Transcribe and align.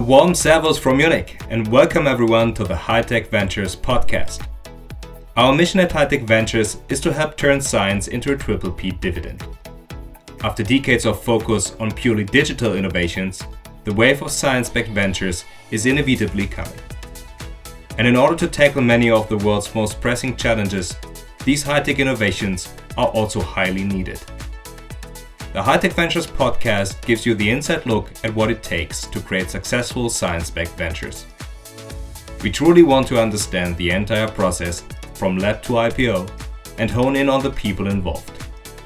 Warm 0.00 0.34
servus 0.34 0.78
from 0.78 0.96
Munich 0.96 1.42
and 1.50 1.68
welcome 1.68 2.06
everyone 2.06 2.54
to 2.54 2.64
the 2.64 2.74
High-Tech 2.74 3.28
Ventures 3.28 3.76
podcast. 3.76 4.44
Our 5.36 5.54
mission 5.54 5.78
at 5.78 5.92
High-Tech 5.92 6.22
Ventures 6.22 6.78
is 6.88 7.00
to 7.00 7.12
help 7.12 7.36
turn 7.36 7.60
science 7.60 8.08
into 8.08 8.32
a 8.32 8.36
triple 8.36 8.72
P 8.72 8.92
dividend. 8.92 9.44
After 10.42 10.62
decades 10.62 11.04
of 11.04 11.22
focus 11.22 11.76
on 11.78 11.90
purely 11.90 12.24
digital 12.24 12.76
innovations, 12.76 13.42
the 13.84 13.92
wave 13.92 14.22
of 14.22 14.30
science-backed 14.30 14.88
ventures 14.88 15.44
is 15.70 15.84
inevitably 15.84 16.46
coming. 16.46 16.80
And 17.98 18.06
in 18.06 18.16
order 18.16 18.36
to 18.36 18.48
tackle 18.48 18.82
many 18.82 19.10
of 19.10 19.28
the 19.28 19.38
world's 19.38 19.72
most 19.74 20.00
pressing 20.00 20.34
challenges, 20.34 20.96
these 21.44 21.62
high-tech 21.62 21.98
innovations 21.98 22.72
are 22.96 23.08
also 23.08 23.40
highly 23.42 23.84
needed. 23.84 24.20
The 25.52 25.60
High-Tech 25.60 25.94
Ventures 25.94 26.28
podcast 26.28 27.04
gives 27.04 27.26
you 27.26 27.34
the 27.34 27.50
inside 27.50 27.84
look 27.84 28.12
at 28.22 28.32
what 28.32 28.52
it 28.52 28.62
takes 28.62 29.08
to 29.08 29.18
create 29.18 29.50
successful 29.50 30.08
science-backed 30.08 30.76
ventures. 30.76 31.26
We 32.44 32.52
truly 32.52 32.84
want 32.84 33.08
to 33.08 33.20
understand 33.20 33.76
the 33.76 33.90
entire 33.90 34.28
process 34.28 34.84
from 35.14 35.38
lab 35.38 35.60
to 35.64 35.72
IPO 35.72 36.30
and 36.78 36.88
hone 36.88 37.16
in 37.16 37.28
on 37.28 37.42
the 37.42 37.50
people 37.50 37.88
involved. 37.88 38.30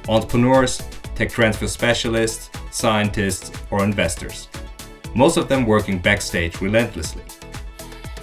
Entrepreneurs, 0.08 0.82
tech 1.14 1.28
transfer 1.28 1.68
specialists, 1.68 2.48
scientists, 2.70 3.52
or 3.70 3.84
investors. 3.84 4.48
Most 5.14 5.36
of 5.36 5.48
them 5.48 5.66
working 5.66 5.98
backstage 5.98 6.62
relentlessly. 6.62 7.24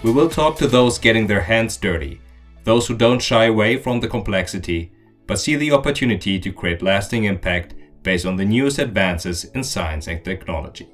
We 0.01 0.11
will 0.11 0.29
talk 0.29 0.57
to 0.57 0.67
those 0.67 0.97
getting 0.97 1.27
their 1.27 1.41
hands 1.41 1.77
dirty, 1.77 2.19
those 2.63 2.87
who 2.87 2.97
don't 2.97 3.21
shy 3.21 3.45
away 3.45 3.77
from 3.77 3.99
the 3.99 4.07
complexity, 4.07 4.91
but 5.27 5.39
see 5.39 5.55
the 5.57 5.71
opportunity 5.71 6.39
to 6.39 6.51
create 6.51 6.81
lasting 6.81 7.25
impact 7.25 7.75
based 8.03 8.25
on 8.25 8.35
the 8.35 8.45
newest 8.45 8.79
advances 8.79 9.45
in 9.45 9.63
science 9.63 10.07
and 10.07 10.23
technology. 10.23 10.89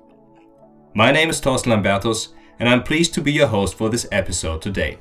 My 0.94 1.12
name 1.12 1.30
is 1.30 1.40
Thorsten 1.40 1.72
Lambertus, 1.72 2.30
and 2.60 2.68
I'm 2.68 2.84
pleased 2.84 3.14
to 3.14 3.22
be 3.22 3.32
your 3.32 3.48
host 3.48 3.76
for 3.78 3.90
this 3.90 4.08
episode 4.12 4.62
today. 4.62 5.00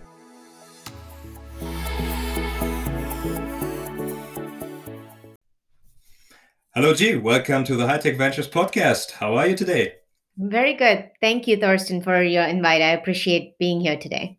Hello, 6.75 6.93
G. 6.93 7.17
Welcome 7.17 7.65
to 7.65 7.75
the 7.75 7.87
High-Tech 7.87 8.19
Ventures 8.19 8.49
podcast. 8.49 9.13
How 9.13 9.35
are 9.37 9.47
you 9.47 9.57
today? 9.57 9.95
Very 10.37 10.75
good. 10.75 11.11
Thank 11.23 11.47
you, 11.47 11.57
Thorsten, 11.57 12.03
for 12.03 12.23
your 12.23 12.45
invite. 12.45 12.83
I 12.83 12.91
appreciate 12.91 13.59
being 13.59 13.81
here 13.81 13.97
today 13.99 14.36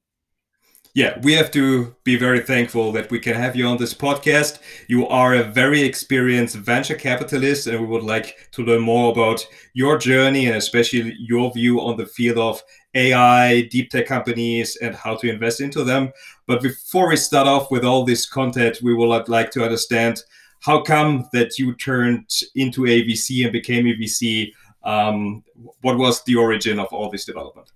yeah, 0.98 1.20
we 1.22 1.34
have 1.34 1.52
to 1.52 1.96
be 2.04 2.16
very 2.16 2.40
thankful 2.40 2.92
that 2.94 3.12
we 3.12 3.20
can 3.20 3.36
have 3.36 3.56
you 3.56 3.68
on 3.68 3.78
this 3.78 3.94
podcast. 3.94 4.58
You 4.88 5.08
are 5.08 5.36
a 5.36 5.44
very 5.44 5.84
experienced 5.84 6.56
venture 6.56 6.96
capitalist, 6.96 7.68
and 7.68 7.80
we 7.80 7.86
would 7.86 8.02
like 8.02 8.50
to 8.54 8.64
learn 8.64 8.82
more 8.82 9.12
about 9.12 9.46
your 9.76 10.00
journey 10.00 10.48
and 10.48 10.56
especially 10.56 11.16
your 11.20 11.54
view 11.54 11.80
on 11.82 11.98
the 11.98 12.08
field 12.08 12.40
of 12.40 12.64
AI, 12.96 13.68
deep 13.70 13.92
tech 13.92 14.08
companies, 14.08 14.76
and 14.78 14.96
how 14.96 15.16
to 15.18 15.30
invest 15.30 15.62
into 15.62 15.84
them. 15.84 16.12
But 16.48 16.64
before 16.64 17.10
we 17.10 17.16
start 17.18 17.46
off 17.46 17.70
with 17.70 17.86
all 17.86 18.04
this 18.04 18.26
content, 18.26 18.80
we 18.82 18.96
would 18.96 19.30
like 19.30 19.52
to 19.52 19.64
understand 19.64 20.24
how 20.62 20.82
come 20.82 21.30
that 21.32 21.60
you 21.60 21.76
turned 21.76 22.28
into 22.56 22.88
a 22.88 23.04
VC 23.04 23.44
and 23.44 23.54
became 23.54 23.86
a 23.86 23.94
VC. 23.94 24.52
Um, 24.82 25.44
what 25.82 26.00
was 26.00 26.24
the 26.24 26.38
origin 26.38 26.80
of 26.80 26.88
all 26.88 27.12
this 27.12 27.26
development? 27.26 27.70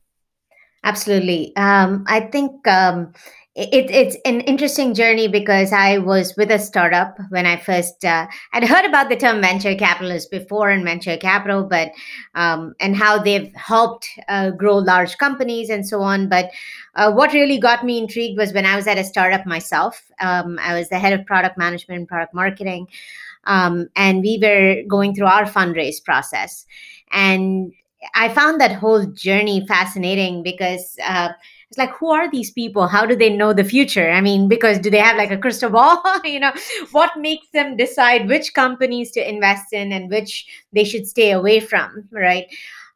Absolutely. 0.83 1.55
Um, 1.55 2.03
I 2.07 2.21
think 2.21 2.67
um, 2.67 3.13
it, 3.53 3.91
it's 3.91 4.17
an 4.25 4.41
interesting 4.41 4.93
journey 4.93 5.27
because 5.27 5.71
I 5.71 5.99
was 5.99 6.35
with 6.37 6.49
a 6.49 6.57
startup 6.57 7.17
when 7.29 7.45
I 7.45 7.57
first 7.57 8.03
uh, 8.03 8.25
I'd 8.53 8.63
heard 8.63 8.85
about 8.85 9.09
the 9.09 9.15
term 9.15 9.41
venture 9.41 9.75
capitalist 9.75 10.31
before 10.31 10.69
and 10.69 10.83
venture 10.83 11.17
capital, 11.17 11.65
but 11.65 11.91
um, 12.33 12.73
and 12.79 12.95
how 12.95 13.19
they've 13.19 13.53
helped 13.55 14.07
uh, 14.27 14.51
grow 14.51 14.77
large 14.77 15.17
companies 15.17 15.69
and 15.69 15.87
so 15.87 16.01
on. 16.01 16.29
But 16.29 16.49
uh, 16.95 17.11
what 17.11 17.33
really 17.33 17.59
got 17.59 17.85
me 17.85 17.99
intrigued 17.99 18.37
was 18.37 18.53
when 18.53 18.65
I 18.65 18.75
was 18.75 18.87
at 18.87 18.97
a 18.97 19.03
startup 19.03 19.45
myself. 19.45 20.01
Um, 20.19 20.57
I 20.59 20.73
was 20.73 20.89
the 20.89 20.97
head 20.97 21.13
of 21.13 21.25
product 21.25 21.57
management 21.57 21.99
and 21.99 22.07
product 22.07 22.33
marketing, 22.33 22.87
um, 23.43 23.87
and 23.95 24.21
we 24.21 24.39
were 24.41 24.81
going 24.87 25.13
through 25.13 25.27
our 25.27 25.45
fundraise 25.45 26.03
process. 26.03 26.65
And 27.11 27.73
I 28.15 28.29
found 28.29 28.59
that 28.59 28.73
whole 28.73 29.05
journey 29.05 29.65
fascinating 29.67 30.43
because 30.43 30.95
uh, 31.03 31.29
it's 31.69 31.77
like, 31.77 31.91
who 31.91 32.11
are 32.11 32.29
these 32.29 32.51
people? 32.51 32.87
How 32.87 33.05
do 33.05 33.15
they 33.15 33.29
know 33.29 33.53
the 33.53 33.63
future? 33.63 34.09
I 34.09 34.21
mean, 34.21 34.47
because 34.47 34.79
do 34.79 34.89
they 34.89 34.97
have 34.97 35.17
like 35.17 35.31
a 35.31 35.37
crystal 35.37 35.69
ball? 35.77 36.03
you 36.25 36.39
know, 36.39 36.51
what 36.91 37.11
makes 37.17 37.47
them 37.53 37.77
decide 37.77 38.27
which 38.27 38.53
companies 38.53 39.11
to 39.11 39.29
invest 39.29 39.71
in 39.71 39.91
and 39.91 40.09
which 40.09 40.45
they 40.73 40.83
should 40.83 41.07
stay 41.07 41.31
away 41.31 41.59
from, 41.59 42.07
right? 42.11 42.47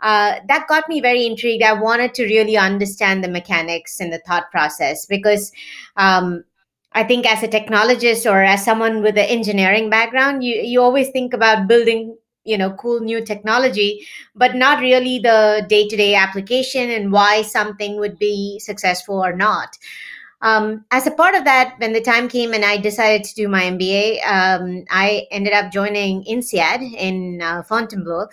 Uh, 0.01 0.35
that 0.47 0.67
got 0.67 0.89
me 0.89 0.99
very 0.99 1.25
intrigued. 1.25 1.63
I 1.63 1.73
wanted 1.73 2.13
to 2.15 2.23
really 2.25 2.57
understand 2.57 3.23
the 3.23 3.29
mechanics 3.29 3.99
and 3.99 4.11
the 4.11 4.19
thought 4.19 4.51
process 4.51 5.05
because 5.05 5.51
um, 5.95 6.43
I 6.91 7.03
think 7.03 7.25
as 7.25 7.43
a 7.43 7.47
technologist 7.47 8.29
or 8.29 8.43
as 8.43 8.63
someone 8.63 9.01
with 9.01 9.17
an 9.17 9.25
engineering 9.25 9.89
background, 9.89 10.43
you, 10.43 10.55
you 10.55 10.81
always 10.81 11.09
think 11.09 11.33
about 11.33 11.67
building 11.67 12.17
you 12.45 12.57
know 12.57 12.71
cool 12.73 12.99
new 13.01 13.23
technology 13.25 14.07
but 14.35 14.55
not 14.55 14.79
really 14.79 15.19
the 15.19 15.65
day-to-day 15.67 16.15
application 16.15 16.89
and 16.91 17.11
why 17.11 17.41
something 17.41 17.97
would 17.97 18.17
be 18.17 18.59
successful 18.59 19.23
or 19.23 19.35
not. 19.35 19.77
Um, 20.41 20.85
as 20.91 21.07
a 21.07 21.11
part 21.11 21.33
of 21.33 21.45
that 21.45 21.75
when 21.79 21.93
the 21.93 22.01
time 22.01 22.27
came 22.27 22.53
and 22.53 22.63
i 22.63 22.77
decided 22.77 23.23
to 23.23 23.35
do 23.35 23.47
my 23.47 23.63
mba 23.63 24.19
um, 24.27 24.85
i 24.91 25.25
ended 25.31 25.53
up 25.53 25.71
joining 25.71 26.23
INSEAD 26.25 26.81
in 26.93 27.41
uh, 27.41 27.63
fontainebleau. 27.63 28.27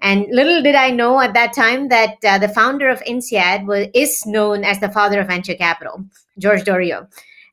And 0.00 0.26
little 0.30 0.62
did 0.62 0.74
i 0.74 0.90
know 0.90 1.20
at 1.20 1.34
that 1.34 1.54
time 1.54 1.88
that 1.88 2.16
uh, 2.24 2.38
the 2.38 2.48
founder 2.48 2.88
of 2.88 3.02
INSEAD 3.02 3.66
was, 3.66 3.86
is 3.94 4.26
known 4.26 4.62
as 4.64 4.80
the 4.80 4.90
father 4.90 5.20
of 5.20 5.28
venture 5.28 5.54
capital 5.54 6.04
george 6.38 6.64
Doriot. 6.64 7.06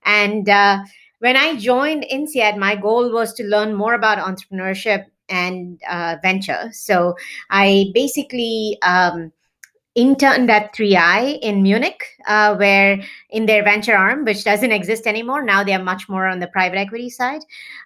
And 0.04 0.50
uh, 0.50 0.80
when 1.20 1.38
i 1.38 1.56
joined 1.56 2.06
INSEAD 2.12 2.58
my 2.58 2.76
goal 2.76 3.14
was 3.14 3.34
to 3.34 3.44
learn 3.44 3.74
more 3.76 3.94
about 3.94 4.18
entrepreneurship 4.18 5.06
and 5.30 5.82
uh, 5.90 6.18
venture. 6.22 6.70
So 6.72 7.16
I 7.50 7.92
basically 7.94 8.78
um, 8.82 9.32
interned 9.96 10.52
at 10.52 10.76
3i 10.76 11.40
in 11.42 11.64
Munich, 11.64 12.04
uh, 12.28 12.56
where 12.56 13.02
in 13.30 13.46
their 13.46 13.64
venture 13.64 13.96
arm, 13.96 14.26
which 14.26 14.44
doesn't 14.44 14.72
exist 14.72 15.08
anymore. 15.08 15.42
Now 15.42 15.64
they 15.64 15.74
are 15.74 15.84
much 15.84 16.10
more 16.10 16.28
on 16.28 16.40
the 16.40 16.48
private 16.48 16.78
equity 16.78 17.10
side. 17.10 17.42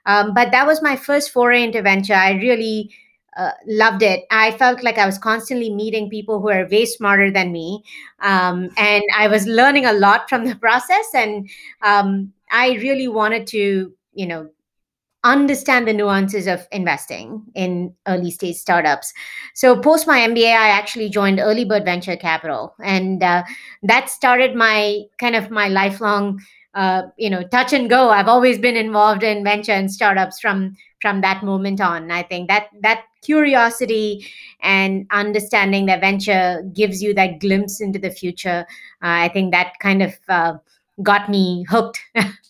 Um, 0.06 0.34
but 0.34 0.52
that 0.52 0.66
was 0.66 0.82
my 0.82 0.96
first 0.96 1.32
foray 1.32 1.64
into 1.64 1.82
venture. 1.82 2.16
I 2.16 2.32
really 2.32 2.92
uh, 3.38 3.52
loved 3.68 4.02
it. 4.02 4.26
I 4.32 4.52
felt 4.58 4.84
like 4.84 4.98
I 4.98 5.06
was 5.06 5.18
constantly 5.18 5.70
meeting 5.70 6.10
people 6.10 6.42
who 6.42 6.50
are 6.50 6.68
way 6.68 6.86
smarter 6.86 7.32
than 7.32 7.52
me. 7.52 7.84
Um, 8.22 8.70
and 8.76 9.04
I 9.16 9.28
was 9.28 9.46
learning 9.46 9.86
a 9.86 9.94
lot 9.94 10.28
from 10.28 10.46
the 10.46 10.56
process. 10.66 11.06
And 11.14 11.50
um, 11.84 12.34
I 12.52 12.72
really 12.82 13.08
wanted 13.08 13.46
to, 13.48 13.94
you 14.14 14.28
know, 14.28 14.50
understand 15.24 15.88
the 15.88 15.94
nuances 15.94 16.48
of 16.48 16.68
investing 16.72 17.44
in 17.54 17.94
early 18.08 18.32
stage 18.32 18.56
startups. 18.56 19.14
So, 19.54 19.80
post 19.80 20.08
my 20.08 20.20
MBA, 20.20 20.52
I 20.52 20.70
actually 20.70 21.10
joined 21.10 21.40
Earlybird 21.40 21.86
Venture 21.86 22.16
Capital, 22.16 22.74
and 22.84 23.22
uh, 23.22 23.44
that 23.84 24.10
started 24.10 24.56
my 24.56 25.02
kind 25.18 25.36
of 25.36 25.52
my 25.52 25.68
lifelong, 25.68 26.40
uh, 26.74 27.04
you 27.18 27.30
know, 27.30 27.44
touch 27.44 27.74
and 27.74 27.90
go. 27.90 28.10
I've 28.10 28.28
always 28.28 28.60
been 28.60 28.78
involved 28.78 29.24
in 29.24 29.44
venture 29.44 29.74
and 29.74 29.92
startups 29.92 30.40
from 30.40 30.76
from 31.02 31.22
that 31.22 31.44
moment 31.44 31.82
on. 31.82 32.12
I 32.12 32.24
think 32.24 32.48
that 32.50 32.68
that 32.82 33.04
curiosity 33.22 34.26
and 34.62 35.06
understanding 35.12 35.86
that 35.88 36.02
venture 36.02 36.64
gives 36.74 37.02
you 37.04 37.14
that 37.16 37.40
glimpse 37.40 37.82
into 37.82 38.00
the 38.00 38.10
future. 38.12 38.66
Uh, 39.02 39.26
I 39.26 39.30
think 39.30 39.52
that 39.52 39.74
kind 39.80 40.02
of 40.02 40.18
uh, 40.30 40.54
got 41.04 41.30
me 41.30 41.66
hooked. 41.70 42.00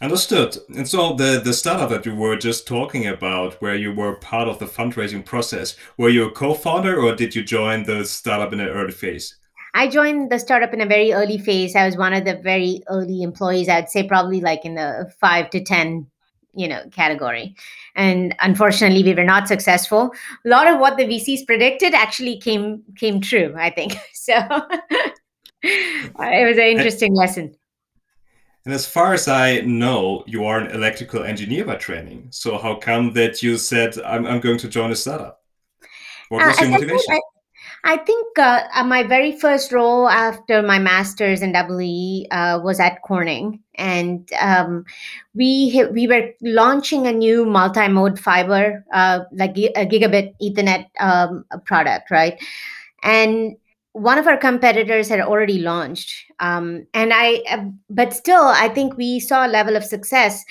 Understood. 0.00 0.56
And 0.76 0.88
so 0.88 1.14
the 1.14 1.40
the 1.44 1.52
startup 1.52 1.90
that 1.90 2.06
you 2.06 2.14
were 2.14 2.36
just 2.36 2.68
talking 2.68 3.06
about, 3.08 3.60
where 3.60 3.74
you 3.74 3.92
were 3.92 4.14
part 4.14 4.46
of 4.46 4.60
the 4.60 4.66
fundraising 4.66 5.24
process, 5.24 5.76
were 5.96 6.08
you 6.08 6.26
a 6.26 6.30
co-founder 6.30 7.00
or 7.00 7.16
did 7.16 7.34
you 7.34 7.42
join 7.42 7.82
the 7.82 8.04
startup 8.04 8.52
in 8.52 8.60
an 8.60 8.68
early 8.68 8.92
phase? 8.92 9.36
I 9.74 9.88
joined 9.88 10.30
the 10.30 10.38
startup 10.38 10.72
in 10.72 10.80
a 10.80 10.86
very 10.86 11.12
early 11.12 11.36
phase. 11.36 11.74
I 11.74 11.84
was 11.84 11.96
one 11.96 12.12
of 12.14 12.24
the 12.24 12.36
very 12.36 12.82
early 12.88 13.22
employees. 13.22 13.68
I'd 13.68 13.90
say 13.90 14.06
probably 14.06 14.40
like 14.40 14.64
in 14.64 14.76
the 14.76 15.12
five 15.20 15.50
to 15.50 15.64
ten, 15.64 16.06
you 16.54 16.68
know, 16.68 16.84
category. 16.92 17.56
And 17.96 18.36
unfortunately, 18.38 19.02
we 19.02 19.14
were 19.14 19.24
not 19.24 19.48
successful. 19.48 20.12
A 20.46 20.48
lot 20.48 20.68
of 20.68 20.78
what 20.78 20.96
the 20.96 21.06
VCs 21.06 21.44
predicted 21.44 21.92
actually 21.92 22.38
came 22.38 22.84
came 22.96 23.20
true. 23.20 23.52
I 23.58 23.70
think 23.70 23.96
so. 24.12 24.34
it 25.62 26.48
was 26.48 26.56
an 26.56 26.64
interesting 26.64 27.16
lesson. 27.16 27.57
And 28.68 28.74
as 28.74 28.84
far 28.84 29.14
as 29.14 29.28
I 29.28 29.60
know, 29.60 30.24
you 30.26 30.44
are 30.44 30.58
an 30.58 30.70
electrical 30.72 31.24
engineer 31.24 31.64
by 31.64 31.76
training. 31.76 32.26
So 32.28 32.58
how 32.58 32.74
come 32.74 33.14
that 33.14 33.42
you 33.42 33.56
said, 33.56 33.98
I'm, 34.02 34.26
I'm 34.26 34.40
going 34.40 34.58
to 34.58 34.68
join 34.68 34.90
a 34.90 34.94
startup? 34.94 35.40
What 36.28 36.44
was 36.44 36.58
uh, 36.58 36.64
your 36.64 36.72
motivation? 36.72 37.14
I, 37.14 37.94
I 37.94 37.96
think 37.96 38.38
uh, 38.38 38.64
uh, 38.74 38.84
my 38.84 39.04
very 39.04 39.32
first 39.40 39.72
role 39.72 40.06
after 40.06 40.60
my 40.60 40.78
master's 40.78 41.40
in 41.40 41.56
EE 41.56 42.26
uh, 42.30 42.60
was 42.62 42.78
at 42.78 43.00
Corning, 43.00 43.58
and 43.76 44.30
um, 44.38 44.84
we 45.34 45.82
we 45.90 46.06
were 46.06 46.28
launching 46.42 47.06
a 47.06 47.12
new 47.12 47.46
multi-mode 47.46 48.20
fiber, 48.20 48.84
uh, 48.92 49.20
like 49.32 49.56
a 49.56 49.86
gigabit 49.86 50.34
Ethernet 50.42 50.88
um, 51.00 51.46
product, 51.64 52.10
right? 52.10 52.38
And 53.02 53.56
one 53.98 54.18
of 54.18 54.26
our 54.26 54.36
competitors 54.36 55.08
had 55.08 55.20
already 55.20 55.58
launched 55.58 56.12
um, 56.40 56.86
and 56.94 57.12
i 57.12 57.42
uh, 57.50 57.64
but 57.90 58.12
still 58.12 58.44
i 58.44 58.68
think 58.68 58.96
we 58.96 59.18
saw 59.20 59.46
a 59.46 59.48
level 59.48 59.76
of 59.76 59.84
success. 59.84 60.44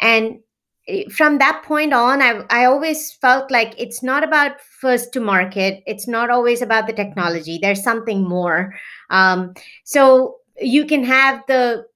And 0.00 0.40
eh, 0.88 1.04
from 1.10 1.38
that 1.38 1.62
point 1.64 1.92
on 1.92 2.22
I, 2.22 2.44
I 2.50 2.64
always 2.64 3.12
felt 3.12 3.50
like 3.50 3.74
it's 3.78 4.02
not 4.02 4.24
about 4.24 4.60
first 4.60 5.12
to 5.14 5.20
market. 5.20 5.82
It's 5.86 6.06
not 6.06 6.30
always 6.30 6.62
about 6.62 6.86
the 6.86 6.92
technology. 6.92 7.58
There's 7.60 7.82
something 7.82 8.28
more. 8.28 8.74
Um, 9.10 9.54
so 9.84 10.36
you 10.60 10.86
can 10.86 11.04
have 11.04 11.42
the 11.48 11.86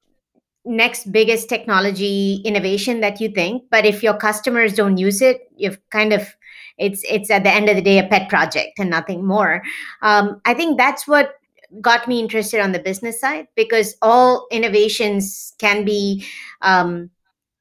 next 0.65 1.11
biggest 1.11 1.49
technology 1.49 2.43
innovation 2.45 3.01
that 3.01 3.21
you 3.21 3.29
think 3.31 3.63
but 3.71 3.87
if 3.87 4.03
your 4.03 4.15
customers 4.15 4.75
don't 4.75 4.99
use 4.99 5.23
it 5.23 5.49
you've 5.57 5.79
kind 5.91 6.13
of 6.13 6.35
it's 6.77 7.03
it's 7.09 7.31
at 7.31 7.45
the 7.45 7.51
end 7.51 7.69
of 7.69 7.77
the 7.77 7.83
day 7.83 7.99
a 7.99 8.07
pet 8.07 8.29
project 8.29 8.79
and 8.79 8.91
nothing 8.91 9.25
more. 9.27 9.63
Um, 10.03 10.41
i 10.45 10.55
think 10.55 10.79
that's 10.79 11.07
what 11.07 11.35
got 11.81 12.09
me 12.09 12.19
interested 12.19 12.61
on 12.61 12.73
the 12.73 12.79
business 12.79 13.21
side 13.21 13.47
because 13.55 13.97
all 14.03 14.47
innovations 14.51 15.55
can 15.59 15.85
be 15.85 16.25
um, 16.63 17.11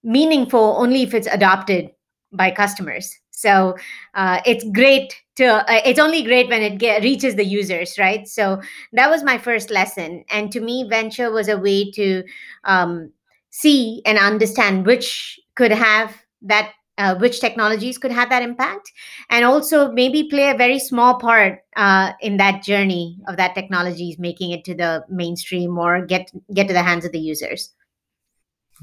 meaningful 0.03 0.75
only 0.79 1.03
if 1.03 1.13
it's 1.13 1.27
adopted 1.27 1.91
by 2.31 2.51
customers. 2.51 3.15
So 3.31 3.75
uh, 4.15 4.41
it's 4.45 4.63
great 4.71 5.15
to 5.39 5.47
uh, 5.47 5.81
it's 5.85 5.99
only 5.99 6.21
great 6.21 6.49
when 6.49 6.61
it 6.61 6.77
get, 6.77 7.01
reaches 7.01 7.35
the 7.35 7.45
users 7.45 7.97
right? 7.97 8.27
So 8.27 8.61
that 8.93 9.09
was 9.09 9.23
my 9.23 9.37
first 9.37 9.69
lesson. 9.69 10.23
And 10.29 10.51
to 10.51 10.59
me 10.59 10.85
venture 10.87 11.31
was 11.31 11.47
a 11.47 11.57
way 11.57 11.91
to 11.91 12.23
um, 12.65 13.11
see 13.49 14.01
and 14.05 14.17
understand 14.17 14.85
which 14.85 15.39
could 15.55 15.71
have 15.71 16.15
that 16.43 16.71
uh, 16.97 17.15
which 17.15 17.39
technologies 17.39 17.97
could 17.97 18.11
have 18.11 18.29
that 18.29 18.43
impact. 18.43 18.91
And 19.29 19.45
also 19.45 19.89
maybe 19.89 20.27
play 20.29 20.49
a 20.49 20.57
very 20.57 20.79
small 20.79 21.17
part 21.17 21.59
uh, 21.77 22.11
in 22.19 22.35
that 22.37 22.61
journey 22.61 23.17
of 23.27 23.37
that 23.37 23.55
technologies 23.55 24.19
making 24.19 24.51
it 24.51 24.65
to 24.65 24.75
the 24.75 25.05
mainstream 25.09 25.77
or 25.77 26.05
get 26.05 26.29
get 26.53 26.67
to 26.67 26.73
the 26.73 26.83
hands 26.83 27.05
of 27.05 27.13
the 27.13 27.19
users. 27.19 27.73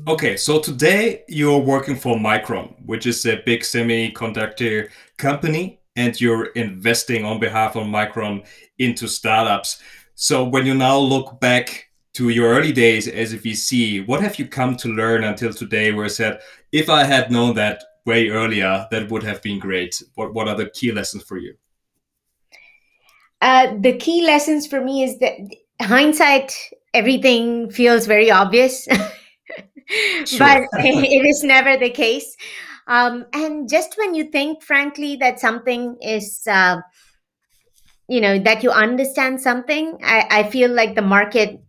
Okay, 0.09 0.37
so 0.37 0.61
today 0.61 1.25
you're 1.27 1.59
working 1.59 1.97
for 1.97 2.17
Micron, 2.17 2.75
which 2.85 3.07
is 3.07 3.25
a 3.25 3.41
big 3.47 3.61
semiconductor 3.61 4.91
company, 5.17 5.81
and 5.97 6.21
you're 6.21 6.47
investing 6.47 7.25
on 7.25 7.41
behalf 7.41 7.75
of 7.75 7.87
Micron 7.87 8.47
into 8.79 9.09
startups. 9.09 9.81
So 10.15 10.45
when 10.45 10.67
you 10.67 10.75
now 10.75 10.99
look 10.99 11.41
back 11.41 11.89
to 12.15 12.29
your 12.29 12.55
early 12.55 12.73
days 12.73 13.09
as 13.09 13.33
a 13.33 13.39
VC, 13.39 14.07
what 14.07 14.23
have 14.23 14.39
you 14.39 14.47
come 14.47 14.77
to 14.77 14.89
learn 14.89 15.25
until 15.25 15.53
today 15.53 15.93
where 15.93 16.05
you 16.05 16.11
said, 16.11 16.41
if 16.73 16.89
I 16.89 17.05
had 17.05 17.31
known 17.31 17.55
that 17.57 17.83
way 18.05 18.29
earlier, 18.29 18.87
that 18.91 19.11
would 19.11 19.23
have 19.23 19.43
been 19.43 19.59
great? 19.59 20.03
What, 20.15 20.33
what 20.33 20.49
are 20.49 20.57
the 20.57 20.71
key 20.71 20.93
lessons 20.93 21.25
for 21.25 21.39
you? 21.39 21.55
Uh, 23.43 23.75
the 23.81 23.97
key 23.97 24.25
lessons 24.25 24.67
for 24.67 24.81
me 24.81 25.03
is 25.03 25.19
that 25.19 25.35
hindsight, 25.83 26.55
everything 26.95 27.71
feels 27.71 28.07
very 28.07 28.31
obvious. 28.31 28.87
but 30.39 30.63
it 30.73 31.27
is 31.27 31.43
never 31.45 31.77
the 31.77 31.91
case. 31.91 32.37
Um, 32.87 33.27
and 33.33 33.69
just 33.69 33.97
when 33.99 34.15
you 34.15 34.25
think, 34.25 34.63
frankly, 34.63 35.17
that 35.17 35.41
something 35.41 35.97
is, 36.01 36.43
uh, 36.49 36.81
you 38.09 38.21
know, 38.21 38.39
that 38.39 38.63
you 38.63 38.71
understand 38.71 39.41
something, 39.41 39.99
I, 40.05 40.27
I 40.31 40.43
feel 40.51 40.71
like 40.71 40.95
the 40.95 41.03
market 41.03 41.61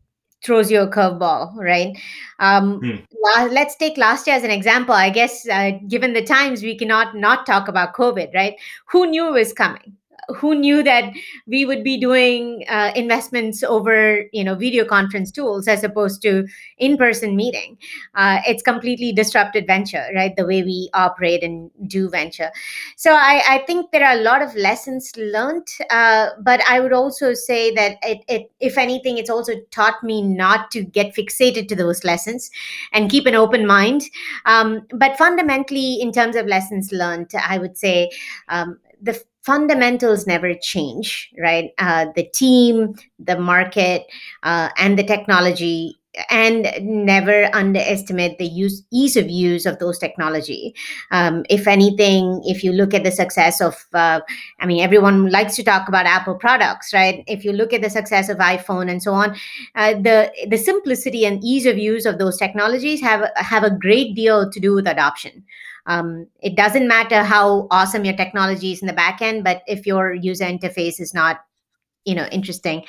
throws 0.44 0.72
you 0.72 0.82
a 0.82 0.88
curveball, 0.88 1.56
right? 1.58 1.98
Um, 2.40 2.80
hmm. 2.80 3.52
let's 3.52 3.76
take 3.76 3.98
last 3.98 4.28
year 4.28 4.36
as 4.36 4.44
an 4.44 4.52
example. 4.52 4.94
I 4.94 5.10
guess, 5.10 5.48
uh, 5.50 5.72
given 5.88 6.14
the 6.14 6.24
times, 6.24 6.62
we 6.62 6.78
cannot 6.78 7.16
not 7.16 7.46
talk 7.46 7.68
about 7.68 7.96
COVID, 7.96 8.34
right? 8.36 8.56
Who 8.92 9.08
knew 9.08 9.30
it 9.30 9.40
was 9.40 9.54
coming? 9.54 9.98
Who 10.36 10.56
knew 10.56 10.84
that 10.84 11.14
we 11.46 11.66
would 11.66 11.84
be 11.84 11.98
doing 11.98 12.66
uh, 12.68 12.92
investments 12.96 13.64
over 13.64 14.24
you 14.34 14.44
know 14.44 14.56
video 14.56 14.84
conference 14.84 15.32
tools 15.32 15.68
as 15.68 15.84
opposed 15.84 16.22
to 16.22 16.46
in-person 16.78 17.36
meeting. 17.36 17.78
Uh, 18.16 18.40
it's 18.48 18.62
completely 18.62 19.12
disrupted 19.12 19.66
venture 19.66 20.06
right? 20.16 20.36
The 20.36 20.46
way 20.46 20.64
we 20.64 20.90
operate 20.94 21.44
and 21.44 21.72
do 21.88 22.10
venture. 22.10 22.52
So 22.96 23.14
i, 23.14 23.42
I 23.48 23.60
think 23.68 23.92
there 23.92 24.06
are 24.06 24.18
a 24.18 24.22
lot 24.22 24.42
of 24.42 24.56
lessons 24.56 25.12
learned 25.18 25.68
uh, 25.90 26.30
but 26.42 26.62
i 26.68 26.80
would 26.80 26.94
also 26.94 27.34
say 27.34 27.74
that 27.74 27.98
it, 28.02 28.24
it 28.28 28.52
if 28.60 28.78
anything 28.78 29.18
it's 29.18 29.30
also 29.30 29.54
taught 29.72 30.04
me 30.04 30.22
not 30.22 30.72
to 30.72 30.84
get 30.84 31.16
fixated 31.16 31.68
to 31.70 31.76
those 31.76 32.04
lessons 32.04 32.50
and 32.94 33.10
keep 33.10 33.26
an 33.26 33.36
open 33.36 33.66
mind. 33.66 34.04
Um, 34.46 34.86
but 34.92 35.18
fundamentally 35.18 35.96
in 36.02 36.12
terms 36.12 36.36
of 36.36 36.46
lessons 36.48 36.92
learned 36.92 37.32
i 37.48 37.58
would 37.58 37.78
say 37.78 38.10
um, 38.50 38.80
the 39.02 39.22
fundamentals 39.48 40.28
never 40.28 40.54
change, 40.56 41.32
right? 41.40 41.72
Uh, 41.78 42.08
the 42.18 42.26
team, 42.42 42.96
the 43.18 43.40
market, 43.40 44.06
uh, 44.44 44.70
and 44.78 45.00
the 45.00 45.04
technology, 45.04 45.96
and 46.30 46.68
never 46.82 47.50
underestimate 47.54 48.38
the 48.40 48.46
use 48.46 48.84
ease 48.92 49.16
of 49.16 49.30
use 49.30 49.66
of 49.66 49.80
those 49.80 50.00
technology. 50.00 50.74
Um, 51.12 51.46
if 51.50 51.68
anything, 51.68 52.42
if 52.44 52.64
you 52.64 52.74
look 52.74 52.94
at 52.94 53.04
the 53.04 53.12
success 53.12 53.62
of, 53.62 53.86
uh, 53.94 54.20
I 54.60 54.66
mean, 54.66 54.84
everyone 54.84 55.30
likes 55.30 55.56
to 55.58 55.64
talk 55.64 55.88
about 55.88 56.08
Apple 56.08 56.36
products, 56.36 56.92
right? 56.94 57.24
If 57.28 57.46
you 57.46 57.54
look 57.54 57.72
at 57.72 57.82
the 57.82 57.90
success 57.90 58.30
of 58.30 58.40
iPhone 58.40 58.90
and 58.90 59.02
so 59.02 59.14
on, 59.14 59.38
uh, 59.76 59.94
the 59.94 60.32
the 60.50 60.58
simplicity 60.58 61.26
and 61.26 61.44
ease 61.44 61.66
of 61.66 61.78
use 61.78 62.06
of 62.06 62.18
those 62.18 62.38
technologies 62.38 63.00
have 63.02 63.30
have 63.36 63.64
a 63.64 63.78
great 63.86 64.16
deal 64.16 64.50
to 64.52 64.60
do 64.60 64.74
with 64.74 64.88
adoption. 64.88 65.46
Um, 65.88 66.28
it 66.42 66.56
doesn't 66.56 66.88
matter 66.88 67.24
how 67.24 67.68
awesome 67.72 68.06
your 68.06 68.16
technology 68.16 68.74
is 68.74 68.82
in 68.82 68.88
the 68.88 68.94
back 68.94 69.22
end, 69.22 69.44
but 69.44 69.64
if 69.68 69.88
your 69.88 70.14
user 70.14 70.46
interface 70.46 71.00
is 71.00 71.14
not 71.14 71.40
you 72.08 72.16
know 72.16 72.26
interesting. 72.32 72.86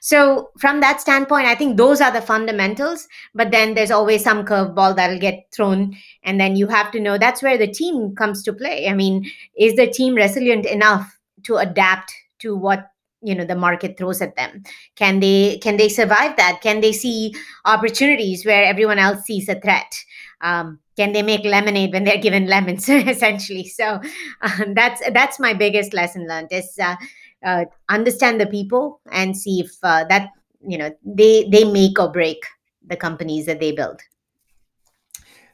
So 0.00 0.50
from 0.58 0.80
that 0.80 1.00
standpoint 1.00 1.46
i 1.46 1.54
think 1.54 1.76
those 1.76 2.00
are 2.00 2.10
the 2.10 2.22
fundamentals 2.22 3.06
but 3.34 3.50
then 3.50 3.74
there's 3.74 3.90
always 3.90 4.24
some 4.24 4.44
curveball 4.44 4.96
that'll 4.96 5.20
get 5.20 5.46
thrown 5.52 5.94
and 6.24 6.40
then 6.40 6.56
you 6.56 6.66
have 6.68 6.90
to 6.92 7.00
know 7.00 7.18
that's 7.18 7.42
where 7.42 7.58
the 7.58 7.68
team 7.68 8.16
comes 8.16 8.42
to 8.44 8.52
play. 8.52 8.88
I 8.88 8.94
mean 8.94 9.30
is 9.56 9.76
the 9.76 9.86
team 9.86 10.14
resilient 10.14 10.66
enough 10.66 11.18
to 11.44 11.56
adapt 11.56 12.12
to 12.40 12.56
what 12.56 12.88
you 13.20 13.34
know 13.34 13.44
the 13.44 13.54
market 13.54 13.96
throws 13.96 14.20
at 14.20 14.36
them? 14.36 14.64
Can 14.96 15.20
they 15.20 15.58
can 15.62 15.76
they 15.76 15.88
survive 15.88 16.36
that? 16.36 16.60
Can 16.62 16.80
they 16.80 16.92
see 16.92 17.34
opportunities 17.64 18.44
where 18.44 18.64
everyone 18.64 18.98
else 18.98 19.24
sees 19.24 19.48
a 19.48 19.60
threat 19.60 19.94
um, 20.42 20.78
can 20.96 21.12
they 21.12 21.22
make 21.22 21.44
lemonade 21.44 21.92
when 21.92 22.04
they're 22.04 22.18
given 22.18 22.46
lemons 22.46 22.88
essentially? 22.88 23.64
So 23.68 24.00
um, 24.42 24.74
that's 24.74 25.02
that's 25.12 25.40
my 25.40 25.54
biggest 25.54 25.94
lesson 25.94 26.28
learned 26.28 26.48
is 26.50 26.78
uh, 26.80 26.96
uh, 27.44 27.64
understand 27.88 28.40
the 28.40 28.46
people 28.46 29.00
and 29.10 29.36
see 29.36 29.60
if 29.60 29.72
uh, 29.82 30.04
that 30.04 30.30
you 30.66 30.78
know 30.78 30.94
they 31.04 31.48
they 31.48 31.64
make 31.64 31.98
or 31.98 32.10
break 32.10 32.44
the 32.86 32.96
companies 32.96 33.46
that 33.46 33.60
they 33.60 33.72
build. 33.72 34.00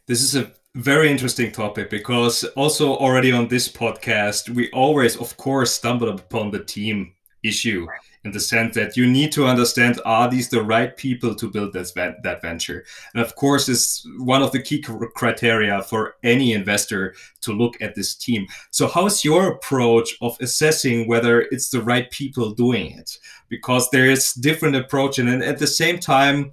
This 0.07 0.23
is 0.23 0.35
a 0.35 0.51
very 0.75 1.11
interesting 1.11 1.51
topic 1.51 1.91
because 1.91 2.45
also 2.57 2.95
already 2.97 3.33
on 3.33 3.49
this 3.49 3.69
podcast 3.69 4.49
we 4.51 4.71
always 4.71 5.17
of 5.17 5.37
course 5.37 5.73
stumble 5.73 6.09
upon 6.09 6.51
the 6.51 6.63
team 6.63 7.13
issue 7.43 7.87
in 8.25 8.33
the 8.33 8.41
sense 8.41 8.75
that 8.75 8.97
you 8.97 9.07
need 9.07 9.33
to 9.33 9.47
understand 9.47 10.01
are 10.05 10.29
these 10.29 10.49
the 10.49 10.63
right 10.63 10.97
people 10.97 11.35
to 11.35 11.51
build 11.51 11.73
this 11.73 11.93
that 11.93 12.43
venture? 12.43 12.85
And 13.15 13.23
of 13.23 13.35
course 13.37 13.69
is 13.69 14.07
one 14.19 14.43
of 14.43 14.53
the 14.53 14.63
key 14.63 14.83
criteria 15.15 15.83
for 15.83 16.17
any 16.23 16.53
investor 16.53 17.15
to 17.43 17.53
look 17.53 17.81
at 17.81 17.95
this 17.95 18.15
team. 18.15 18.47
So 18.71 18.87
how's 18.87 19.25
your 19.25 19.53
approach 19.53 20.17
of 20.21 20.37
assessing 20.41 21.09
whether 21.09 21.43
it's 21.43 21.71
the 21.71 21.83
right 21.83 22.11
people 22.11 22.53
doing 22.53 22.93
it? 22.99 23.17
Because 23.49 23.89
there's 23.91 24.33
different 24.35 24.77
approach 24.77 25.19
and 25.19 25.43
at 25.43 25.59
the 25.59 25.67
same 25.67 25.99
time 25.99 26.53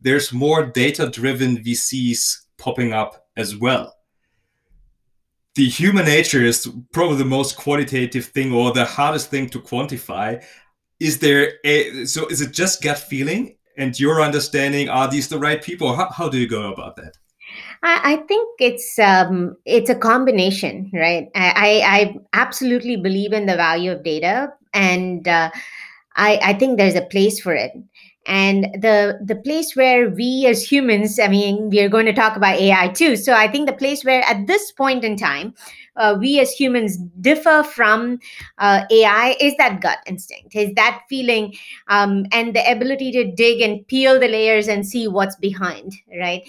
there's 0.00 0.32
more 0.32 0.64
data 0.66 1.08
driven 1.10 1.58
vcs 1.58 2.42
popping 2.56 2.92
up 2.92 3.26
as 3.36 3.56
well. 3.56 3.96
The 5.56 5.68
human 5.68 6.04
nature 6.04 6.42
is 6.42 6.70
probably 6.92 7.16
the 7.16 7.24
most 7.24 7.56
qualitative 7.56 8.26
thing 8.26 8.52
or 8.52 8.72
the 8.72 8.84
hardest 8.84 9.30
thing 9.30 9.48
to 9.50 9.60
quantify 9.60 10.42
is 11.00 11.18
there 11.18 11.54
a 11.64 12.04
so 12.04 12.26
is 12.26 12.40
it 12.40 12.52
just 12.52 12.82
gut 12.82 12.98
feeling 12.98 13.56
and 13.76 13.98
your 13.98 14.20
understanding 14.20 14.88
are 14.88 15.08
these 15.08 15.28
the 15.28 15.38
right 15.38 15.62
people? 15.62 15.96
How, 15.96 16.10
how 16.10 16.28
do 16.28 16.38
you 16.38 16.48
go 16.48 16.72
about 16.72 16.96
that? 16.96 17.16
I, 17.82 18.12
I 18.12 18.16
think 18.28 18.48
it's 18.60 18.98
um, 18.98 19.56
it's 19.64 19.90
a 19.90 19.94
combination, 19.94 20.90
right? 20.94 21.28
I, 21.34 21.82
I 21.84 22.16
absolutely 22.32 22.96
believe 22.96 23.32
in 23.32 23.46
the 23.46 23.56
value 23.56 23.92
of 23.92 24.04
data, 24.04 24.52
and 24.74 25.26
uh, 25.26 25.50
I, 26.16 26.38
I 26.42 26.52
think 26.54 26.76
there's 26.76 26.94
a 26.94 27.06
place 27.06 27.40
for 27.40 27.54
it. 27.54 27.72
And 28.26 28.64
the 28.74 29.18
the 29.24 29.36
place 29.36 29.74
where 29.74 30.10
we 30.10 30.46
as 30.46 30.62
humans 30.62 31.18
i 31.18 31.26
mean 31.26 31.70
we 31.70 31.80
are 31.80 31.88
going 31.88 32.04
to 32.04 32.12
talk 32.12 32.36
about 32.36 32.60
ai 32.60 32.88
too. 32.88 33.16
So 33.16 33.32
i 33.32 33.48
think 33.48 33.66
the 33.66 33.74
place 33.74 34.04
where 34.04 34.22
at 34.24 34.46
this 34.46 34.70
point 34.72 35.04
in 35.04 35.16
time 35.16 35.54
uh, 35.96 36.16
we 36.18 36.40
as 36.40 36.52
humans 36.52 36.96
differ 37.20 37.62
from 37.62 38.18
uh, 38.58 38.82
ai 38.90 39.36
is 39.40 39.54
that 39.56 39.80
gut 39.80 39.98
instinct 40.06 40.54
is 40.54 40.72
that 40.74 41.02
feeling 41.08 41.54
um, 41.88 42.26
and 42.32 42.54
the 42.54 42.70
ability 42.70 43.10
to 43.12 43.30
dig 43.32 43.60
and 43.60 43.86
peel 43.88 44.18
the 44.18 44.28
layers 44.28 44.68
and 44.68 44.86
see 44.86 45.08
what's 45.08 45.36
behind 45.36 45.94
right? 46.18 46.42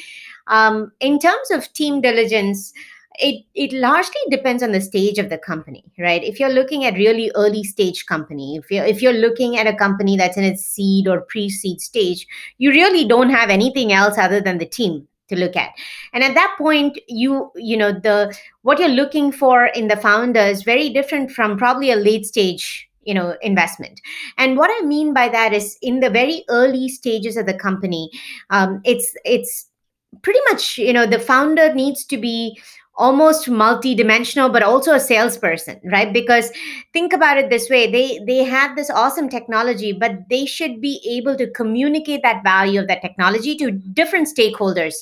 Um, 0.47 0.91
in 0.99 1.19
terms 1.19 1.51
of 1.51 1.71
team 1.73 2.01
diligence 2.01 2.73
it 3.15 3.43
it 3.53 3.73
largely 3.73 4.21
depends 4.29 4.63
on 4.63 4.71
the 4.71 4.81
stage 4.81 5.19
of 5.19 5.29
the 5.29 5.37
company 5.37 5.83
right? 5.99 6.23
If 6.23 6.39
you're 6.39 6.49
looking 6.49 6.85
at 6.85 6.95
really 6.95 7.31
early 7.35 7.63
stage 7.63 8.05
company 8.05 8.57
if 8.57 8.71
you're 8.71 8.85
if 8.85 9.01
you're 9.01 9.13
looking 9.13 9.57
at 9.57 9.67
a 9.67 9.75
company 9.75 10.17
that's 10.17 10.37
in 10.37 10.43
its 10.43 10.63
seed 10.63 11.07
or 11.07 11.21
pre-seed 11.21 11.81
stage 11.81 12.25
you 12.57 12.71
really 12.71 13.07
don't 13.07 13.29
have 13.29 13.49
anything 13.49 13.91
else 13.91 14.17
other 14.17 14.41
than 14.41 14.57
the 14.57 14.65
team 14.65 15.07
to 15.31 15.35
look 15.35 15.55
at. 15.55 15.71
And 16.13 16.23
at 16.23 16.35
that 16.35 16.55
point 16.57 16.99
you 17.07 17.51
you 17.55 17.77
know 17.77 17.91
the 17.91 18.35
what 18.61 18.79
you're 18.79 18.89
looking 18.89 19.31
for 19.31 19.65
in 19.65 19.87
the 19.87 19.97
founder 19.97 20.39
is 20.39 20.63
very 20.63 20.89
different 20.89 21.31
from 21.31 21.57
probably 21.57 21.91
a 21.91 21.95
late 21.95 22.25
stage 22.25 22.87
you 23.03 23.13
know 23.13 23.35
investment. 23.41 23.99
And 24.37 24.57
what 24.57 24.69
i 24.71 24.85
mean 24.85 25.13
by 25.13 25.27
that 25.29 25.53
is 25.53 25.77
in 25.81 25.99
the 25.99 26.09
very 26.09 26.43
early 26.49 26.87
stages 26.89 27.37
of 27.37 27.45
the 27.45 27.53
company 27.53 28.09
um, 28.49 28.81
it's 28.83 29.13
it's 29.25 29.67
pretty 30.21 30.39
much 30.49 30.77
you 30.77 30.93
know 30.93 31.05
the 31.05 31.19
founder 31.19 31.73
needs 31.73 32.03
to 32.05 32.17
be 32.17 32.59
almost 32.95 33.49
multi-dimensional 33.49 34.49
but 34.49 34.61
also 34.61 34.93
a 34.93 34.99
salesperson 34.99 35.79
right? 35.85 36.13
Because 36.13 36.51
think 36.93 37.13
about 37.13 37.37
it 37.37 37.49
this 37.49 37.69
way 37.69 37.89
they 37.89 38.19
they 38.27 38.43
have 38.43 38.75
this 38.75 38.89
awesome 38.89 39.29
technology 39.29 39.93
but 39.93 40.29
they 40.29 40.45
should 40.45 40.81
be 40.81 41.01
able 41.09 41.35
to 41.37 41.49
communicate 41.51 42.21
that 42.23 42.43
value 42.43 42.79
of 42.81 42.87
that 42.87 43.01
technology 43.01 43.55
to 43.55 43.71
different 43.71 44.27
stakeholders 44.27 44.95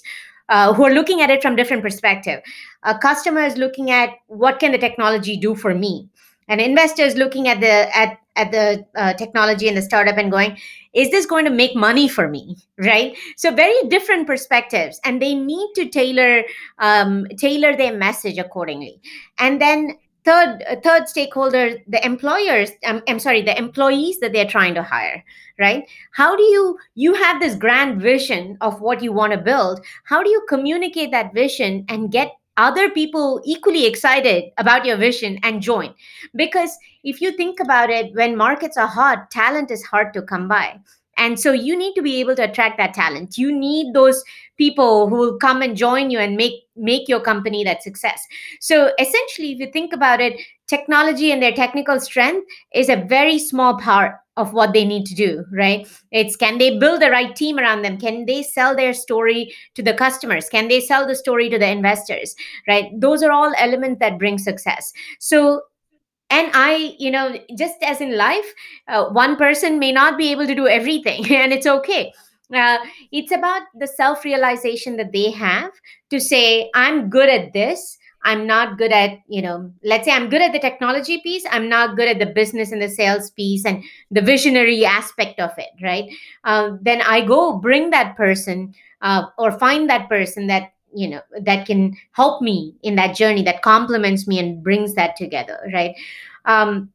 uh, 0.49 0.73
who 0.73 0.83
are 0.83 0.93
looking 0.93 1.21
at 1.21 1.29
it 1.29 1.41
from 1.41 1.55
different 1.55 1.83
perspective. 1.83 2.41
A 2.83 2.97
customer 2.97 3.41
is 3.41 3.57
looking 3.57 3.91
at 3.91 4.09
what 4.27 4.59
can 4.59 4.71
the 4.71 4.77
technology 4.77 5.37
do 5.37 5.55
for 5.55 5.73
me? 5.73 6.09
An 6.47 6.59
investor 6.59 7.03
is 7.03 7.15
looking 7.15 7.47
at 7.47 7.59
the 7.59 7.95
at 7.95 8.19
at 8.35 8.51
the 8.51 8.85
uh, 8.95 9.13
technology 9.13 9.67
and 9.67 9.77
the 9.77 9.81
startup 9.81 10.17
and 10.17 10.31
going 10.31 10.57
is 10.93 11.11
this 11.11 11.25
going 11.25 11.45
to 11.45 11.51
make 11.51 11.75
money 11.75 12.07
for 12.07 12.27
me 12.27 12.57
right? 12.77 13.17
So 13.37 13.53
very 13.53 13.75
different 13.89 14.27
perspectives 14.27 14.99
and 15.03 15.21
they 15.21 15.35
need 15.35 15.71
to 15.75 15.89
tailor 15.89 16.43
um, 16.79 17.25
tailor 17.37 17.75
their 17.75 17.95
message 17.95 18.37
accordingly. 18.37 19.01
And 19.37 19.61
then 19.61 19.97
third 20.25 20.63
uh, 20.69 20.75
third 20.83 21.07
stakeholder 21.07 21.77
the 21.87 22.05
employers 22.05 22.71
um, 22.85 23.01
i'm 23.07 23.19
sorry 23.19 23.41
the 23.41 23.57
employees 23.57 24.19
that 24.19 24.33
they're 24.33 24.45
trying 24.45 24.75
to 24.75 24.83
hire 24.83 25.23
right? 25.59 25.83
How 26.13 26.35
do 26.35 26.43
you 26.43 26.79
you 26.95 27.13
have 27.13 27.39
this 27.39 27.55
grand 27.55 28.01
vision 28.01 28.57
of 28.61 28.81
what 28.81 29.03
you 29.03 29.11
want 29.11 29.33
to 29.33 29.37
build. 29.37 29.85
How 30.05 30.23
do 30.23 30.29
you 30.29 30.43
communicate 30.47 31.11
that 31.11 31.33
vision 31.33 31.85
and 31.89 32.11
get 32.11 32.31
other 32.59 32.89
people 32.89 33.41
equally 33.45 33.85
excited 33.85 34.51
about 34.57 34.85
your 34.85 34.97
vision 34.97 35.39
and 35.43 35.61
join. 35.61 35.93
Because 36.35 36.77
if 37.03 37.21
you 37.21 37.31
think 37.31 37.59
about 37.59 37.89
it 37.89 38.13
when 38.13 38.35
markets 38.35 38.77
are 38.77 38.87
hot 38.87 39.31
talent 39.31 39.71
is 39.71 39.83
hard 39.83 40.13
to 40.13 40.21
come 40.21 40.47
by. 40.47 40.77
And 41.17 41.39
so 41.39 41.51
you 41.51 41.77
need 41.77 41.95
to 41.95 42.01
be 42.01 42.19
able 42.19 42.35
to 42.35 42.43
attract 42.49 42.77
that 42.77 42.93
talent. 42.93 43.37
You 43.37 43.51
need 43.51 43.93
those 43.93 44.23
people 44.57 45.09
who 45.09 45.15
will 45.15 45.37
come 45.37 45.61
and 45.61 45.75
join 45.75 46.09
you 46.09 46.19
and 46.19 46.35
make 46.35 46.63
make 46.75 47.09
your 47.09 47.19
company 47.19 47.63
that 47.63 47.83
success. 47.83 48.25
So 48.59 48.91
essentially 48.99 49.51
if 49.53 49.59
you 49.59 49.71
think 49.71 49.93
about 49.93 50.21
it 50.21 50.39
technology 50.67 51.31
and 51.31 51.41
their 51.41 51.53
technical 51.53 51.99
strength 51.99 52.47
is 52.73 52.89
a 52.89 53.05
very 53.07 53.39
small 53.39 53.77
part 53.79 54.15
of 54.39 54.53
what 54.53 54.73
they 54.73 54.85
need 54.85 55.05
to 55.05 55.15
do 55.15 55.45
right? 55.51 55.87
It's 56.11 56.35
can 56.35 56.57
they 56.57 56.77
build 56.79 57.01
the 57.01 57.11
right 57.11 57.35
team 57.35 57.59
around 57.59 57.81
them? 57.81 57.97
Can 57.97 58.25
they 58.25 58.41
sell 58.41 58.75
their 58.75 58.93
story 58.93 59.53
to 59.75 59.83
the 59.83 59.93
customers? 59.93 60.49
Can 60.49 60.69
they 60.69 60.79
sell 60.79 61.05
the 61.05 61.15
story 61.15 61.49
to 61.49 61.59
the 61.59 61.69
investors 61.69 62.35
right? 62.67 62.89
Those 62.99 63.21
are 63.21 63.31
all 63.31 63.53
elements 63.57 63.99
that 63.99 64.17
bring 64.17 64.37
success. 64.37 64.93
So 65.19 65.61
and 66.31 66.51
i 66.53 66.95
you 66.99 67.11
know 67.11 67.37
just 67.57 67.75
as 67.81 68.01
in 68.01 68.15
life 68.15 68.53
uh, 68.87 69.05
one 69.09 69.35
person 69.35 69.79
may 69.79 69.91
not 69.91 70.17
be 70.17 70.31
able 70.31 70.45
to 70.45 70.55
do 70.55 70.67
everything 70.67 71.25
and 71.41 71.51
it's 71.53 71.67
okay. 71.67 72.13
Uh, 72.51 72.79
it's 73.11 73.31
about 73.31 73.61
the 73.79 73.85
self 73.85 74.25
realization 74.25 74.97
that 74.97 75.11
they 75.11 75.29
have 75.29 75.71
to 76.09 76.19
say 76.19 76.69
i'm 76.73 77.09
good 77.09 77.29
at 77.29 77.53
this 77.53 77.98
I'm 78.23 78.45
not 78.45 78.77
good 78.77 78.91
at, 78.91 79.19
you 79.27 79.41
know, 79.41 79.71
let's 79.83 80.05
say 80.05 80.11
I'm 80.11 80.29
good 80.29 80.41
at 80.41 80.51
the 80.51 80.59
technology 80.59 81.19
piece, 81.21 81.45
I'm 81.49 81.69
not 81.69 81.95
good 81.95 82.09
at 82.09 82.19
the 82.19 82.25
business 82.25 82.71
and 82.71 82.81
the 82.81 82.89
sales 82.89 83.31
piece 83.31 83.65
and 83.65 83.83
the 84.11 84.21
visionary 84.21 84.85
aspect 84.85 85.39
of 85.39 85.51
it, 85.57 85.69
right? 85.81 86.05
Uh, 86.43 86.71
then 86.81 87.01
I 87.01 87.25
go 87.25 87.57
bring 87.57 87.91
that 87.91 88.17
person 88.17 88.73
uh, 89.01 89.23
or 89.37 89.57
find 89.57 89.89
that 89.89 90.09
person 90.09 90.47
that 90.47 90.73
you 90.93 91.07
know 91.07 91.21
that 91.41 91.67
can 91.67 91.95
help 92.13 92.41
me 92.41 92.75
in 92.81 92.95
that 92.95 93.15
journey 93.15 93.43
that 93.43 93.61
complements 93.61 94.27
me 94.27 94.39
and 94.39 94.63
brings 94.63 94.95
that 94.95 95.15
together 95.15 95.59
right? 95.71 95.95
Um, 96.45 96.91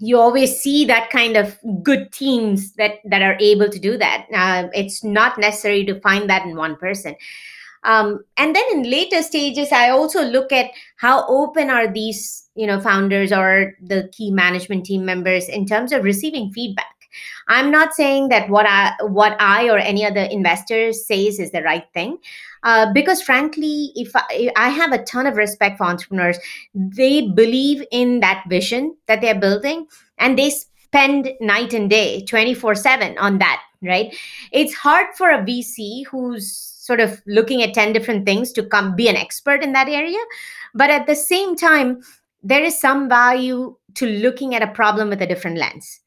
you 0.00 0.18
always 0.18 0.58
see 0.58 0.84
that 0.86 1.10
kind 1.10 1.36
of 1.36 1.58
good 1.82 2.12
teams 2.12 2.72
that 2.74 2.96
that 3.04 3.22
are 3.22 3.36
able 3.40 3.68
to 3.68 3.78
do 3.78 3.96
that. 3.96 4.26
Uh, 4.34 4.68
it's 4.72 5.02
not 5.04 5.38
necessary 5.38 5.84
to 5.84 6.00
find 6.00 6.28
that 6.30 6.44
in 6.44 6.56
one 6.56 6.76
person 6.76 7.14
um, 7.84 8.24
and 8.36 8.54
then 8.54 8.64
in 8.72 8.82
later 8.90 9.22
stages 9.22 9.72
i 9.72 9.88
also 9.88 10.22
look 10.22 10.52
at 10.52 10.70
how 10.96 11.26
open 11.28 11.70
are 11.70 11.86
these 11.92 12.48
you 12.58 12.66
know 12.66 12.80
founders 12.80 13.32
or 13.32 13.74
the 13.80 14.10
key 14.12 14.30
management 14.30 14.84
team 14.84 15.04
members 15.04 15.48
in 15.48 15.64
terms 15.64 15.92
of 15.92 16.02
receiving 16.02 16.52
feedback. 16.52 16.94
I'm 17.46 17.70
not 17.70 17.94
saying 17.94 18.28
that 18.28 18.50
what 18.50 18.66
i 18.66 18.92
what 19.02 19.40
i 19.40 19.70
or 19.70 19.78
any 19.78 20.04
other 20.04 20.22
investor 20.22 20.92
says 20.92 21.38
is 21.38 21.52
the 21.52 21.62
right 21.62 21.86
thing 21.94 22.18
uh, 22.64 22.92
because 22.92 23.22
frankly 23.22 23.92
if 23.94 24.14
I, 24.14 24.50
I 24.56 24.68
have 24.68 24.92
a 24.92 25.02
ton 25.04 25.26
of 25.26 25.36
respect 25.36 25.78
for 25.78 25.84
entrepreneurs. 25.84 26.38
They 26.74 27.28
believe 27.28 27.82
in 27.90 28.20
that 28.20 28.44
vision 28.48 28.96
that 29.06 29.20
they're 29.20 29.38
building 29.38 29.86
and 30.18 30.38
they 30.38 30.50
spend 30.50 31.30
night 31.40 31.72
and 31.72 31.88
day 31.88 32.24
24 32.24 32.74
7 32.74 33.16
on 33.18 33.38
that 33.38 33.62
right? 33.80 34.12
It's 34.50 34.74
hard 34.74 35.06
for 35.16 35.30
a 35.30 35.38
vc 35.38 36.06
who's 36.06 36.77
sort 36.88 37.00
of 37.00 37.22
looking 37.26 37.62
at 37.62 37.74
10 37.74 37.92
different 37.92 38.24
things 38.24 38.50
to 38.52 38.64
come 38.74 38.96
be 38.96 39.08
an 39.08 39.16
expert 39.16 39.62
in 39.62 39.74
that 39.74 39.88
area. 39.88 40.18
But 40.74 40.88
at 40.88 41.06
the 41.06 41.14
same 41.14 41.54
time 41.54 42.00
there 42.42 42.64
is 42.64 42.80
some 42.80 43.08
value 43.08 43.76
to 43.94 44.06
looking 44.06 44.54
at 44.54 44.62
a 44.62 44.74
problem 44.80 45.10
with 45.10 45.20
a 45.20 45.26
different 45.26 45.58
lens. 45.58 46.00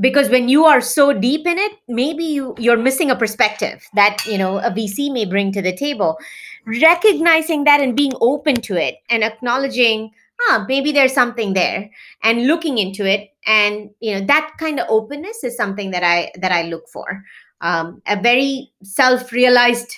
Because 0.00 0.28
when 0.28 0.48
you 0.48 0.64
are 0.64 0.80
so 0.80 1.12
deep 1.12 1.46
in 1.46 1.56
it 1.56 1.72
maybe 1.86 2.24
you 2.24 2.54
you're 2.58 2.84
missing 2.88 3.12
a 3.12 3.20
perspective 3.22 3.86
that 3.94 4.26
you 4.26 4.38
know 4.38 4.58
a 4.58 4.70
vc 4.78 5.12
may 5.12 5.24
bring 5.24 5.52
to 5.52 5.62
the 5.62 5.76
table. 5.84 6.18
Recognizing 6.66 7.64
that 7.64 7.80
and 7.80 7.94
being 7.94 8.14
open 8.20 8.60
to 8.68 8.76
it 8.86 8.96
and 9.08 9.22
acknowledging 9.22 10.10
ah 10.48 10.64
maybe 10.66 10.90
there's 10.90 11.14
something 11.20 11.52
there 11.52 11.88
and 12.24 12.48
looking 12.48 12.78
into 12.78 13.06
it. 13.14 13.30
And 13.46 13.90
you 14.00 14.14
know 14.14 14.26
that 14.32 14.54
kind 14.58 14.80
of 14.80 14.90
openness 14.98 15.44
is 15.44 15.56
something 15.62 15.92
that 15.92 16.02
i 16.02 16.32
that 16.46 16.58
i 16.60 16.62
look 16.74 16.88
for. 16.96 17.22
Um, 17.60 18.02
a 18.06 18.20
very 18.20 18.72
self-realized 18.82 19.94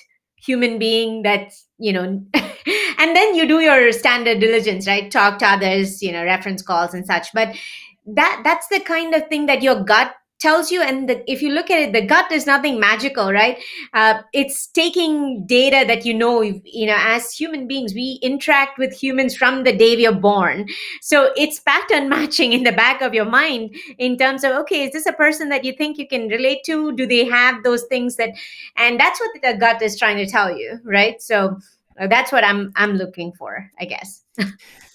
human 0.46 0.78
being 0.78 1.22
that's 1.22 1.66
you 1.78 1.92
know 1.92 2.02
and 2.98 3.16
then 3.16 3.34
you 3.34 3.46
do 3.46 3.60
your 3.60 3.92
standard 3.92 4.40
diligence 4.40 4.86
right? 4.86 5.10
Talk 5.10 5.38
to 5.40 5.46
others 5.46 6.02
you 6.02 6.12
know 6.12 6.24
reference 6.24 6.62
calls 6.62 6.94
and 6.94 7.06
such. 7.06 7.32
But 7.32 7.56
that 8.06 8.42
that's 8.44 8.68
the 8.68 8.80
kind 8.80 9.14
of 9.14 9.28
thing 9.28 9.46
that 9.46 9.62
your 9.62 9.82
gut 9.82 10.14
tells 10.38 10.70
you 10.70 10.82
and 10.82 11.08
the, 11.08 11.30
if 11.30 11.40
you 11.42 11.50
look 11.50 11.70
at 11.70 11.80
it 11.80 11.92
the 11.92 12.04
gut 12.04 12.30
is 12.30 12.46
nothing 12.46 12.78
magical 12.78 13.32
right? 13.32 13.58
Uh, 13.92 14.20
it's 14.32 14.66
taking 14.68 15.46
data 15.46 15.84
that 15.86 16.04
you 16.04 16.12
know 16.14 16.42
you 16.42 16.86
know 16.86 16.96
as 16.98 17.32
human 17.32 17.66
beings 17.66 17.94
we 17.94 18.18
interact 18.22 18.78
with 18.78 18.92
humans 18.92 19.36
from 19.36 19.64
the 19.64 19.76
day 19.76 19.96
we 19.96 20.06
are 20.06 20.12
born. 20.12 20.66
So 21.00 21.32
it's 21.36 21.60
pattern 21.60 22.08
matching 22.16 22.52
in 22.52 22.64
the 22.64 22.72
back 22.72 23.00
of 23.02 23.14
your 23.14 23.24
mind 23.24 23.74
in 23.98 24.16
terms 24.16 24.44
of 24.44 24.52
okay 24.52 24.84
is 24.84 24.92
this 24.92 25.06
a 25.06 25.12
person 25.12 25.48
that 25.48 25.64
you 25.64 25.72
think 25.72 25.98
you 25.98 26.06
can 26.06 26.28
relate 26.28 26.64
to? 26.66 26.92
Do 26.92 27.06
they 27.06 27.24
have 27.24 27.62
those 27.62 27.84
things 27.84 28.16
that 28.16 28.30
and 28.76 29.00
that's 29.00 29.20
what 29.20 29.30
the 29.42 29.58
gut 29.58 29.82
is 29.82 29.98
trying 29.98 30.18
to 30.18 30.26
tell 30.26 30.56
you 30.56 30.78
right? 30.84 31.20
So 31.22 31.58
uh, 31.98 32.06
that's 32.06 32.32
what 32.32 32.44
i'm 32.44 32.72
i'm 32.76 32.92
looking 32.94 33.32
for 33.32 33.70
i 33.80 33.84
guess 33.84 34.22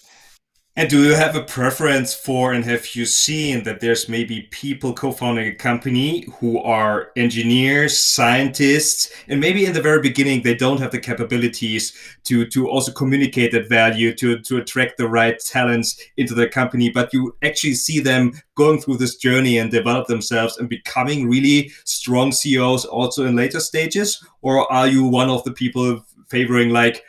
And 0.74 0.88
do 0.88 1.04
you 1.04 1.12
have 1.14 1.36
a 1.36 1.42
preference 1.42 2.14
for, 2.14 2.54
and 2.54 2.64
have 2.64 2.94
you 2.94 3.04
seen 3.04 3.62
that 3.64 3.80
there's 3.80 4.08
maybe 4.08 4.48
people 4.50 4.94
co 4.94 5.12
founding 5.12 5.46
a 5.46 5.54
company 5.54 6.24
who 6.40 6.62
are 6.62 7.12
engineers, 7.14 7.98
scientists, 7.98 9.12
and 9.28 9.38
maybe 9.38 9.66
in 9.66 9.74
the 9.74 9.82
very 9.82 10.00
beginning 10.00 10.40
they 10.40 10.54
don't 10.54 10.80
have 10.80 10.90
the 10.90 10.98
capabilities 10.98 11.92
to, 12.24 12.46
to 12.46 12.70
also 12.70 12.90
communicate 12.90 13.52
that 13.52 13.68
value, 13.68 14.14
to, 14.14 14.40
to 14.40 14.56
attract 14.56 14.96
the 14.96 15.06
right 15.06 15.38
talents 15.40 16.00
into 16.16 16.32
the 16.32 16.48
company, 16.48 16.88
but 16.88 17.12
you 17.12 17.36
actually 17.42 17.74
see 17.74 18.00
them 18.00 18.32
going 18.54 18.80
through 18.80 18.96
this 18.96 19.16
journey 19.16 19.58
and 19.58 19.70
develop 19.70 20.06
themselves 20.06 20.56
and 20.56 20.70
becoming 20.70 21.28
really 21.28 21.70
strong 21.84 22.32
CEOs 22.32 22.86
also 22.86 23.26
in 23.26 23.36
later 23.36 23.60
stages? 23.60 24.26
Or 24.40 24.72
are 24.72 24.88
you 24.88 25.04
one 25.04 25.28
of 25.28 25.44
the 25.44 25.52
people 25.52 26.02
favoring 26.28 26.70
like, 26.70 27.04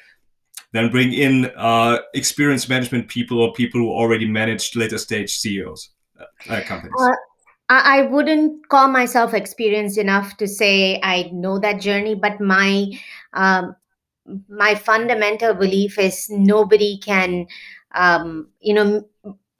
then 0.74 0.90
bring 0.90 1.14
in 1.14 1.52
uh, 1.56 2.00
experienced 2.14 2.68
management 2.68 3.08
people 3.08 3.40
or 3.40 3.54
people 3.54 3.80
who 3.80 3.90
already 3.90 4.28
managed 4.28 4.76
later 4.76 4.98
stage 4.98 5.38
CEOs 5.38 5.90
uh, 6.20 6.26
uh, 6.50 6.62
companies? 6.62 6.94
Uh, 7.00 7.16
I 7.70 8.02
wouldn't 8.04 8.68
call 8.68 8.88
myself 8.90 9.34
experienced 9.34 9.98
enough 9.98 10.36
to 10.38 10.48
say 10.48 11.00
I 11.02 11.30
know 11.32 11.60
that 11.60 11.80
journey, 11.80 12.16
but 12.16 12.42
my 12.42 12.92
um, 13.34 13.76
my 14.50 14.76
fundamental 14.76 15.54
belief 15.54 15.98
is 15.98 16.28
nobody 16.30 16.98
can, 16.98 17.48
um, 17.96 18.50
you 18.60 18.74
know, 18.74 19.06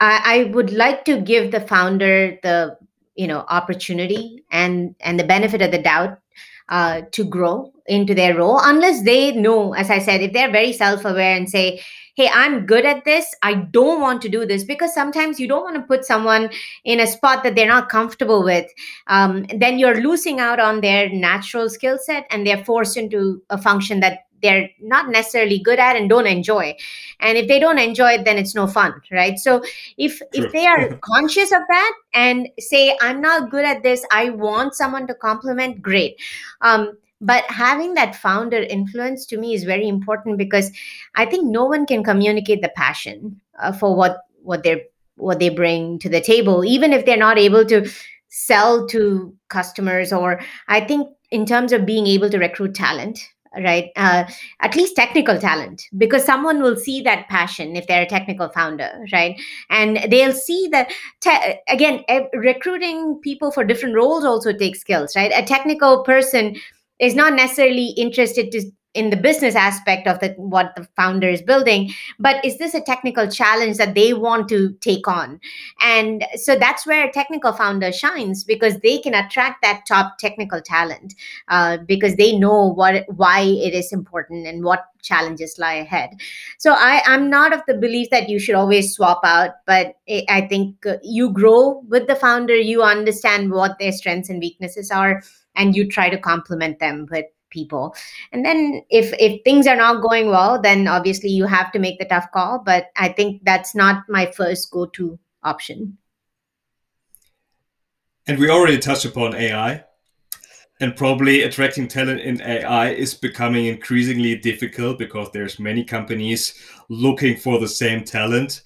I, 0.00 0.20
I 0.24 0.44
would 0.52 0.72
like 0.72 1.04
to 1.06 1.20
give 1.20 1.50
the 1.50 1.60
founder 1.60 2.38
the 2.42 2.76
you 3.14 3.26
know 3.26 3.44
opportunity 3.48 4.44
and 4.50 4.94
and 5.00 5.18
the 5.18 5.24
benefit 5.24 5.62
of 5.62 5.70
the 5.70 5.78
doubt 5.78 6.18
uh, 6.68 7.02
to 7.12 7.24
grow 7.24 7.72
into 7.86 8.14
their 8.14 8.36
role 8.36 8.58
unless 8.62 9.04
they 9.04 9.32
know 9.32 9.74
as 9.74 9.90
i 9.90 9.98
said 9.98 10.22
if 10.22 10.32
they're 10.32 10.50
very 10.50 10.72
self-aware 10.72 11.36
and 11.36 11.50
say 11.50 11.80
hey 12.16 12.30
i'm 12.32 12.64
good 12.64 12.86
at 12.86 13.04
this. 13.04 13.34
I 13.42 13.54
don't 13.54 14.00
want 14.00 14.22
to 14.22 14.28
do 14.28 14.46
this 14.46 14.64
because 14.64 14.94
sometimes 14.94 15.40
you 15.40 15.48
don't 15.48 15.64
want 15.64 15.76
to 15.76 15.82
put 15.82 16.04
someone 16.04 16.48
in 16.84 17.00
a 17.00 17.06
spot 17.06 17.42
that 17.42 17.56
they're 17.56 17.68
not 17.68 17.88
comfortable 17.88 18.42
with 18.42 18.70
um, 19.08 19.46
then 19.54 19.78
you're 19.78 20.00
losing 20.00 20.40
out 20.40 20.60
on 20.60 20.80
their 20.80 21.10
natural 21.10 21.68
skill 21.68 21.98
set 21.98 22.26
and 22.30 22.46
they're 22.46 22.64
forced 22.64 22.96
into 22.96 23.42
a 23.50 23.60
function 23.60 24.00
that 24.00 24.20
they're 24.44 24.68
not 24.80 25.08
necessarily 25.08 25.58
good 25.58 25.80
at 25.80 25.96
and 25.96 26.08
don't 26.08 26.26
enjoy. 26.26 26.76
And 27.20 27.36
if 27.36 27.48
they 27.48 27.58
don't 27.58 27.78
enjoy 27.78 28.12
it 28.18 28.24
then 28.24 28.38
it's 28.38 28.54
no 28.54 28.68
fun 28.68 28.94
right? 29.10 29.38
So 29.38 29.62
if 29.98 30.18
True. 30.18 30.44
if 30.44 30.52
they 30.52 30.66
are 30.66 30.96
conscious 31.02 31.50
of 31.50 31.62
that 31.68 31.92
and 32.12 32.48
say 32.58 32.96
i'm 33.00 33.20
not 33.20 33.50
good 33.50 33.64
at 33.64 33.82
this 33.82 34.04
i 34.12 34.30
want 34.30 34.74
someone 34.74 35.06
to 35.08 35.14
compliment 35.14 35.82
great. 35.82 36.20
Um, 36.60 36.92
but 37.20 37.44
having 37.48 37.94
that 37.94 38.14
founder 38.14 38.58
influence 38.58 39.24
to 39.26 39.38
me 39.38 39.54
is 39.54 39.64
very 39.64 39.88
important 39.88 40.38
because 40.38 40.70
i 41.14 41.24
think 41.24 41.46
no 41.46 41.64
one 41.64 41.86
can 41.86 42.04
communicate 42.04 42.62
the 42.62 42.72
passion 42.76 43.40
uh, 43.60 43.72
for 43.72 43.96
what 43.96 44.18
what 44.42 44.62
they're 44.62 44.82
what 45.16 45.38
they 45.38 45.48
bring 45.48 45.98
to 45.98 46.08
the 46.08 46.20
table 46.20 46.64
even 46.64 46.92
if 46.92 47.06
they're 47.06 47.16
not 47.16 47.38
able 47.38 47.64
to 47.64 47.88
sell 48.28 48.86
to 48.86 49.34
customers 49.48 50.12
or 50.12 50.40
i 50.68 50.80
think 50.80 51.08
in 51.30 51.46
terms 51.46 51.72
of 51.72 51.86
being 51.86 52.06
able 52.06 52.28
to 52.28 52.38
recruit 52.38 52.74
talent 52.74 53.20
right? 53.62 53.90
Uh, 53.96 54.24
at 54.60 54.76
least 54.76 54.96
technical 54.96 55.38
talent 55.38 55.84
because 55.96 56.24
someone 56.24 56.62
will 56.62 56.76
see 56.76 57.00
that 57.02 57.28
passion 57.28 57.76
if 57.76 57.86
they're 57.86 58.02
a 58.02 58.08
technical 58.08 58.48
founder 58.50 59.04
right? 59.12 59.40
And 59.70 59.98
they'll 60.10 60.32
see 60.32 60.68
that 60.72 60.90
te- 61.20 61.60
again 61.68 62.04
recruiting 62.34 63.20
people 63.22 63.50
for 63.50 63.64
different 63.64 63.94
roles 63.94 64.24
also 64.24 64.52
takes 64.52 64.80
skills 64.80 65.14
right? 65.16 65.32
A 65.34 65.44
technical 65.44 66.02
person 66.04 66.56
is 66.98 67.14
not 67.14 67.34
necessarily 67.34 67.88
interested 67.96 68.50
to 68.52 68.70
in 68.94 69.10
the 69.10 69.16
business 69.16 69.54
aspect 69.54 70.06
of 70.06 70.20
the 70.20 70.30
what 70.36 70.74
the 70.76 70.86
founder 70.96 71.28
is 71.28 71.42
building 71.42 71.92
but 72.18 72.44
is 72.44 72.58
this 72.58 72.74
a 72.74 72.80
technical 72.80 73.28
challenge 73.28 73.76
that 73.76 73.94
they 73.94 74.14
want 74.14 74.48
to 74.48 74.72
take 74.80 75.06
on? 75.08 75.40
And 75.80 76.24
so 76.36 76.56
that's 76.56 76.86
where 76.86 77.06
a 77.06 77.12
technical 77.12 77.52
founder 77.52 77.92
shines 77.92 78.44
because 78.44 78.78
they 78.78 78.98
can 78.98 79.14
attract 79.14 79.62
that 79.62 79.84
top 79.86 80.18
technical 80.18 80.60
talent 80.60 81.14
uh, 81.48 81.78
because 81.78 82.16
they 82.16 82.36
know 82.36 82.72
what 82.72 83.04
why 83.08 83.40
it 83.40 83.74
is 83.74 83.92
important 83.92 84.46
and 84.46 84.64
what 84.64 84.86
challenges 85.02 85.58
lie 85.58 85.74
ahead. 85.74 86.10
So 86.58 86.72
i 86.72 87.02
i'm 87.06 87.28
not 87.28 87.52
of 87.52 87.60
the 87.66 87.74
belief 87.74 88.08
that 88.10 88.28
you 88.28 88.38
should 88.38 88.54
always 88.54 88.94
swap 88.94 89.20
out 89.24 89.50
but 89.66 89.94
i 90.28 90.46
think 90.48 90.86
you 91.02 91.30
grow 91.30 91.82
with 91.88 92.06
the 92.06 92.16
founder 92.16 92.56
you 92.56 92.82
understand 92.82 93.50
what 93.50 93.78
their 93.78 93.92
strengths 93.92 94.30
and 94.30 94.40
weaknesses 94.40 94.90
are 94.90 95.22
and 95.56 95.76
you 95.76 95.88
try 95.88 96.08
to 96.08 96.18
complement 96.18 96.78
them 96.78 97.06
with 97.10 97.26
people. 97.54 97.94
And 98.32 98.44
then 98.44 98.82
if 98.90 99.14
if 99.18 99.40
things 99.44 99.66
are 99.66 99.76
not 99.76 100.02
going 100.02 100.28
well 100.28 100.60
then 100.60 100.86
obviously 100.88 101.30
you 101.30 101.46
have 101.46 101.72
to 101.72 101.78
make 101.78 101.98
the 101.98 102.04
tough 102.04 102.30
call. 102.32 102.58
But 102.58 102.90
i 102.96 103.08
think 103.08 103.42
that's 103.44 103.74
not 103.74 104.04
my 104.08 104.26
first 104.26 104.70
go 104.70 104.86
to 104.98 105.18
option. 105.42 105.96
And 108.26 108.38
we 108.38 108.50
already 108.50 108.78
touched 108.78 109.04
upon 109.04 109.34
ai 109.34 109.84
and 110.80 110.96
probably 110.96 111.42
attracting 111.42 111.88
talent 111.88 112.20
in 112.20 112.40
ai 112.42 112.90
is 112.90 113.14
becoming 113.14 113.66
increasingly 113.66 114.36
difficult 114.36 114.98
because 114.98 115.30
there's 115.30 115.60
many 115.60 115.84
companies 115.84 116.54
looking 116.88 117.36
for 117.36 117.58
the 117.58 117.68
same 117.68 118.02
talent. 118.04 118.62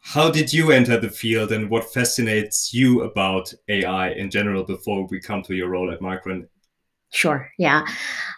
How 0.00 0.30
did 0.30 0.52
you 0.52 0.70
enter 0.70 1.00
the 1.00 1.08
field 1.08 1.50
and 1.52 1.68
what 1.70 1.92
fascinates 1.92 2.72
you 2.74 3.02
about 3.02 3.52
ai 3.68 4.10
in 4.10 4.30
general 4.30 4.62
before 4.64 5.06
we 5.06 5.20
come 5.20 5.42
to 5.42 5.54
your 5.54 5.68
role 5.68 5.90
at 5.90 6.00
micron 6.00 6.46
Sure. 7.10 7.50
Yeah. 7.56 7.86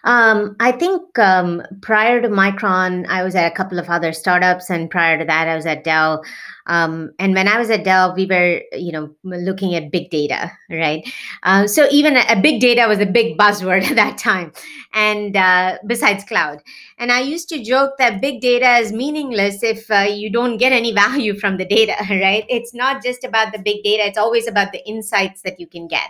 Um, 0.03 0.55
I 0.59 0.71
think 0.71 1.17
um, 1.17 1.63
prior 1.81 2.21
to 2.21 2.29
Micron, 2.29 3.07
I 3.07 3.23
was 3.23 3.33
at 3.33 3.51
a 3.51 3.55
couple 3.55 3.79
of 3.79 3.89
other 3.89 4.13
startups, 4.13 4.69
and 4.69 4.91
prior 4.91 5.17
to 5.17 5.25
that, 5.25 5.47
I 5.47 5.55
was 5.55 5.65
at 5.65 5.83
Dell. 5.83 6.23
Um, 6.67 7.11
and 7.17 7.33
when 7.33 7.47
I 7.47 7.57
was 7.57 7.71
at 7.71 7.83
Dell, 7.83 8.13
we 8.15 8.27
were, 8.27 8.61
you 8.73 8.91
know, 8.91 9.13
looking 9.23 9.73
at 9.73 9.91
big 9.91 10.11
data, 10.11 10.51
right? 10.69 11.05
Uh, 11.41 11.65
so 11.65 11.87
even 11.89 12.15
a, 12.15 12.23
a, 12.29 12.39
big 12.39 12.61
data 12.61 12.87
was 12.87 12.99
a 12.99 13.07
big 13.07 13.39
buzzword 13.39 13.83
at 13.89 13.95
that 13.95 14.19
time, 14.19 14.53
and 14.93 15.35
uh, 15.35 15.79
besides 15.87 16.23
cloud. 16.23 16.61
And 16.99 17.11
I 17.11 17.21
used 17.21 17.49
to 17.49 17.63
joke 17.63 17.93
that 17.97 18.21
big 18.21 18.39
data 18.39 18.77
is 18.77 18.93
meaningless 18.93 19.63
if 19.63 19.89
uh, 19.89 20.07
you 20.07 20.29
don't 20.29 20.57
get 20.57 20.71
any 20.71 20.93
value 21.05 21.37
from 21.37 21.57
the 21.57 21.65
data, 21.65 21.95
right? 22.07 22.45
It's 22.47 22.73
not 22.75 23.03
just 23.03 23.23
about 23.23 23.51
the 23.51 23.59
big 23.59 23.83
data; 23.83 24.05
it's 24.05 24.17
always 24.17 24.47
about 24.47 24.71
the 24.71 24.87
insights 24.87 25.41
that 25.41 25.59
you 25.59 25.65
can 25.65 25.87
get. 25.87 26.09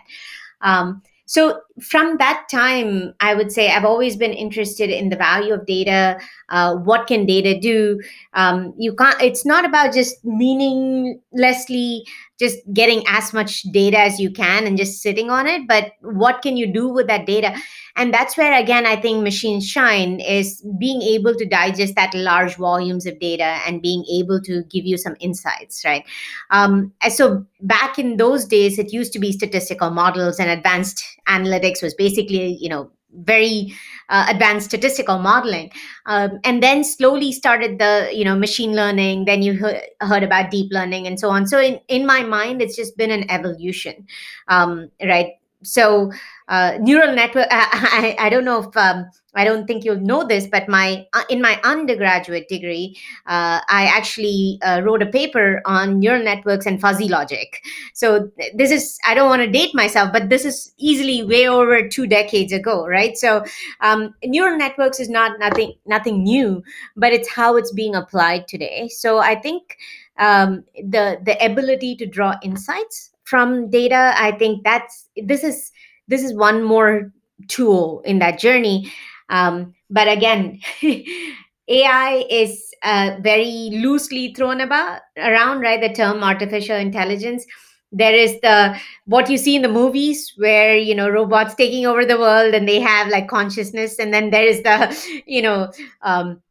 Um, 0.61 1.01
so 1.29 1.61
from 1.79 2.17
that 2.17 2.47
time, 2.49 3.13
I 3.19 3.35
would 3.35 3.51
say 3.51 3.69
I've 3.69 3.85
always 3.85 4.15
been 4.15 4.33
interested 4.33 4.89
in 4.89 5.09
the 5.09 5.15
value 5.15 5.53
of 5.53 5.67
data. 5.67 6.19
Uh, 6.49 6.77
what 6.77 7.05
can 7.05 7.27
data 7.27 7.55
do? 7.59 8.01
Um, 8.33 8.73
you 8.79 8.95
can't. 8.95 9.21
It's 9.21 9.45
not 9.45 9.63
about 9.63 9.93
just 9.93 10.25
meaninglessly 10.25 12.03
just 12.39 12.57
getting 12.73 13.03
as 13.07 13.33
much 13.33 13.63
data 13.71 13.99
as 13.99 14.19
you 14.19 14.31
can 14.31 14.65
and 14.65 14.77
just 14.77 15.01
sitting 15.01 15.29
on 15.29 15.47
it, 15.47 15.67
but 15.67 15.91
what 16.01 16.41
can 16.41 16.55
you 16.57 16.71
do 16.71 16.87
with 16.87 17.07
that 17.07 17.25
data? 17.25 17.53
and 17.99 18.13
that's 18.13 18.37
where 18.37 18.53
again 18.53 18.85
i 18.85 18.95
think 18.95 19.21
machines 19.23 19.67
shine 19.67 20.19
is 20.19 20.65
being 20.79 21.01
able 21.01 21.35
to 21.35 21.45
digest 21.45 21.95
that 21.95 22.13
large 22.13 22.55
volumes 22.55 23.05
of 23.05 23.19
data 23.19 23.57
and 23.67 23.81
being 23.81 24.03
able 24.11 24.41
to 24.41 24.63
give 24.71 24.85
you 24.85 24.97
some 24.97 25.15
insights 25.19 25.83
right 25.85 26.05
um, 26.49 26.91
so 27.09 27.45
back 27.61 27.99
in 27.99 28.17
those 28.17 28.45
days 28.45 28.79
it 28.79 28.93
used 28.93 29.13
to 29.13 29.19
be 29.19 29.31
statistical 29.31 29.89
models 29.89 30.39
and 30.39 30.49
advanced 30.49 31.03
analytics 31.27 31.83
was 31.83 31.93
basically 31.93 32.57
you 32.59 32.69
know 32.69 32.89
very 33.23 33.73
uh, 34.09 34.25
advanced 34.29 34.67
statistical 34.67 35.19
modeling. 35.19 35.71
Um, 36.05 36.39
and 36.43 36.61
then 36.61 36.83
slowly 36.83 37.31
started 37.31 37.79
the 37.79 38.09
you 38.13 38.25
know 38.25 38.35
machine 38.35 38.75
learning. 38.75 39.25
Then 39.25 39.41
you 39.41 39.53
heard, 39.53 39.81
heard 40.01 40.23
about 40.23 40.51
deep 40.51 40.71
learning 40.71 41.07
and 41.07 41.19
so 41.19 41.29
on. 41.29 41.47
So 41.47 41.59
in, 41.59 41.79
in 41.87 42.05
my 42.05 42.23
mind 42.23 42.61
it's 42.61 42.75
just 42.75 42.97
been 42.97 43.11
an 43.11 43.29
evolution 43.29 44.07
um, 44.47 44.89
right 45.03 45.33
so 45.63 46.11
uh, 46.47 46.77
neural 46.79 47.13
network 47.13 47.47
I, 47.51 48.15
I, 48.17 48.29
don't 48.29 48.45
know 48.45 48.59
if 48.63 48.77
um, 48.77 49.05
i 49.35 49.43
don't 49.43 49.67
think 49.67 49.83
you'll 49.83 49.99
know 49.99 50.25
this 50.25 50.47
but 50.47 50.67
my 50.67 51.05
uh, 51.13 51.23
in 51.29 51.41
my 51.41 51.59
undergraduate 51.63 52.47
degree 52.47 52.97
uh, 53.27 53.59
i 53.67 53.85
actually 53.85 54.57
uh, 54.63 54.81
wrote 54.83 55.01
a 55.01 55.05
paper 55.05 55.61
on 55.65 55.99
neural 55.99 56.23
networks 56.23 56.65
and 56.65 56.79
fuzzy 56.79 57.07
logic. 57.07 57.61
So 57.93 58.31
this 58.55 58.71
is 58.71 58.97
i 59.05 59.13
don't 59.13 59.29
want 59.29 59.41
to 59.41 59.51
date 59.51 59.75
myself 59.75 60.11
but 60.13 60.29
this 60.29 60.45
is 60.45 60.73
easily 60.77 61.23
way 61.23 61.47
over 61.47 61.87
two 61.87 62.07
decades 62.07 62.53
ago 62.53 62.87
right? 62.87 63.17
So 63.17 63.43
um, 63.81 64.15
neural 64.23 64.57
networks 64.57 64.99
is 64.99 65.09
not 65.09 65.39
nothing 65.39 65.73
nothing 65.85 66.23
new 66.23 66.63
but 66.95 67.13
it's 67.13 67.29
how 67.29 67.57
it's 67.57 67.71
being 67.73 67.95
applied 67.95 68.47
today. 68.47 68.87
So 68.89 69.19
i 69.19 69.35
think 69.35 69.77
um, 70.17 70.63
the 70.75 71.19
the 71.23 71.37
ability 71.43 71.95
to 71.97 72.05
draw 72.05 72.35
insights 72.43 73.11
from 73.29 73.69
data 73.69 74.13
i 74.17 74.31
think 74.31 74.63
that's 74.63 75.07
this 75.15 75.43
is 75.43 75.71
this 76.09 76.23
is 76.23 76.33
one 76.33 76.63
more 76.63 77.13
tool 77.47 78.01
in 78.05 78.19
that 78.19 78.39
journey. 78.39 78.91
Um, 79.29 79.75
but 79.89 80.07
again 80.07 80.59
ai 81.67 82.25
is 82.29 82.73
uh, 82.81 83.17
very 83.21 83.69
loosely 83.71 84.33
thrown 84.33 84.59
about 84.61 85.01
around 85.17 85.59
right? 85.59 85.79
The 85.79 85.93
term 85.93 86.23
artificial 86.23 86.75
intelligence. 86.75 87.45
There 87.91 88.13
is 88.13 88.39
the 88.41 88.79
what 89.05 89.29
you 89.29 89.37
see 89.37 89.55
in 89.55 89.61
the 89.61 89.67
movies 89.67 90.33
where 90.37 90.75
you 90.75 90.95
know 90.95 91.09
robots 91.09 91.55
taking 91.55 91.85
over 91.85 92.05
the 92.05 92.19
world 92.19 92.53
and 92.53 92.67
they 92.67 92.79
have 92.79 93.07
like 93.09 93.27
consciousness. 93.27 93.99
And 93.99 94.13
then 94.13 94.31
there 94.31 94.45
is 94.45 94.63
the 94.63 95.23
you 95.27 95.41
know 95.43 95.71
um, 96.01 96.41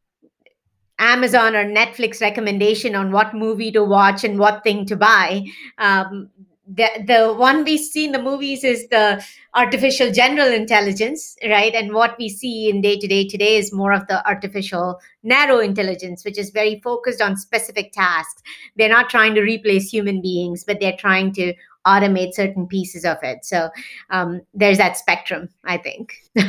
amazon 0.99 1.55
or 1.55 1.63
netflix 1.63 2.19
recommendation 2.21 2.93
on 2.93 3.11
what 3.11 3.33
movie 3.33 3.71
to 3.71 3.83
watch 3.83 4.23
and 4.23 4.39
what 4.39 4.63
thing 4.63 4.85
to 4.85 4.95
buy. 4.95 5.45
Um, 5.77 6.29
the 6.71 6.87
the 7.07 7.33
one 7.33 7.63
we 7.63 7.77
see 7.77 8.05
in 8.05 8.11
the 8.11 8.21
movies 8.21 8.63
is 8.63 8.87
the 8.89 9.23
artificial 9.55 10.11
general 10.11 10.47
intelligence 10.47 11.35
right? 11.43 11.73
And 11.73 11.93
what 11.93 12.15
we 12.19 12.29
see 12.29 12.69
in 12.69 12.81
day 12.81 12.97
to 12.99 13.07
day 13.07 13.27
today 13.27 13.57
is 13.57 13.73
more 13.73 13.91
of 13.91 14.05
the 14.07 14.25
artificial 14.27 14.99
narrow 15.23 15.59
intelligence 15.59 16.23
which 16.23 16.37
is 16.37 16.51
very 16.51 16.79
focused 16.83 17.21
on 17.21 17.37
specific 17.37 17.91
tasks. 17.91 18.43
They're 18.75 18.89
not 18.89 19.09
trying 19.09 19.33
to 19.35 19.41
replace 19.41 19.89
human 19.89 20.21
beings 20.21 20.63
but 20.63 20.79
they're 20.79 20.97
trying 20.97 21.33
to 21.33 21.53
automate 21.87 22.33
certain 22.33 22.67
pieces 22.67 23.03
of 23.03 23.17
it. 23.23 23.45
So 23.45 23.69
um, 24.11 24.41
there's 24.53 24.77
that 24.77 24.97
spectrum 24.97 25.49
i 25.63 25.77
think. 25.77 26.13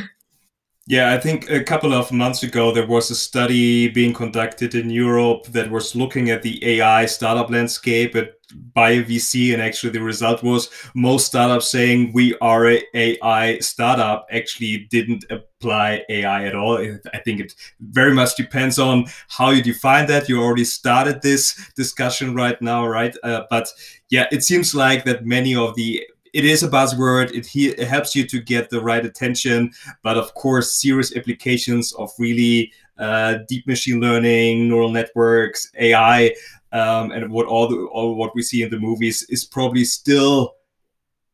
Yeah, 0.87 1.13
I 1.13 1.19
think 1.19 1.49
a 1.49 1.63
couple 1.63 1.93
of 1.93 2.11
months 2.11 2.43
ago 2.43 2.73
there 2.73 2.87
was 2.87 3.11
a 3.11 3.15
study 3.15 3.87
being 3.87 4.13
conducted 4.13 4.73
in 4.75 4.89
Europe 4.89 5.45
that 5.47 5.69
was 5.69 5.95
looking 5.95 6.31
at 6.31 6.41
the 6.41 6.59
AI 6.65 7.05
startup 7.05 7.49
landscape 7.49 8.15
at 8.15 8.40
by 8.51 8.91
a 8.91 9.03
VC, 9.03 9.53
and 9.53 9.61
actually 9.61 9.91
the 9.91 10.01
result 10.01 10.43
was 10.43 10.69
most 10.95 11.27
startups 11.27 11.71
saying 11.71 12.11
we 12.13 12.35
are 12.39 12.67
a 12.67 12.83
AI 12.93 13.59
startup 13.59 14.27
actually 14.31 14.87
didn't 14.89 15.25
apply 15.29 16.03
AI 16.09 16.45
at 16.45 16.55
all. 16.55 16.77
I 17.13 17.19
think 17.19 17.39
it 17.39 17.53
very 17.79 18.13
much 18.13 18.35
depends 18.35 18.79
on 18.79 19.05
how 19.27 19.49
you 19.51 19.61
define 19.61 20.07
that. 20.07 20.29
You 20.29 20.41
already 20.41 20.65
started 20.65 21.21
this 21.21 21.71
discussion 21.75 22.35
right 22.35 22.61
now, 22.61 22.87
right? 22.87 23.15
Uh, 23.23 23.43
but 23.49 23.67
yeah, 24.09 24.27
it 24.31 24.43
seems 24.43 24.73
like 24.73 25.05
that 25.05 25.25
many 25.25 25.55
of 25.55 25.75
the 25.75 26.03
it 26.33 26.45
is 26.45 26.63
a 26.63 26.69
buzzword. 26.69 27.31
It, 27.31 27.53
it 27.55 27.87
helps 27.87 28.15
you 28.15 28.25
to 28.27 28.39
get 28.39 28.69
the 28.69 28.81
right 28.81 29.05
attention, 29.05 29.71
but 30.01 30.17
of 30.17 30.33
course, 30.33 30.71
serious 30.71 31.15
applications 31.15 31.91
of 31.93 32.09
really 32.17 32.71
uh, 32.97 33.39
deep 33.47 33.67
machine 33.67 33.99
learning, 33.99 34.69
neural 34.69 34.91
networks, 34.91 35.71
AI, 35.77 36.33
um, 36.71 37.11
and 37.11 37.31
what 37.31 37.47
all 37.47 37.67
the 37.67 37.77
all 37.91 38.15
what 38.15 38.35
we 38.35 38.41
see 38.41 38.63
in 38.63 38.69
the 38.69 38.79
movies 38.79 39.23
is 39.29 39.45
probably 39.45 39.83
still 39.83 40.55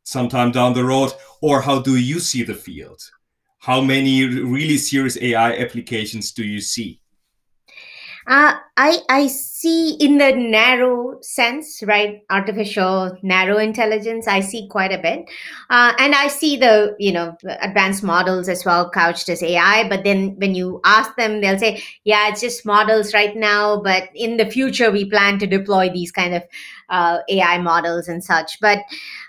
sometime 0.04 0.52
down 0.52 0.74
the 0.74 0.84
road. 0.84 1.12
Or 1.42 1.62
how 1.62 1.80
do 1.80 1.98
you 1.98 2.20
see 2.20 2.44
the 2.44 2.56
field? 2.56 3.02
How 3.60 3.82
many 3.82 4.26
really 4.26 4.78
serious 4.78 5.18
AI 5.22 5.58
applications 5.58 6.32
do 6.32 6.44
you 6.44 6.62
see? 6.62 7.02
Uh, 8.28 8.56
I 8.76 9.00
I 9.08 9.28
see 9.28 9.92
in 10.02 10.18
the 10.18 10.34
narrow 10.34 11.18
sense, 11.22 11.82
right? 11.88 12.24
Artificial 12.30 13.18
narrow 13.24 13.58
intelligence. 13.58 14.28
I 14.28 14.42
see 14.42 14.68
quite 14.68 14.92
a 14.92 14.98
bit, 14.98 15.30
uh, 15.70 15.94
and 15.98 16.14
I 16.14 16.28
see 16.28 16.58
the 16.58 16.94
you 17.00 17.14
know 17.14 17.38
advanced 17.62 18.04
models 18.04 18.50
as 18.50 18.66
well, 18.66 18.90
couched 18.90 19.30
as 19.30 19.42
AI. 19.42 19.88
But 19.88 20.04
then 20.04 20.36
when 20.40 20.56
you 20.56 20.82
ask 20.84 21.16
them, 21.16 21.40
they'll 21.40 21.58
say, 21.58 21.82
"Yeah, 22.04 22.28
it's 22.28 22.42
just 22.42 22.66
models 22.66 23.14
right 23.14 23.34
now, 23.34 23.82
but 23.82 24.10
in 24.14 24.36
the 24.36 24.46
future 24.52 24.92
we 24.92 25.06
plan 25.10 25.40
to 25.40 25.48
deploy 25.48 25.90
these 25.90 26.12
kind 26.12 26.34
of 26.36 26.44
uh, 26.90 27.20
AI 27.30 27.60
models 27.60 28.10
and 28.10 28.22
such." 28.22 28.60
But 28.60 28.80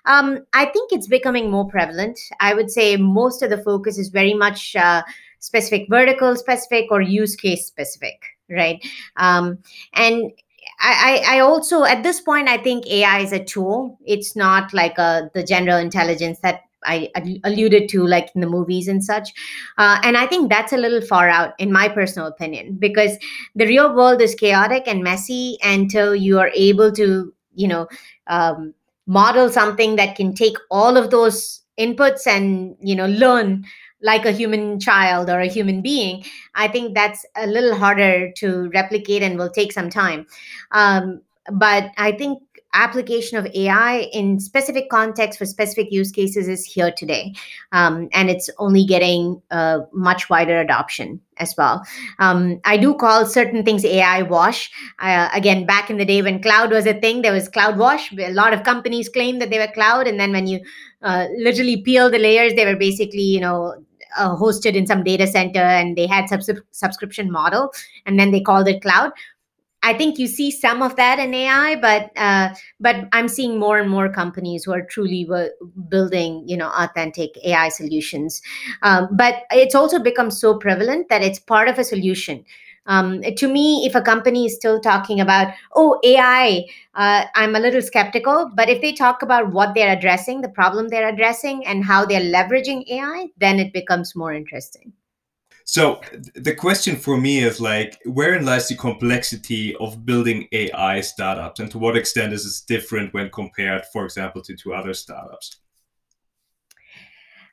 um, 0.07 0.41
I 0.53 0.65
think 0.67 0.91
it's 0.91 1.07
becoming 1.07 1.53
more 1.53 1.69
prevalent. 1.69 2.19
I 2.41 2.53
would 2.53 2.69
say 2.73 2.97
most 2.97 3.43
of 3.45 3.51
the 3.51 3.63
focus 3.63 3.97
is 3.97 4.09
very 4.09 4.35
much 4.35 4.75
uh, 4.75 5.03
specific 5.39 5.87
vertical 5.89 6.35
specific 6.35 6.87
or 6.91 7.01
use 7.01 7.37
case 7.37 7.65
specific 7.65 8.38
right 8.51 8.85
um, 9.17 9.59
and 9.95 10.33
I, 10.81 11.23
I 11.27 11.41
also 11.41 11.85
at 11.85 12.03
this 12.03 12.21
point 12.21 12.49
I 12.49 12.59
think 12.59 12.87
AI 12.87 13.21
is 13.21 13.33
a 13.33 13.43
tool. 13.43 13.99
It's 14.07 14.37
not 14.37 14.73
like 14.73 14.99
a 14.99 15.31
the 15.35 15.43
general 15.43 15.79
intelligence 15.79 16.39
that 16.41 16.61
I 16.85 17.11
alluded 17.43 17.89
to, 17.91 18.07
like 18.07 18.31
in 18.37 18.41
the 18.41 18.47
movies 18.47 18.87
and 18.87 19.03
such. 19.03 19.31
Uh, 19.77 19.99
and 20.05 20.17
I 20.17 20.27
think 20.27 20.49
that's 20.49 20.73
a 20.73 20.77
little 20.77 21.01
far 21.01 21.29
out, 21.29 21.55
in 21.59 21.73
my 21.73 21.89
personal 21.89 22.29
opinion, 22.29 22.77
because 22.79 23.19
the 23.57 23.67
real 23.67 23.93
world 23.95 24.21
is 24.23 24.35
chaotic 24.37 24.85
and 24.87 25.03
messy 25.03 25.59
until 25.65 26.15
you 26.15 26.39
are 26.39 26.51
able 26.55 26.93
to, 26.93 27.35
you 27.55 27.67
know, 27.69 27.89
um, 28.29 28.75
model 29.07 29.49
something 29.51 29.97
that 29.97 30.15
can 30.17 30.35
take 30.35 30.57
all 30.71 30.97
of 30.97 31.11
those 31.11 31.63
inputs 31.81 32.27
and 32.27 32.77
you 32.81 32.95
know 32.95 33.07
learn 33.07 33.65
like 34.03 34.25
a 34.25 34.33
human 34.33 34.79
child 34.79 35.29
or 35.29 35.41
a 35.41 35.47
human 35.49 35.83
being 35.83 36.25
i 36.55 36.69
think 36.69 36.95
that's 36.95 37.25
a 37.37 37.47
little 37.47 37.75
harder 37.75 38.31
to 38.33 38.71
replicate 38.75 39.23
and 39.23 39.39
will 39.39 39.51
take 39.51 39.73
some 39.73 39.91
time. 39.91 40.27
Um, 40.73 41.21
but 41.53 41.91
i 41.97 42.13
think 42.13 42.43
application 42.75 43.39
of 43.39 43.47
ai 43.55 44.09
in 44.13 44.39
specific 44.39 44.91
context 44.91 45.39
for 45.39 45.47
specific 45.47 45.91
use 45.91 46.13
cases 46.13 46.49
is 46.49 46.65
here 46.65 46.93
today. 46.93 47.33
Um, 47.73 48.09
and 48.13 48.29
it's 48.29 48.51
only 48.59 48.85
getting 48.85 49.41
much 49.93 50.29
wider 50.29 50.61
adoption 50.61 51.21
as 51.39 51.55
well. 51.57 51.83
Um, 52.19 52.61
i 52.65 52.77
do 52.77 52.95
call 52.95 53.25
certain 53.25 53.65
things 53.65 53.85
ai 53.85 54.23
wash. 54.23 54.71
Uh, 54.99 55.29
again 55.33 55.65
back 55.65 55.89
in 55.89 55.97
the 55.97 56.05
day 56.05 56.21
when 56.21 56.43
cloud 56.43 56.71
was 56.71 56.87
a 56.87 56.95
thing 56.95 57.23
there 57.23 57.33
was 57.33 57.49
cloud 57.49 57.79
wash. 57.79 58.13
A 58.13 58.33
lot 58.33 58.53
of 58.53 58.65
companies 58.65 59.09
claimed 59.09 59.41
that 59.41 59.51
they 59.51 59.59
were 59.59 59.73
cloud. 59.73 60.07
And 60.07 60.21
then 60.21 60.33
when 60.33 60.47
you 60.47 60.61
uh, 61.03 61.27
literally 61.39 61.81
peel 61.81 62.11
the 62.11 62.19
layers 62.19 62.55
they 62.55 62.67
were 62.67 62.77
basically 62.77 63.23
you 63.23 63.41
know 63.41 63.75
uh, 64.16 64.37
hosted 64.37 64.75
in 64.75 64.87
some 64.87 65.05
data 65.05 65.27
center 65.27 65.61
and 65.61 65.97
they 65.97 66.07
had 66.07 66.29
sub- 66.29 66.62
subscription 66.71 67.31
model 67.31 67.73
and 68.07 68.18
then 68.18 68.31
they 68.31 68.40
called 68.40 68.68
it 68.68 68.83
cloud. 68.83 69.12
I 69.83 69.94
think 69.94 70.18
you 70.18 70.27
see 70.27 70.51
some 70.51 70.83
of 70.83 70.97
that 70.97 71.21
in 71.21 71.33
ai 71.35 71.77
but 71.77 72.11
uh, 72.16 72.53
but 72.81 72.97
i'm 73.12 73.29
seeing 73.29 73.59
more 73.61 73.79
and 73.79 73.88
more 73.88 74.09
companies 74.09 74.64
who 74.64 74.73
are 74.73 74.83
truly 74.83 75.25
w- 75.25 75.51
building 75.88 76.42
you 76.49 76.57
know 76.57 76.71
authentic 76.77 77.31
ai 77.44 77.68
solutions. 77.68 78.42
Um, 78.83 79.09
but 79.12 79.44
it's 79.53 79.77
also 79.77 80.01
become 80.01 80.31
so 80.33 80.59
prevalent 80.59 81.09
that 81.11 81.23
it's 81.23 81.38
part 81.38 81.68
of 81.68 81.79
a 81.79 81.85
solution 81.85 82.44
um, 82.88 83.22
to 83.22 83.46
me, 83.46 83.87
if 83.87 83.94
a 83.94 84.01
company 84.01 84.46
is 84.46 84.57
still 84.57 84.81
talking 84.81 85.20
about, 85.20 85.53
oh, 85.77 86.01
AI, 86.03 86.64
uh, 86.94 87.27
I'm 87.35 87.55
a 87.55 87.61
little 87.61 87.83
skeptical. 87.83 88.51
But 88.55 88.68
if 88.68 88.81
they 88.81 88.92
talk 88.92 89.22
about 89.22 89.53
what 89.53 89.74
they're 89.74 89.96
addressing, 89.96 90.40
the 90.40 90.48
problem 90.48 90.88
they're 90.88 91.09
addressing, 91.09 91.66
and 91.66 91.85
how 91.85 92.07
they're 92.07 92.20
leveraging 92.20 92.88
AI, 92.90 93.29
then 93.37 93.61
it 93.61 93.72
becomes 93.74 94.16
more 94.16 94.33
interesting. 94.33 94.92
So 95.64 96.01
the 96.35 96.55
question 96.55 96.96
for 96.96 97.20
me 97.20 97.40
is 97.40 97.61
like, 97.61 97.98
wherein 98.07 98.46
lies 98.46 98.68
the 98.68 98.77
complexity 98.77 99.77
of 99.77 100.07
building 100.07 100.48
AI 100.53 101.03
startups, 101.03 101.61
and 101.61 101.70
to 101.70 101.79
what 101.79 101.94
extent 101.94 102.33
is 102.33 102.44
this 102.44 102.62
different 102.62 103.12
when 103.12 103.29
compared, 103.29 103.85
for 103.92 104.07
example, 104.07 104.40
to, 104.42 104.57
to 104.57 104.72
other 104.72 104.94
startups? 104.94 105.61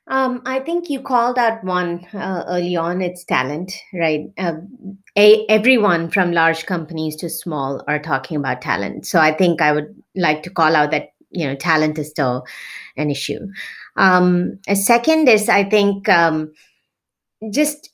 Um, 0.08 0.42
I 0.46 0.60
think 0.60 0.88
you 0.88 1.00
called 1.00 1.36
out 1.36 1.64
one 1.64 2.06
uh, 2.14 2.44
early 2.46 2.76
on. 2.76 3.02
It's 3.02 3.24
talent, 3.24 3.72
right? 3.92 4.26
Uh, 4.38 4.54
a, 5.18 5.44
everyone 5.48 6.10
from 6.10 6.30
large 6.30 6.64
companies 6.66 7.16
to 7.16 7.28
small 7.28 7.82
are 7.88 7.98
talking 7.98 8.36
about 8.36 8.62
talent. 8.62 9.06
So 9.06 9.18
I 9.18 9.32
think 9.32 9.60
I 9.60 9.72
would 9.72 9.94
like 10.14 10.44
to 10.44 10.50
call 10.50 10.76
out 10.76 10.92
that 10.92 11.08
you 11.30 11.46
know 11.46 11.56
talent 11.56 11.98
is 11.98 12.08
still 12.08 12.44
an 12.96 13.10
issue. 13.10 13.48
Um, 13.96 14.60
a 14.68 14.76
second 14.76 15.28
is 15.28 15.48
I 15.48 15.64
think 15.64 16.08
um, 16.08 16.52
just 17.50 17.90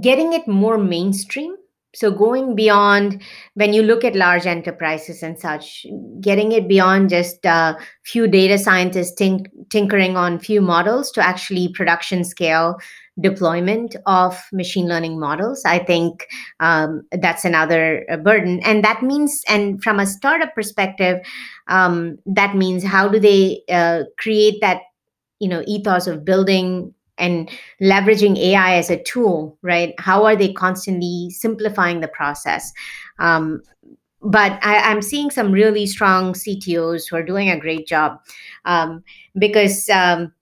getting 0.00 0.32
it 0.32 0.48
more 0.48 0.78
mainstream 0.78 1.54
so 1.94 2.10
going 2.10 2.54
beyond 2.54 3.20
when 3.54 3.72
you 3.72 3.82
look 3.82 4.04
at 4.04 4.14
large 4.14 4.46
enterprises 4.46 5.22
and 5.22 5.38
such 5.38 5.84
getting 6.20 6.52
it 6.52 6.68
beyond 6.68 7.10
just 7.10 7.44
a 7.44 7.76
few 8.04 8.28
data 8.28 8.58
scientists 8.58 9.20
tink- 9.20 9.48
tinkering 9.70 10.16
on 10.16 10.38
few 10.38 10.60
models 10.60 11.10
to 11.10 11.20
actually 11.20 11.72
production 11.74 12.22
scale 12.22 12.76
deployment 13.20 13.96
of 14.06 14.40
machine 14.52 14.88
learning 14.88 15.18
models 15.18 15.62
i 15.66 15.78
think 15.78 16.26
um, 16.60 17.02
that's 17.20 17.44
another 17.44 18.06
uh, 18.10 18.16
burden. 18.16 18.60
And 18.60 18.84
that 18.84 19.02
means 19.02 19.42
and 19.48 19.82
from 19.82 19.98
a 19.98 20.06
startup 20.06 20.54
perspective 20.54 21.18
um, 21.68 22.18
that 22.26 22.54
means 22.54 22.84
how 22.84 23.08
do 23.08 23.18
they 23.18 23.62
uh, 23.68 24.04
create 24.18 24.60
that 24.60 24.82
you 25.40 25.48
know 25.48 25.64
ethos 25.66 26.06
of 26.06 26.24
building 26.24 26.94
and 27.20 27.50
leveraging 27.80 28.36
AI 28.38 28.76
as 28.76 28.90
a 28.90 29.02
tool, 29.02 29.58
right? 29.62 29.94
How 29.98 30.24
are 30.24 30.36
they 30.36 30.52
constantly 30.52 31.30
simplifying 31.30 32.00
the 32.00 32.08
process? 32.08 32.72
Um, 33.18 33.62
but 34.22 34.58
I, 34.62 34.90
am 34.90 35.00
seeing 35.02 35.30
some 35.30 35.52
really 35.52 35.86
strong 35.86 36.34
CTOs 36.34 37.08
who 37.08 37.16
are 37.16 37.22
doing 37.22 37.48
a 37.48 37.58
great 37.58 37.86
job 37.86 38.20
um, 38.66 39.02
because 39.38 39.88
um, 39.88 40.32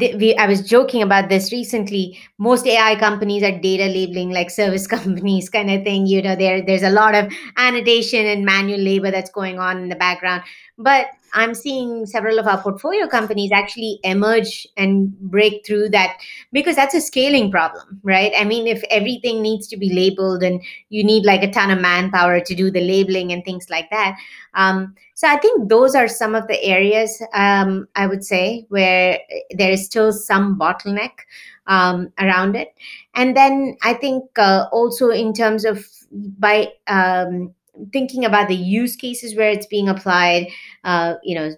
we, 0.00 0.34
I 0.36 0.46
was 0.46 0.66
joking 0.68 1.02
about 1.02 1.28
this 1.28 1.52
recently. 1.52 2.18
Most 2.38 2.66
AI 2.66 2.96
companies 2.96 3.42
are 3.42 3.58
data 3.58 3.86
labeling 3.86 4.30
like 4.30 4.50
service 4.50 4.86
companies, 4.96 5.48
kind 5.48 5.70
of 5.70 5.84
thing. 5.84 6.06
You 6.06 6.22
know, 6.22 6.36
there 6.36 6.62
there's 6.62 6.82
a 6.82 6.90
lot 6.90 7.14
of 7.14 7.32
annotation 7.56 8.26
and 8.26 8.44
manual 8.44 8.80
labor 8.80 9.10
that's 9.10 9.30
going 9.30 9.58
on 9.58 9.78
in 9.78 9.88
the 9.88 9.96
background. 9.96 10.42
But 10.78 11.06
I'm 11.34 11.54
seeing 11.54 12.06
several 12.06 12.38
of 12.38 12.46
our 12.46 12.62
portfolio 12.62 13.06
companies 13.06 13.50
actually 13.52 13.98
emerge 14.04 14.66
and 14.76 15.12
break 15.18 15.66
through 15.66 15.90
that 15.90 16.16
because 16.52 16.76
that's 16.76 16.94
a 16.94 17.00
scaling 17.00 17.50
problem, 17.50 18.00
right? 18.02 18.32
I 18.36 18.44
mean, 18.44 18.66
if 18.66 18.82
everything 18.88 19.42
needs 19.42 19.66
to 19.68 19.76
be 19.76 19.92
labeled 19.92 20.42
and 20.42 20.62
you 20.88 21.04
need 21.04 21.24
like 21.24 21.42
a 21.42 21.50
ton 21.50 21.70
of 21.70 21.80
manpower 21.80 22.40
to 22.40 22.54
do 22.54 22.70
the 22.70 22.80
labeling 22.80 23.32
and 23.32 23.44
things 23.44 23.68
like 23.68 23.90
that. 23.90 24.16
Um, 24.54 24.94
so 25.14 25.28
I 25.28 25.36
think 25.36 25.68
those 25.68 25.94
are 25.94 26.08
some 26.08 26.34
of 26.34 26.46
the 26.46 26.62
areas 26.62 27.22
um, 27.34 27.88
I 27.94 28.06
would 28.06 28.24
say 28.24 28.66
where 28.68 29.18
there 29.50 29.70
is 29.70 29.84
still 29.84 30.12
some 30.12 30.58
bottleneck 30.58 31.12
um, 31.66 32.12
around 32.18 32.56
it. 32.56 32.68
And 33.14 33.36
then 33.36 33.76
I 33.82 33.94
think 33.94 34.24
uh, 34.38 34.66
also 34.72 35.10
in 35.10 35.32
terms 35.32 35.64
of 35.64 35.84
by 36.38 36.72
um, 36.86 37.54
thinking 37.92 38.24
about 38.24 38.48
the 38.48 38.54
use 38.54 38.96
cases 38.96 39.36
where 39.36 39.50
it's 39.50 39.66
being 39.66 39.88
applied 39.88 40.48
uh, 40.84 41.14
you 41.22 41.34
know 41.34 41.54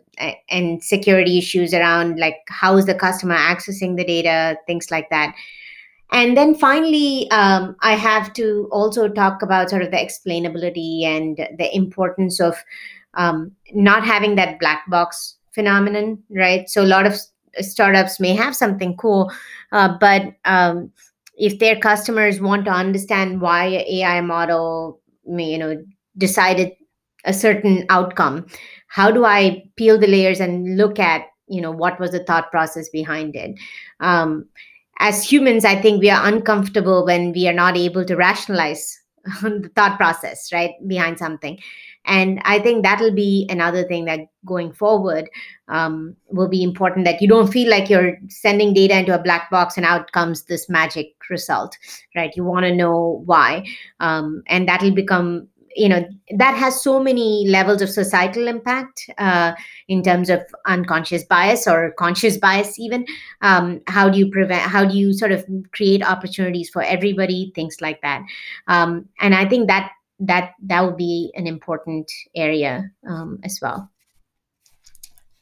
and 0.49 0.83
security 0.83 1.39
issues 1.39 1.75
around 1.75 2.19
like 2.19 2.37
how 2.49 2.77
is 2.77 2.87
the 2.87 2.95
customer 2.95 3.37
accessing 3.37 3.97
the 3.97 4.05
data 4.05 4.57
things 4.67 4.91
like 4.91 5.11
that. 5.11 5.35
And 6.13 6.37
then 6.37 6.55
finally 6.55 7.29
um, 7.31 7.77
i 7.81 7.95
have 7.95 8.33
to 8.35 8.69
also 8.71 9.09
talk 9.09 9.43
about 9.43 9.71
sort 9.71 9.83
of 9.83 9.91
the 9.91 9.97
explainability 9.97 11.05
and 11.05 11.37
the 11.59 11.69
importance 11.75 12.41
of 12.41 12.57
um, 13.15 13.53
not 13.73 14.05
having 14.05 14.37
that 14.37 14.59
black 14.61 14.89
box 14.89 15.37
phenomenon 15.53 16.23
right? 16.31 16.69
So 16.69 16.83
a 16.83 16.87
lot 16.87 17.07
of 17.07 17.15
startups 17.59 18.21
may 18.21 18.35
have 18.35 18.55
something 18.55 18.97
cool 18.97 19.33
uh, 19.73 19.97
but 19.99 20.35
um, 20.45 20.93
if 21.37 21.59
their 21.59 21.77
customers 21.77 22.41
want 22.41 22.65
to 22.65 22.71
understand 22.71 23.41
why 23.41 23.85
ai 23.89 24.21
model 24.21 25.01
you 25.27 25.59
know 25.59 25.77
decided 26.19 26.73
a 27.25 27.33
certain 27.33 27.85
outcome. 27.89 28.47
How 28.89 29.11
do 29.11 29.25
i 29.25 29.65
peel 29.77 29.99
the 29.99 30.07
layers 30.07 30.41
and 30.41 30.77
look 30.77 30.99
at 30.99 31.27
you 31.49 31.61
know 31.61 31.71
what 31.71 32.01
was 32.01 32.11
the 32.13 32.25
thought 32.25 32.51
process 32.51 32.89
behind 32.89 33.37
it? 33.37 33.59
Um, 34.01 34.47
as 34.99 35.23
humans 35.23 35.65
i 35.65 35.81
think 35.81 36.01
we 36.01 36.09
are 36.09 36.27
uncomfortable 36.27 37.05
when 37.05 37.33
we 37.33 37.47
are 37.47 37.53
not 37.53 37.77
able 37.77 38.05
to 38.05 38.17
rationalize 38.17 38.99
the 39.43 39.71
thought 39.75 39.99
process 39.99 40.51
right 40.53 40.73
behind 40.87 41.19
something. 41.19 41.59
And 42.05 42.41
i 42.45 42.61
think 42.61 42.85
that'll 42.85 43.15
be 43.15 43.47
another 43.51 43.85
thing 43.85 44.05
that 44.05 44.21
going 44.45 44.73
forward 44.73 45.29
um, 45.69 46.15
will 46.29 46.49
be 46.49 46.63
important 46.63 47.05
that 47.05 47.21
you 47.21 47.27
don't 47.29 47.53
feel 47.53 47.69
like 47.69 47.91
you're 47.91 48.17
sending 48.29 48.73
data 48.73 48.99
into 48.99 49.15
a 49.15 49.23
black 49.23 49.51
box 49.51 49.77
and 49.77 49.85
out 49.85 50.13
comes 50.13 50.45
this 50.45 50.69
magic 50.69 51.17
result 51.29 51.77
right? 52.15 52.33
You 52.37 52.45
want 52.45 52.65
to 52.65 52.75
know 52.75 53.23
why. 53.27 53.67
Um, 54.01 54.43
and 54.47 54.69
that'll 54.69 54.93
become 54.93 55.49
you 55.77 55.89
know 55.89 56.09
that 56.37 56.57
has 56.57 56.83
so 56.83 56.99
many 56.99 57.47
levels 57.49 57.83
of 57.83 57.91
societal 57.91 58.49
impact 58.49 59.09
uh, 59.19 59.53
in 59.89 60.03
terms 60.03 60.31
of 60.31 60.43
unconscious 60.67 61.23
bias 61.25 61.67
or 61.69 61.93
conscious 61.99 62.37
bias 62.39 62.79
even. 62.79 63.07
Um, 63.43 63.81
how 63.87 64.09
do 64.09 64.19
you 64.19 64.31
prevent 64.31 64.63
how 64.63 64.85
do 64.85 64.97
you 64.97 65.13
sort 65.13 65.33
of 65.33 65.45
create 65.73 66.03
opportunities 66.03 66.71
for 66.71 66.83
everybody 66.83 67.53
things 67.55 67.77
like 67.81 68.01
that. 68.03 68.23
Um, 68.67 69.09
and 69.21 69.35
i 69.35 69.47
think 69.49 69.69
that 69.69 69.93
that 70.19 70.55
that 70.63 70.81
would 70.81 70.97
be 70.97 71.33
an 71.35 71.47
important 71.47 72.11
area 72.35 72.91
um, 73.07 73.39
as 73.45 73.59
well. 73.61 73.91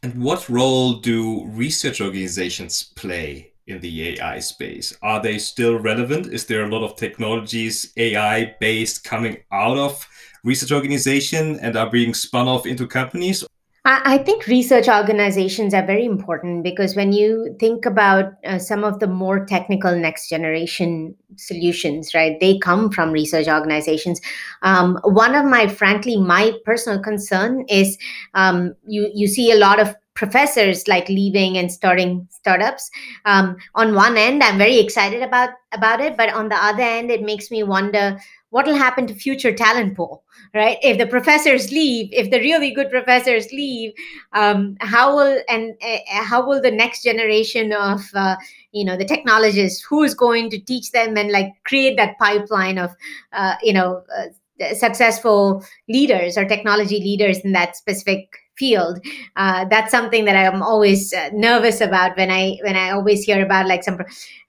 And 0.03 0.23
what 0.23 0.49
role 0.51 0.95
do 0.95 1.47
research 1.47 2.01
organizations 2.01 2.83
play 2.83 3.54
in 3.67 3.81
the 3.81 4.21
AI 4.21 4.39
space? 4.41 4.97
Are 5.03 5.23
they 5.23 5.39
still 5.39 5.79
relevant? 5.79 6.27
Is 6.27 6.47
there 6.47 6.65
a 6.65 6.69
lot 6.69 6.85
of 6.85 6.97
technologies 6.97 7.93
AI 7.97 8.55
based 8.61 9.05
coming 9.05 9.39
out 9.53 9.79
of 9.79 10.07
research 10.45 10.73
organization 10.73 11.59
and 11.61 11.77
are 11.77 11.91
being 11.91 12.15
spun 12.15 12.49
off 12.49 12.67
into 12.67 12.87
companies? 12.87 13.45
I 13.87 14.17
think 14.17 14.47
research 14.47 14.89
organizations 14.89 15.75
are 15.75 15.85
very 15.85 16.07
important 16.07 16.65
because 16.65 16.97
when 16.97 17.13
you 17.13 17.55
think 17.61 17.85
about 17.85 18.33
uh, 18.43 18.59
some 18.59 18.83
of 18.83 18.99
the 18.99 19.07
more 19.07 19.45
technical 19.45 19.95
next 19.95 20.31
generation 20.31 21.15
solutions, 21.37 22.15
right, 22.15 22.41
they 22.41 22.59
come 22.59 22.91
from 22.91 23.13
research 23.13 23.47
organizations. 23.47 24.23
Um, 24.63 24.99
one 25.05 25.35
of 25.35 25.45
my, 25.45 25.69
frankly, 25.69 26.17
my 26.17 26.55
personal 26.65 26.99
concern 27.03 27.67
is 27.69 27.99
um, 28.33 28.75
you 28.87 29.11
you 29.15 29.27
see 29.27 29.53
a 29.53 29.59
lot 29.59 29.79
of 29.79 29.95
professors 30.15 30.87
like 30.87 31.09
leaving 31.09 31.59
and 31.59 31.73
starting 31.73 32.27
startups. 32.31 32.91
Um, 33.25 33.57
on 33.75 33.95
one 33.95 34.17
end 34.17 34.43
i'm 34.43 34.59
very 34.59 34.79
excited 34.79 35.23
about 35.23 35.51
about 35.73 36.01
it 36.01 36.17
but 36.17 36.33
on 36.33 36.49
the 36.49 36.57
other 36.57 36.83
end 36.83 37.11
it 37.11 37.23
makes 37.23 37.51
me 37.51 37.63
wonder 37.63 38.19
what 38.51 38.67
will 38.67 38.75
happen 38.77 39.07
to 39.07 39.15
future 39.15 39.53
talent 39.53 39.97
pool 39.97 40.23
right? 40.55 40.79
If 40.83 40.99
the 40.99 41.07
professors 41.07 41.73
leave 41.73 42.11
if 42.13 42.31
the 42.31 42.39
really 42.39 42.71
good 42.71 42.91
professors 42.91 43.51
leave 43.53 43.93
um, 44.33 44.77
how 44.81 45.17
will 45.17 45.43
and 45.49 45.75
uh, 45.83 45.99
how 46.23 46.47
will 46.47 46.63
the 46.63 46.71
next 46.71 47.03
generation 47.03 47.73
of 47.73 48.03
uh, 48.15 48.37
you 48.73 48.85
know 48.85 48.97
the 48.97 49.05
technologists 49.05 49.83
who 49.83 50.03
is 50.03 50.15
going 50.15 50.51
to 50.51 50.61
teach 50.61 50.93
them 50.93 51.17
and 51.17 51.33
like 51.33 51.53
create 51.65 51.97
that 51.97 52.19
pipeline 52.19 52.79
of 52.79 52.95
uh, 53.33 53.55
you 53.63 53.73
know 53.73 54.03
uh, 54.17 54.75
successful 54.75 55.65
leaders 55.89 56.39
or 56.39 56.45
technology 56.45 57.01
leaders 57.01 57.39
in 57.41 57.53
that 57.53 57.75
specific 57.77 58.29
field 58.57 58.99
uh, 59.37 59.65
that's 59.71 59.91
something 59.91 60.25
that 60.25 60.37
i'm 60.37 60.63
always 60.63 61.13
uh, 61.13 61.29
nervous 61.33 61.81
about 61.81 62.17
when 62.17 62.31
i 62.31 62.57
when 62.63 62.77
i 62.77 62.91
always 62.91 63.25
hear 63.25 63.45
about 63.45 63.67
like 63.67 63.83
some 63.83 63.99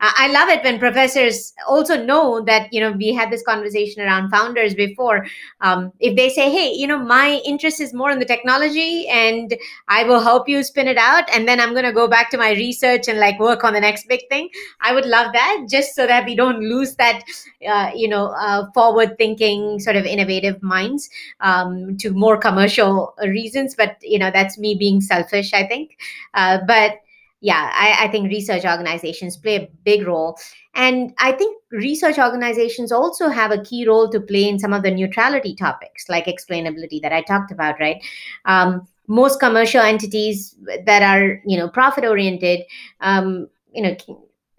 i 0.02 0.28
love 0.28 0.50
it 0.50 0.64
when 0.64 0.78
professors 0.80 1.54
also 1.68 2.04
know 2.04 2.42
that 2.42 2.72
you 2.72 2.80
know 2.80 2.92
we 2.92 3.14
had 3.14 3.32
this 3.32 3.44
conversation 3.44 4.02
around 4.02 4.30
founders 4.30 4.76
before. 4.76 5.26
Um, 5.62 5.92
if 6.00 6.16
they 6.16 6.30
say 6.30 6.52
hey 6.52 6.72
you 6.72 6.88
know 6.88 7.00
my 7.00 7.42
interest 7.46 7.80
is 7.80 7.94
more 7.94 8.12
in 8.12 8.20
the 8.20 8.26
technology 8.26 9.08
and 9.08 9.56
i 9.88 10.04
will 10.04 10.20
help 10.20 10.48
you 10.50 10.64
spin 10.64 10.88
it 10.88 10.98
out 10.98 11.24
and 11.34 11.48
then 11.48 11.60
i'm 11.60 11.72
going 11.72 11.86
to 11.86 11.94
go 11.94 12.08
back 12.08 12.30
to 12.32 12.38
my 12.38 12.52
research 12.52 13.08
and 13.08 13.20
like 13.20 13.40
work 13.40 13.64
on 13.64 13.74
the 13.74 13.80
next 13.80 14.08
big 14.08 14.22
thing 14.30 14.50
i 14.82 14.94
would 14.94 15.06
love 15.06 15.32
that 15.34 15.66
just 15.70 15.96
so 15.96 16.06
that 16.06 16.26
we 16.26 16.36
don't 16.36 16.60
lose 16.60 16.96
that 16.96 17.24
uh, 17.68 17.92
you 17.96 18.08
know 18.08 18.28
uh, 18.40 18.66
forward 18.74 19.18
thinking 19.18 19.80
sort 19.80 19.96
of 19.96 20.06
innovative 20.06 20.62
minds 20.62 21.10
um, 21.40 21.98
to 21.98 22.12
more 22.12 22.38
commercial 22.38 23.14
reasons. 23.24 23.76
But 23.76 23.95
you 24.02 24.20
know 24.20 24.32
that's 24.32 24.58
me 24.58 24.76
being 24.76 25.02
selfish 25.02 25.54
i 25.54 25.66
think. 25.66 25.98
Uh, 26.34 26.60
but 26.68 27.00
yeah 27.42 27.72
I, 27.74 28.06
I 28.06 28.08
think 28.08 28.30
research 28.30 28.66
organizations 28.66 29.38
play 29.38 29.56
a 29.58 29.70
big 29.84 30.08
role. 30.08 30.38
And 30.74 31.14
i 31.20 31.32
think 31.32 31.62
research 31.72 32.18
organizations 32.18 32.92
also 32.92 33.30
have 33.30 33.52
a 33.52 33.62
key 33.64 33.88
role 33.88 34.10
to 34.10 34.20
play 34.20 34.48
in 34.48 34.60
some 34.60 34.74
of 34.74 34.84
the 34.84 34.92
neutrality 34.92 35.56
topics 35.56 36.10
like 36.10 36.26
explainability 36.26 37.02
that 37.02 37.14
i 37.14 37.22
talked 37.22 37.52
about 37.52 37.80
right? 37.80 38.04
Um, 38.46 38.88
most 39.08 39.40
commercial 39.40 39.82
entities 39.82 40.56
that 40.86 41.02
are 41.02 41.42
you 41.46 41.58
know 41.58 41.70
profit 41.70 42.06
oriented 42.06 42.62
um, 43.02 43.48
you 43.72 43.82
know 43.82 43.96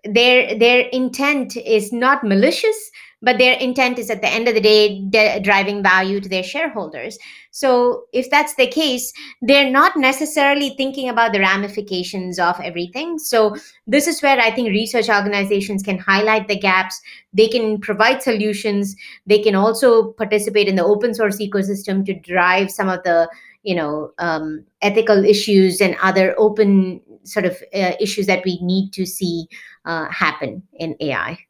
their 0.05 0.57
their 0.59 0.81
intent 0.89 1.57
is 1.57 1.93
not 1.93 2.23
malicious 2.23 2.91
but 3.23 3.39
their 3.39 3.55
intent 3.59 3.99
is 3.99 4.11
at 4.11 4.21
the 4.21 4.29
end 4.29 4.47
of 4.47 4.55
the 4.55 4.61
day 4.61 5.03
de- 5.09 5.41
driving 5.41 5.83
value 5.83 6.21
to 6.21 6.29
their 6.29 6.43
shareholders. 6.43 7.19
So 7.51 8.05
if 8.13 8.31
that's 8.31 8.55
the 8.57 8.67
case 8.67 9.13
they're 9.43 9.71
not 9.71 9.97
necessarily 9.97 10.75
thinking 10.77 11.09
about 11.09 11.33
the 11.33 11.41
ramifications 11.41 12.39
of 12.39 12.61
everything. 12.61 13.19
So 13.19 13.57
this 13.87 14.07
is 14.07 14.23
where 14.23 14.39
i 14.39 14.51
think 14.51 14.69
research 14.69 15.09
organizations 15.09 15.83
can 15.83 15.99
highlight 15.99 16.49
the 16.49 16.59
gaps. 16.59 17.01
They 17.33 17.49
can 17.49 17.81
provide 17.81 18.23
solutions. 18.23 18.95
They 19.27 19.39
can 19.39 19.55
also 19.55 20.13
participate 20.13 20.69
in 20.69 20.77
the 20.77 20.85
open 20.85 21.15
source 21.15 21.39
ecosystem 21.39 22.05
to 22.07 22.15
drive 22.15 22.71
some 22.71 22.89
of 22.89 23.03
the 23.05 23.29
you 23.63 23.75
know 23.75 24.13
um, 24.19 24.65
ethical 24.83 25.25
issues 25.25 25.81
and 25.81 25.97
other 26.03 26.35
open 26.39 27.01
sort 27.25 27.45
of 27.45 27.57
uh, 27.75 27.93
issues 28.01 28.27
that 28.27 28.45
we 28.45 28.59
need 28.63 28.93
to 28.93 29.05
see 29.05 29.49
uh, 29.85 30.09
happen 30.11 30.63
in 30.75 30.95
ai 31.01 31.46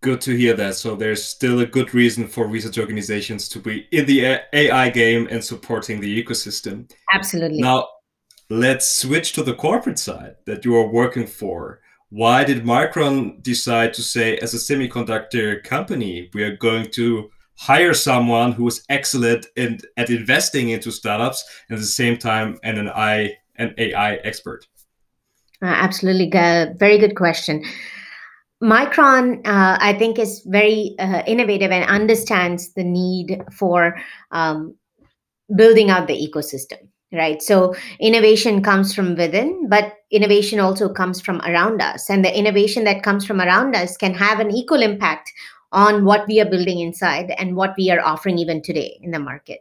Good 0.00 0.20
to 0.22 0.36
hear 0.36 0.54
that. 0.54 0.76
So 0.76 0.94
there's 0.94 1.24
still 1.24 1.58
a 1.60 1.66
good 1.66 1.92
reason 1.92 2.28
for 2.28 2.46
research 2.46 2.78
organizations 2.78 3.48
to 3.48 3.58
be 3.58 3.88
in 3.90 4.06
the 4.06 4.40
AI 4.52 4.90
game 4.90 5.26
and 5.30 5.44
supporting 5.44 6.00
the 6.00 6.22
ecosystem. 6.22 6.90
Absolutely. 7.12 7.60
Now, 7.60 7.88
let's 8.48 8.88
switch 8.88 9.32
to 9.32 9.42
the 9.42 9.54
corporate 9.54 9.98
side 9.98 10.36
that 10.46 10.64
you 10.64 10.76
are 10.76 10.86
working 10.86 11.26
for. 11.26 11.80
Why 12.10 12.44
did 12.44 12.64
Micron 12.64 13.42
decide 13.42 13.92
to 13.94 14.02
say, 14.02 14.38
as 14.38 14.54
a 14.54 14.56
semiconductor 14.56 15.62
company, 15.64 16.30
we 16.32 16.42
are 16.42 16.56
going 16.56 16.90
to 16.92 17.28
hire 17.58 17.92
someone 17.92 18.52
who 18.52 18.68
is 18.68 18.84
excellent 18.88 19.46
in, 19.56 19.80
at 19.96 20.10
investing 20.10 20.70
into 20.70 20.92
startups 20.92 21.44
and 21.68 21.76
at 21.76 21.80
the 21.80 21.86
same 21.86 22.16
time 22.16 22.58
and 22.62 22.78
an 22.78 22.88
AI, 22.88 23.36
an 23.56 23.74
AI 23.76 24.14
expert? 24.16 24.66
Uh, 25.60 25.66
absolutely. 25.66 26.30
very 26.30 26.98
good 26.98 27.16
question. 27.16 27.64
Micron, 28.62 29.46
uh, 29.46 29.78
I 29.80 29.94
think, 29.94 30.18
is 30.18 30.42
very 30.46 30.94
uh, 30.98 31.22
innovative 31.26 31.70
and 31.70 31.88
understands 31.88 32.72
the 32.74 32.84
need 32.84 33.40
for 33.52 33.96
um, 34.32 34.74
building 35.54 35.90
out 35.90 36.08
the 36.08 36.14
ecosystem, 36.14 36.88
right? 37.12 37.40
So, 37.40 37.74
innovation 38.00 38.62
comes 38.62 38.94
from 38.94 39.14
within, 39.14 39.68
but 39.68 39.94
innovation 40.10 40.58
also 40.58 40.88
comes 40.92 41.20
from 41.20 41.40
around 41.42 41.80
us. 41.80 42.10
And 42.10 42.24
the 42.24 42.36
innovation 42.36 42.82
that 42.84 43.04
comes 43.04 43.24
from 43.24 43.40
around 43.40 43.76
us 43.76 43.96
can 43.96 44.14
have 44.14 44.40
an 44.40 44.50
equal 44.50 44.82
impact 44.82 45.32
on 45.70 46.04
what 46.04 46.26
we 46.26 46.40
are 46.40 46.48
building 46.48 46.80
inside 46.80 47.32
and 47.38 47.54
what 47.54 47.74
we 47.76 47.90
are 47.90 48.00
offering 48.00 48.38
even 48.38 48.62
today 48.62 48.98
in 49.02 49.10
the 49.10 49.18
market. 49.18 49.60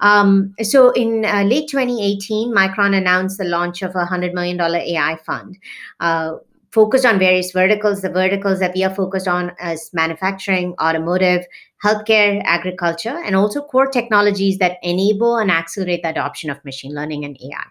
Um, 0.00 0.54
so 0.62 0.90
in 0.90 1.24
uh, 1.24 1.42
late 1.42 1.68
2018, 1.68 2.52
Micron 2.52 2.96
announced 2.96 3.38
the 3.38 3.44
launch 3.44 3.82
of 3.82 3.94
a 3.94 4.04
$100 4.04 4.32
million 4.32 4.60
AI 4.60 5.16
fund. 5.24 5.58
Uh, 6.00 6.36
focused 6.72 7.04
on 7.04 7.18
various 7.18 7.52
verticals. 7.52 8.00
The 8.00 8.10
verticals 8.10 8.58
that 8.60 8.74
we 8.74 8.82
are 8.82 8.94
focused 8.94 9.28
on 9.28 9.52
as 9.58 9.90
manufacturing, 9.92 10.74
automotive, 10.80 11.44
healthcare, 11.84 12.42
agriculture, 12.44 13.20
and 13.24 13.36
also 13.36 13.62
core 13.62 13.86
technologies 13.86 14.58
that 14.58 14.78
enable 14.82 15.36
and 15.36 15.50
accelerate 15.50 16.02
the 16.02 16.10
adoption 16.10 16.50
of 16.50 16.64
machine 16.64 16.94
learning 16.94 17.24
and 17.24 17.36
AI. 17.42 17.64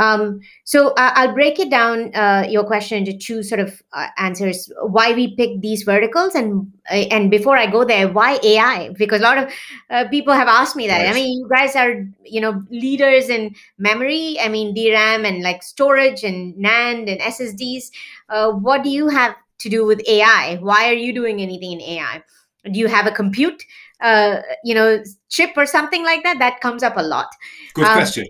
Um, 0.00 0.40
so 0.64 0.88
uh, 0.94 1.12
I'll 1.14 1.34
break 1.34 1.58
it 1.58 1.70
down 1.70 2.14
uh, 2.14 2.46
your 2.48 2.64
question 2.64 2.96
into 2.96 3.16
two 3.16 3.42
sort 3.42 3.60
of 3.60 3.82
uh, 3.92 4.06
answers: 4.16 4.72
why 4.80 5.12
we 5.12 5.36
pick 5.36 5.60
these 5.60 5.82
verticals, 5.82 6.34
and 6.34 6.72
uh, 6.90 6.94
and 7.10 7.30
before 7.30 7.58
I 7.58 7.66
go 7.66 7.84
there, 7.84 8.08
why 8.08 8.40
AI? 8.42 8.94
Because 8.96 9.20
a 9.20 9.24
lot 9.24 9.36
of 9.36 9.52
uh, 9.90 10.08
people 10.08 10.32
have 10.32 10.48
asked 10.48 10.74
me 10.74 10.86
that. 10.86 11.04
Right. 11.04 11.10
I 11.10 11.12
mean, 11.12 11.40
you 11.40 11.48
guys 11.48 11.76
are 11.76 12.06
you 12.24 12.40
know 12.40 12.64
leaders 12.70 13.28
in 13.28 13.54
memory. 13.76 14.38
I 14.40 14.48
mean, 14.48 14.74
DRAM 14.74 15.26
and 15.26 15.42
like 15.42 15.62
storage 15.62 16.24
and 16.24 16.54
NAND 16.54 17.10
and 17.12 17.20
SSDs. 17.20 17.90
Uh, 18.30 18.52
what 18.52 18.82
do 18.82 18.88
you 18.88 19.08
have 19.08 19.36
to 19.58 19.68
do 19.68 19.84
with 19.84 20.00
AI? 20.08 20.56
Why 20.62 20.88
are 20.88 20.94
you 20.94 21.12
doing 21.12 21.42
anything 21.42 21.72
in 21.72 21.80
AI? 21.82 22.22
Do 22.72 22.78
you 22.78 22.88
have 22.88 23.06
a 23.06 23.10
compute, 23.10 23.62
you 24.64 24.74
know, 24.74 25.02
chip 25.28 25.50
or 25.56 25.66
something 25.66 26.04
like 26.04 26.22
that? 26.22 26.38
That 26.38 26.60
comes 26.60 26.82
up 26.82 26.96
a 26.96 27.02
lot. 27.02 27.28
Good 27.74 27.84
um, 27.84 27.92
question. 27.92 28.26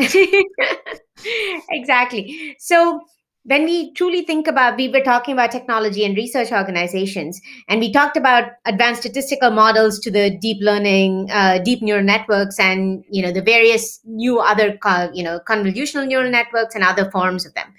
exactly. 1.70 2.56
So 2.58 3.00
when 3.44 3.64
we 3.64 3.92
truly 3.94 4.22
think 4.22 4.46
about 4.46 4.76
we 4.76 4.88
were 4.88 5.00
talking 5.00 5.32
about 5.32 5.50
technology 5.50 6.04
and 6.04 6.16
research 6.16 6.52
organizations 6.52 7.40
and 7.68 7.80
we 7.80 7.90
talked 7.90 8.16
about 8.16 8.44
advanced 8.66 9.00
statistical 9.00 9.50
models 9.50 9.98
to 9.98 10.10
the 10.10 10.36
deep 10.40 10.58
learning 10.60 11.28
uh, 11.30 11.58
deep 11.58 11.80
neural 11.80 12.04
networks 12.04 12.60
and 12.60 13.02
you 13.10 13.22
know 13.22 13.32
the 13.32 13.40
various 13.42 14.00
new 14.04 14.38
other 14.38 14.78
uh, 14.84 15.08
you 15.14 15.22
know 15.22 15.40
convolutional 15.48 16.06
neural 16.06 16.30
networks 16.30 16.74
and 16.74 16.84
other 16.84 17.10
forms 17.10 17.46
of 17.46 17.54
them 17.54 17.72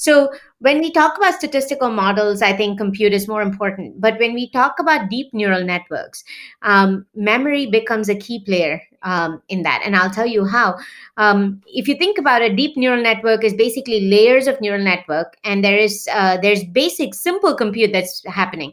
So 0.00 0.32
when 0.60 0.80
we 0.80 0.90
talk 0.90 1.18
about 1.18 1.34
statistical 1.34 1.90
models, 1.90 2.40
I 2.40 2.56
think 2.56 2.78
compute 2.78 3.12
is 3.12 3.28
more 3.28 3.42
important. 3.42 4.00
But 4.00 4.18
when 4.18 4.32
we 4.32 4.48
talk 4.50 4.78
about 4.78 5.10
deep 5.10 5.28
neural 5.34 5.62
networks, 5.62 6.24
um, 6.62 7.04
memory 7.14 7.66
becomes 7.66 8.08
a 8.08 8.14
key 8.14 8.42
player 8.46 8.80
um, 9.02 9.42
in 9.50 9.62
that. 9.64 9.82
And 9.84 9.94
I'll 9.94 10.08
tell 10.08 10.26
you 10.26 10.46
how. 10.46 10.78
Um, 11.18 11.60
if 11.66 11.86
you 11.86 11.98
think 11.98 12.16
about 12.16 12.40
a 12.40 12.54
deep 12.54 12.78
neural 12.78 13.02
network 13.02 13.44
is 13.44 13.52
basically 13.52 14.08
layers 14.08 14.46
of 14.46 14.58
neural 14.62 14.82
network, 14.82 15.36
and 15.44 15.62
there 15.62 15.76
is 15.76 16.08
uh, 16.10 16.38
there's 16.38 16.64
basic 16.64 17.12
simple 17.14 17.54
compute 17.54 17.92
that's 17.92 18.24
happening. 18.24 18.72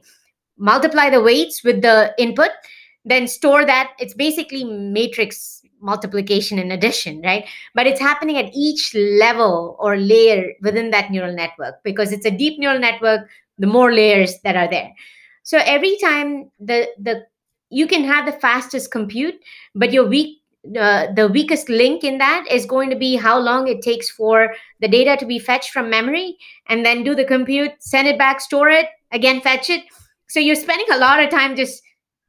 Multiply 0.58 1.10
the 1.10 1.22
weights 1.22 1.62
with 1.62 1.82
the 1.82 2.16
input, 2.18 2.52
then 3.04 3.28
store 3.28 3.66
that. 3.66 3.92
It's 4.00 4.14
basically 4.14 4.64
matrix 4.64 5.57
multiplication 5.82 6.60
and 6.60 6.72
addition, 6.72 7.22
right? 7.22 7.46
But 7.74 7.88
it's 7.88 8.00
happening 8.00 8.38
at 8.38 8.52
each 8.54 8.94
level 8.96 9.76
or 9.80 9.98
layer 9.98 10.54
within 10.62 10.92
that 10.92 11.12
neural 11.12 11.34
network 11.34 11.84
because 11.84 12.12
it's 12.12 12.26
a 12.26 12.32
deep 12.32 12.60
neural 12.60 12.80
network, 12.80 13.28
the 13.58 13.68
more 13.68 13.94
layers 13.94 14.40
that 14.44 14.56
are 14.56 14.70
there. 14.70 14.92
So 15.44 15.60
every 15.66 15.98
time 15.98 16.52
the 16.60 16.88
the 17.00 17.26
you 17.70 17.88
can 17.88 18.04
have 18.04 18.26
the 18.26 18.32
fastest 18.32 18.92
compute, 18.92 19.36
but 19.76 19.92
your 19.92 20.06
weak 20.06 20.42
uh, 20.78 21.08
the 21.14 21.28
weakest 21.30 21.70
link 21.70 22.04
in 22.04 22.18
that 22.18 22.46
is 22.52 22.66
going 22.66 22.90
to 22.90 22.96
be 22.96 23.16
how 23.16 23.40
long 23.40 23.68
it 23.68 23.82
takes 23.82 24.10
for 24.10 24.54
the 24.82 24.88
data 24.88 25.16
to 25.18 25.26
be 25.26 25.40
fetched 25.40 25.72
from 25.72 25.90
memory 25.90 26.38
and 26.68 26.86
then 26.86 27.04
do 27.04 27.16
the 27.16 27.24
compute, 27.24 27.72
send 27.80 28.08
it 28.08 28.18
back, 28.18 28.42
store 28.42 28.70
it, 28.70 28.88
again 29.12 29.40
fetch 29.40 29.70
it. 29.70 29.84
So 30.28 30.40
you're 30.40 30.56
spending 30.56 30.88
a 30.92 30.98
lot 30.98 31.24
of 31.24 31.30
time 31.30 31.56
just 31.56 31.82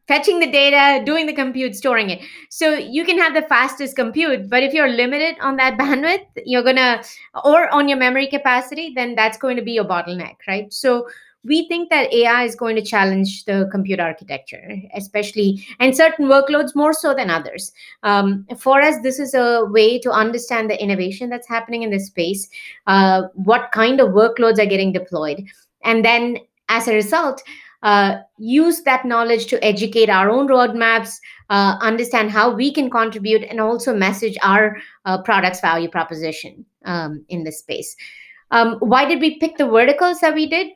fetching 0.09 0.41
the 0.41 0.51
data, 0.51 1.05
doing 1.05 1.27
the 1.27 1.33
compute, 1.33 1.77
storing 1.77 2.11
it. 2.11 2.21
So 2.49 2.75
you 2.75 3.05
can 3.05 3.19
have 3.19 3.35
the 3.35 3.43
fastest 3.43 3.95
compute, 3.95 4.49
but 4.49 4.63
if 4.63 4.73
you're 4.73 4.89
limited 4.89 5.37
on 5.41 5.57
that 5.57 5.79
bandwidth, 5.79 6.27
you're 6.45 6.65
gonna, 6.65 7.03
or 7.45 7.73
on 7.73 7.89
your 7.89 7.99
memory 7.99 8.27
capacity, 8.27 8.93
then 8.95 9.15
that's 9.15 9.39
going 9.39 9.57
to 9.57 9.63
be 9.63 9.73
your 9.73 9.85
bottleneck, 9.85 10.37
right? 10.49 10.73
So 10.73 11.07
we 11.45 11.69
think 11.69 11.89
that 11.91 12.13
AI 12.13 12.45
is 12.45 12.57
going 12.57 12.75
to 12.77 12.83
challenge 12.83 13.45
the 13.45 13.69
compute 13.71 14.01
architecture, 14.01 14.77
especially 14.95 15.65
and 15.79 15.97
certain 15.97 16.27
workloads 16.27 16.75
more 16.75 16.93
so 16.93 17.15
than 17.15 17.31
others. 17.31 17.71
Um, 18.03 18.47
for 18.59 18.83
us, 18.83 18.97
this 19.03 19.19
is 19.21 19.35
a 19.35 19.65
way 19.67 19.99
to 20.01 20.11
understand 20.11 20.69
the 20.69 20.83
innovation 20.83 21.31
that's 21.31 21.49
happening 21.49 21.83
in 21.85 21.91
this 21.91 22.07
space, 22.07 22.49
uh, 22.87 23.23
what 23.35 23.71
kind 23.73 24.01
of 24.01 24.09
workloads 24.09 24.59
are 24.59 24.67
getting 24.67 24.93
deployed, 24.93 25.45
and 25.85 26.05
then 26.05 26.39
as 26.69 26.89
a 26.89 26.95
result, 26.95 27.43
uh, 27.83 28.17
use 28.39 28.83
that 28.83 29.05
knowledge 29.05 29.47
to 29.47 29.65
educate 29.65 30.09
our 30.09 30.31
own 30.31 30.49
roadmaps, 30.49 31.17
uh, 31.51 31.77
understand 31.81 32.31
how 32.31 32.51
we 32.51 32.73
can 32.73 32.91
contribute, 32.91 33.43
and 33.43 33.61
also 33.61 33.95
message 33.95 34.37
our 34.43 34.77
uh, 35.05 35.23
product's 35.23 35.61
value 35.61 35.89
proposition 35.89 36.65
um, 36.85 37.25
in 37.29 37.45
this 37.45 37.59
space. 37.59 37.97
Um, 38.51 38.77
why 38.81 39.05
did 39.05 39.21
we 39.21 39.39
pick 39.39 39.57
the 39.59 39.69
verticals 39.69 40.21
that 40.21 40.35
we 40.35 40.49
did? 40.49 40.69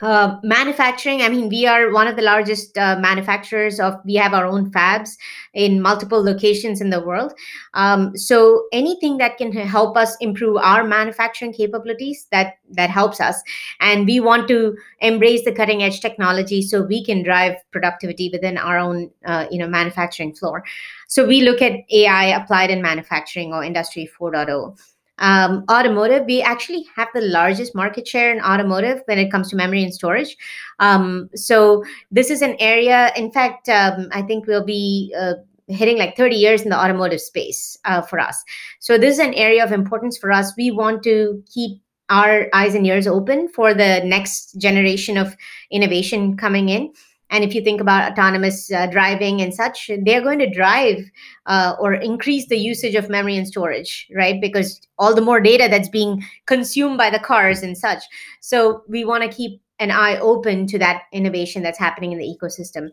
Uh, 0.00 0.38
manufacturing. 0.44 1.22
I 1.22 1.28
mean 1.28 1.48
we 1.48 1.66
are 1.66 1.92
one 1.92 2.06
of 2.06 2.14
the 2.14 2.22
largest 2.22 2.78
uh, 2.78 2.96
manufacturers 3.00 3.80
of 3.80 3.94
we 4.04 4.14
have 4.14 4.32
our 4.32 4.46
own 4.46 4.70
fabs 4.70 5.16
in 5.54 5.82
multiple 5.82 6.22
locations 6.22 6.80
in 6.80 6.90
the 6.90 7.00
world. 7.00 7.32
Um, 7.74 8.16
so 8.16 8.66
anything 8.72 9.18
that 9.18 9.38
can 9.38 9.50
help 9.50 9.96
us 9.96 10.16
improve 10.20 10.56
our 10.58 10.84
manufacturing 10.84 11.52
capabilities 11.52 12.28
that 12.30 12.58
that 12.70 12.90
helps 12.90 13.20
us. 13.20 13.42
And 13.80 14.06
we 14.06 14.20
want 14.20 14.46
to 14.48 14.76
embrace 15.00 15.44
the 15.44 15.52
cutting 15.52 15.82
edge 15.82 16.00
technology 16.00 16.62
so 16.62 16.82
we 16.82 17.04
can 17.04 17.24
drive 17.24 17.56
productivity 17.72 18.30
within 18.32 18.56
our 18.56 18.78
own 18.78 19.10
uh, 19.26 19.46
you 19.50 19.58
know 19.58 19.66
manufacturing 19.66 20.32
floor. 20.32 20.62
So 21.08 21.26
we 21.26 21.40
look 21.40 21.60
at 21.60 21.72
ai 21.90 22.26
applied 22.26 22.70
in 22.70 22.82
manufacturing 22.82 23.52
or 23.52 23.64
industry 23.64 24.08
4.0 24.20 24.78
um, 25.18 25.64
automotive, 25.70 26.24
we 26.26 26.42
actually 26.42 26.86
have 26.94 27.08
the 27.14 27.20
largest 27.20 27.74
market 27.74 28.06
share 28.06 28.32
in 28.32 28.40
automotive 28.40 29.02
when 29.06 29.18
it 29.18 29.30
comes 29.30 29.50
to 29.50 29.56
memory 29.56 29.82
and 29.82 29.92
storage. 29.92 30.36
Um, 30.78 31.28
so 31.34 31.84
this 32.10 32.30
is 32.30 32.42
an 32.42 32.56
area. 32.60 33.12
In 33.16 33.30
fact, 33.30 33.68
um, 33.68 34.08
I 34.12 34.22
think 34.22 34.46
we'll 34.46 34.64
be. 34.64 35.14
Uh, 35.18 35.34
hitting 35.70 35.98
like 35.98 36.16
30 36.16 36.34
years 36.34 36.62
in 36.62 36.70
the 36.70 36.78
automotive 36.78 37.20
space 37.20 37.76
uh, 37.84 38.00
for 38.00 38.18
us. 38.18 38.42
So 38.80 38.96
this 38.96 39.12
is 39.12 39.18
an 39.18 39.34
area 39.34 39.62
of 39.62 39.70
importance 39.70 40.16
for 40.16 40.32
us. 40.32 40.54
We 40.56 40.70
want 40.70 41.02
to 41.02 41.42
keep 41.52 41.82
our 42.10 42.46
eyes 42.54 42.74
and 42.74 42.86
ears 42.86 43.06
open 43.06 43.48
for 43.48 43.74
the 43.74 44.00
next 44.04 44.58
generation 44.58 45.18
of 45.18 45.36
innovation 45.70 46.36
coming 46.36 46.70
in. 46.70 46.92
And 47.30 47.44
if 47.44 47.54
you 47.54 47.62
think 47.62 47.80
about 47.80 48.12
autonomous 48.12 48.72
uh, 48.72 48.86
driving 48.86 49.42
and 49.42 49.54
such, 49.54 49.90
they're 50.02 50.22
going 50.22 50.38
to 50.38 50.50
drive 50.50 50.98
uh, 51.46 51.74
or 51.78 51.94
increase 51.94 52.46
the 52.46 52.56
usage 52.56 52.94
of 52.94 53.10
memory 53.10 53.36
and 53.36 53.46
storage, 53.46 54.08
right? 54.14 54.40
Because 54.40 54.80
all 54.98 55.14
the 55.14 55.20
more 55.20 55.40
data 55.40 55.68
that's 55.70 55.88
being 55.88 56.24
consumed 56.46 56.96
by 56.96 57.10
the 57.10 57.18
cars 57.18 57.62
and 57.62 57.76
such. 57.76 58.02
So 58.40 58.82
we 58.88 59.04
want 59.04 59.24
to 59.24 59.36
keep 59.36 59.60
an 59.78 59.90
eye 59.90 60.18
open 60.18 60.66
to 60.68 60.78
that 60.78 61.02
innovation 61.12 61.62
that's 61.62 61.78
happening 61.78 62.12
in 62.12 62.18
the 62.18 62.24
ecosystem. 62.24 62.90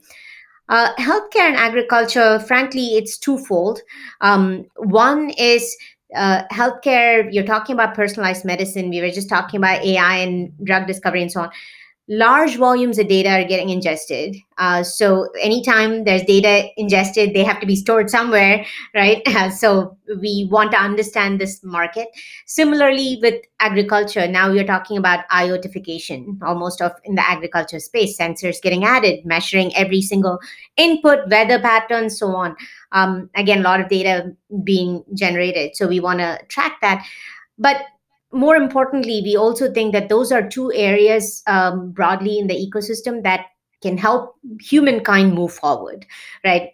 Uh, 0.68 0.94
healthcare 0.96 1.48
and 1.48 1.56
agriculture, 1.56 2.40
frankly, 2.40 2.98
it's 2.98 3.18
twofold. 3.18 3.80
Um, 4.22 4.66
one 4.78 5.30
is 5.38 5.76
uh, 6.16 6.44
healthcare, 6.52 7.28
you're 7.32 7.46
talking 7.46 7.74
about 7.74 7.96
personalized 7.96 8.46
medicine. 8.46 8.90
We 8.90 9.02
were 9.02 9.12
just 9.12 9.30
talking 9.30 9.60
about 9.60 9.84
AI 9.84 10.18
and 10.18 10.52
drug 10.64 10.88
discovery 10.88 11.22
and 11.22 11.32
so 11.32 11.42
on 11.42 11.52
large 12.08 12.58
volumes 12.58 13.00
of 13.00 13.08
data 13.08 13.30
are 13.30 13.44
getting 13.44 13.70
ingested. 13.70 14.36
Uh, 14.58 14.84
so 14.84 15.28
anytime 15.42 16.04
there's 16.04 16.24
data 16.24 16.70
ingested, 16.78 17.34
they 17.34 17.44
have 17.44 17.60
to 17.60 17.66
be 17.66 17.76
stored 17.76 18.10
somewhere, 18.10 18.66
right? 18.94 19.22
Uh, 19.36 19.50
so 19.50 19.98
we 20.22 20.48
want 20.50 20.72
to 20.72 20.78
understand 20.78 21.42
this 21.42 21.62
market. 21.62 22.08
Similarly, 22.46 23.20
with 23.22 23.42
agriculture, 23.60 24.30
now 24.30 24.50
you're 24.50 24.64
talking 24.64 24.98
about 24.98 25.28
IoTification, 25.28 26.42
almost 26.42 26.82
of 26.82 26.94
in 27.04 27.16
the 27.16 27.30
agriculture 27.30 27.82
space, 27.82 28.18
sensors 28.18 28.62
getting 28.62 28.86
added, 28.86 29.26
measuring 29.26 29.76
every 29.76 30.02
single 30.02 30.40
input, 30.78 31.28
weather 31.28 31.60
patterns, 31.60 32.18
so 32.18 32.28
on. 32.28 32.56
Um, 32.94 33.30
again, 33.36 33.60
a 33.60 33.64
lot 33.64 33.82
of 33.82 33.90
data 33.90 34.34
being 34.64 35.04
generated. 35.14 35.76
So 35.76 35.86
we 35.86 36.00
want 36.00 36.20
to 36.20 36.40
track 36.48 36.78
that. 36.82 37.06
But 37.58 37.82
more 38.36 38.58
importantly, 38.58 39.22
we 39.24 39.38
also 39.38 39.72
think 39.72 39.94
that 39.94 40.10
those 40.10 40.32
are 40.32 40.48
two 40.48 40.72
areas 40.74 41.42
um, 41.48 41.92
broadly 41.92 42.38
in 42.38 42.48
the 42.48 42.54
ecosystem 42.54 43.24
that 43.24 43.46
can 43.82 43.98
help 43.98 44.36
humankind 44.60 45.34
move 45.34 45.54
forward, 45.54 46.06
right? 46.44 46.72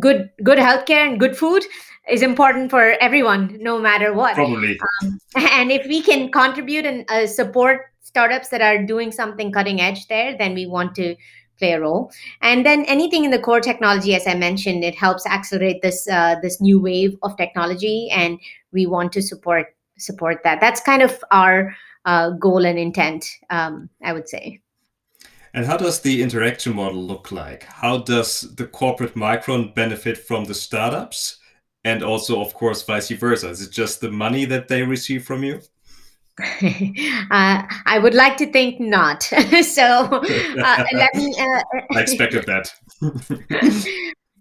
Good, 0.00 0.30
good 0.42 0.58
healthcare 0.58 1.06
and 1.08 1.20
good 1.20 1.36
food 1.36 1.64
is 2.10 2.22
important 2.22 2.70
for 2.70 2.96
everyone, 3.00 3.56
no 3.60 3.78
matter 3.78 4.12
what. 4.12 4.34
Probably. 4.34 4.78
Um, 5.02 5.18
and 5.36 5.70
if 5.70 5.86
we 5.86 6.02
can 6.02 6.32
contribute 6.32 6.84
and 6.84 7.08
uh, 7.08 7.28
support 7.28 7.82
startups 8.00 8.48
that 8.48 8.60
are 8.60 8.84
doing 8.84 9.12
something 9.12 9.52
cutting 9.52 9.80
edge 9.80 10.08
there, 10.08 10.36
then 10.36 10.54
we 10.54 10.66
want 10.66 10.96
to 10.96 11.14
play 11.58 11.72
a 11.72 11.80
role. 11.80 12.10
And 12.42 12.66
then 12.66 12.84
anything 12.86 13.24
in 13.24 13.30
the 13.30 13.38
core 13.38 13.60
technology, 13.60 14.14
as 14.14 14.26
I 14.26 14.34
mentioned, 14.34 14.82
it 14.82 14.96
helps 14.96 15.24
accelerate 15.24 15.82
this 15.82 16.08
uh, 16.08 16.36
this 16.42 16.60
new 16.60 16.80
wave 16.80 17.16
of 17.22 17.36
technology, 17.36 18.08
and 18.10 18.38
we 18.72 18.86
want 18.86 19.12
to 19.12 19.22
support 19.22 19.75
support 19.98 20.42
that. 20.44 20.60
That's 20.60 20.80
kind 20.80 21.02
of 21.02 21.22
our 21.30 21.74
uh, 22.04 22.30
goal 22.30 22.64
and 22.64 22.78
intent, 22.78 23.26
um, 23.50 23.90
I 24.04 24.12
would 24.12 24.28
say. 24.28 24.60
And 25.54 25.64
how 25.64 25.76
does 25.76 26.00
the 26.00 26.22
interaction 26.22 26.76
model 26.76 27.02
look 27.02 27.32
like? 27.32 27.64
How 27.64 27.98
does 27.98 28.42
the 28.56 28.66
corporate 28.66 29.14
Micron 29.14 29.74
benefit 29.74 30.18
from 30.18 30.44
the 30.44 30.54
startups? 30.54 31.38
And 31.82 32.02
also, 32.02 32.40
of 32.40 32.52
course, 32.52 32.82
vice 32.82 33.10
versa. 33.10 33.48
Is 33.48 33.62
it 33.62 33.70
just 33.70 34.00
the 34.00 34.10
money 34.10 34.44
that 34.44 34.68
they 34.68 34.82
receive 34.82 35.24
from 35.24 35.44
you? 35.44 35.60
uh, 36.40 37.62
I 37.86 37.98
would 38.02 38.14
like 38.14 38.36
to 38.38 38.52
think 38.52 38.78
not. 38.78 39.22
so 39.62 39.82
uh, 39.82 40.84
let 40.92 41.14
me. 41.14 41.34
Uh, 41.38 41.62
I 41.94 42.00
expected 42.00 42.44
that. 42.46 42.70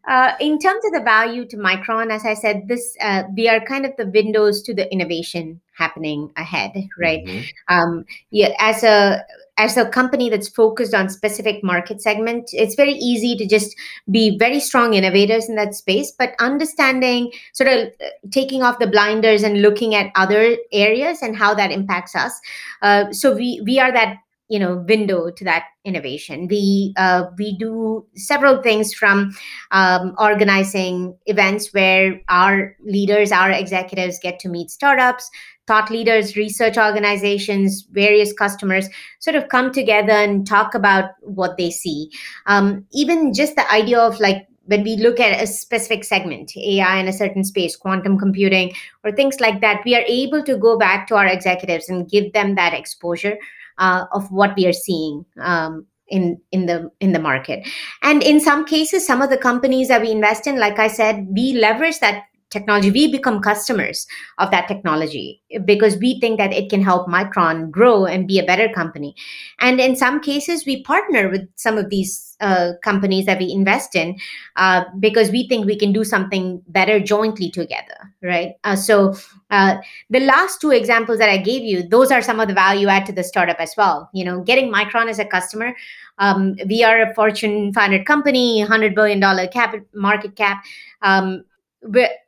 Uh, 0.07 0.33
in 0.39 0.59
terms 0.59 0.83
of 0.85 0.93
the 0.93 1.01
value 1.03 1.45
to 1.45 1.57
Micron, 1.57 2.11
as 2.11 2.25
I 2.25 2.35
said, 2.35 2.67
this 2.67 2.95
uh, 3.01 3.23
we 3.35 3.49
are 3.49 3.59
kind 3.59 3.85
of 3.85 3.91
the 3.97 4.07
windows 4.07 4.61
to 4.63 4.73
the 4.73 4.91
innovation 4.91 5.61
happening 5.73 6.31
ahead, 6.37 6.71
right? 6.99 7.25
Mm-hmm. 7.25 7.75
Um, 7.75 8.05
yeah, 8.29 8.49
as 8.59 8.83
a 8.83 9.23
as 9.57 9.77
a 9.77 9.89
company 9.89 10.29
that's 10.29 10.49
focused 10.49 10.93
on 10.93 11.07
specific 11.09 11.63
market 11.63 12.01
segment, 12.01 12.49
it's 12.51 12.75
very 12.75 12.93
easy 12.93 13.37
to 13.37 13.47
just 13.47 13.75
be 14.11 14.37
very 14.37 14.59
strong 14.59 14.93
innovators 14.93 15.47
in 15.47 15.55
that 15.55 15.73
space. 15.73 16.11
But 16.11 16.35
understanding, 16.39 17.31
sort 17.53 17.69
of 17.69 17.87
uh, 17.87 18.09
taking 18.31 18.63
off 18.63 18.79
the 18.79 18.87
blinders 18.87 19.43
and 19.43 19.61
looking 19.61 19.95
at 19.95 20.11
other 20.15 20.57
areas 20.71 21.21
and 21.21 21.35
how 21.35 21.53
that 21.55 21.71
impacts 21.71 22.15
us. 22.15 22.39
Uh, 22.81 23.11
so 23.11 23.33
we 23.33 23.61
we 23.65 23.79
are 23.79 23.91
that 23.91 24.17
you 24.47 24.59
know 24.59 24.83
window 24.87 25.31
to 25.31 25.43
that 25.43 25.65
innovation. 25.83 26.47
We 26.47 26.93
uh, 26.97 27.25
we 27.37 27.57
do 27.57 28.05
several 28.15 28.61
things 28.61 28.93
from 28.93 29.35
um, 29.71 30.15
organizing 30.19 31.17
events 31.25 31.73
where 31.73 32.21
our 32.29 32.75
leaders 32.85 33.31
our 33.31 33.51
executives 33.51 34.19
get 34.21 34.39
to 34.39 34.49
meet 34.49 34.69
startups 34.69 35.29
thought 35.67 35.89
leaders 35.89 36.35
research 36.35 36.77
organizations 36.77 37.87
various 37.91 38.31
customers 38.33 38.87
sort 39.19 39.35
of 39.35 39.47
come 39.49 39.71
together 39.71 40.11
and 40.11 40.47
talk 40.47 40.75
about 40.75 41.11
what 41.21 41.57
they 41.57 41.71
see. 41.71 42.11
Um, 42.45 42.85
even 42.93 43.33
just 43.33 43.55
the 43.55 43.69
idea 43.71 43.99
of 43.99 44.19
like 44.19 44.47
when 44.65 44.83
we 44.83 44.97
look 44.97 45.19
at 45.19 45.41
a 45.41 45.47
specific 45.47 46.03
segment, 46.03 46.51
AI 46.57 46.97
in 46.97 47.07
a 47.07 47.13
certain 47.13 47.43
space, 47.43 47.75
quantum 47.75 48.17
computing, 48.17 48.73
or 49.03 49.11
things 49.11 49.39
like 49.39 49.61
that, 49.61 49.81
we 49.85 49.95
are 49.95 50.03
able 50.07 50.43
to 50.43 50.57
go 50.57 50.77
back 50.77 51.07
to 51.07 51.15
our 51.15 51.27
executives 51.27 51.87
and 51.87 52.09
give 52.09 52.33
them 52.33 52.55
that 52.55 52.73
exposure 52.73 53.37
uh, 53.77 54.05
of 54.11 54.31
what 54.31 54.55
we 54.55 54.67
are 54.67 54.73
seeing 54.73 55.25
um, 55.39 55.85
in 56.07 56.39
in 56.51 56.65
the 56.65 56.91
in 56.99 57.13
the 57.13 57.19
market. 57.19 57.67
And 58.01 58.23
in 58.23 58.39
some 58.39 58.65
cases, 58.65 59.05
some 59.05 59.21
of 59.21 59.29
the 59.29 59.37
companies 59.37 59.87
that 59.87 60.01
we 60.01 60.11
invest 60.11 60.47
in, 60.47 60.59
like 60.59 60.79
I 60.79 60.87
said, 60.87 61.27
we 61.29 61.53
leverage 61.53 61.99
that 61.99 62.23
technology 62.55 62.91
we 62.91 63.11
become 63.11 63.41
customers 63.41 64.07
of 64.39 64.49
that 64.51 64.67
technology 64.67 65.41
because 65.65 65.97
we 65.97 66.19
think 66.19 66.39
that 66.39 66.53
it 66.53 66.69
can 66.69 66.81
help 66.81 67.07
micron 67.07 67.69
grow 67.69 68.05
and 68.05 68.27
be 68.27 68.39
a 68.39 68.45
better 68.45 68.67
company. 68.69 69.15
And 69.59 69.79
in 69.79 69.95
some 69.95 70.19
cases 70.19 70.65
we 70.65 70.83
partner 70.83 71.29
with 71.29 71.47
some 71.55 71.77
of 71.77 71.89
these 71.89 72.35
uh, 72.41 72.71
companies 72.83 73.25
that 73.25 73.39
we 73.39 73.51
invest 73.51 73.95
in 73.95 74.17
uh, 74.55 74.83
because 74.99 75.31
we 75.31 75.47
think 75.47 75.65
we 75.65 75.77
can 75.77 75.93
do 75.93 76.03
something 76.03 76.61
better 76.67 76.99
jointly 76.99 77.49
together 77.49 77.97
right? 78.21 78.53
Uh, 78.63 78.75
so 78.75 79.13
uh, 79.51 79.77
the 80.09 80.19
last 80.19 80.59
two 80.59 80.71
examples 80.71 81.19
that 81.19 81.29
i 81.29 81.37
gave 81.37 81.61
you 81.61 81.83
those 81.87 82.11
are 82.11 82.21
some 82.21 82.39
of 82.39 82.47
the 82.47 82.53
value 82.53 82.87
add 82.87 83.05
to 83.05 83.13
the 83.13 83.23
startup 83.23 83.57
as 83.59 83.73
well. 83.77 84.09
You 84.13 84.25
know 84.25 84.41
getting 84.41 84.71
micron 84.71 85.09
as 85.09 85.19
a 85.19 85.25
customer 85.25 85.75
um, 86.17 86.55
we 86.67 86.83
are 86.83 87.01
a 87.01 87.13
fortune 87.13 87.73
500 87.73 88.05
company 88.05 88.59
100 88.59 88.95
billion 88.95 89.19
dollar 89.19 89.47
cap 89.47 89.75
market 89.93 90.35
cap 90.35 90.63
um, 91.01 91.43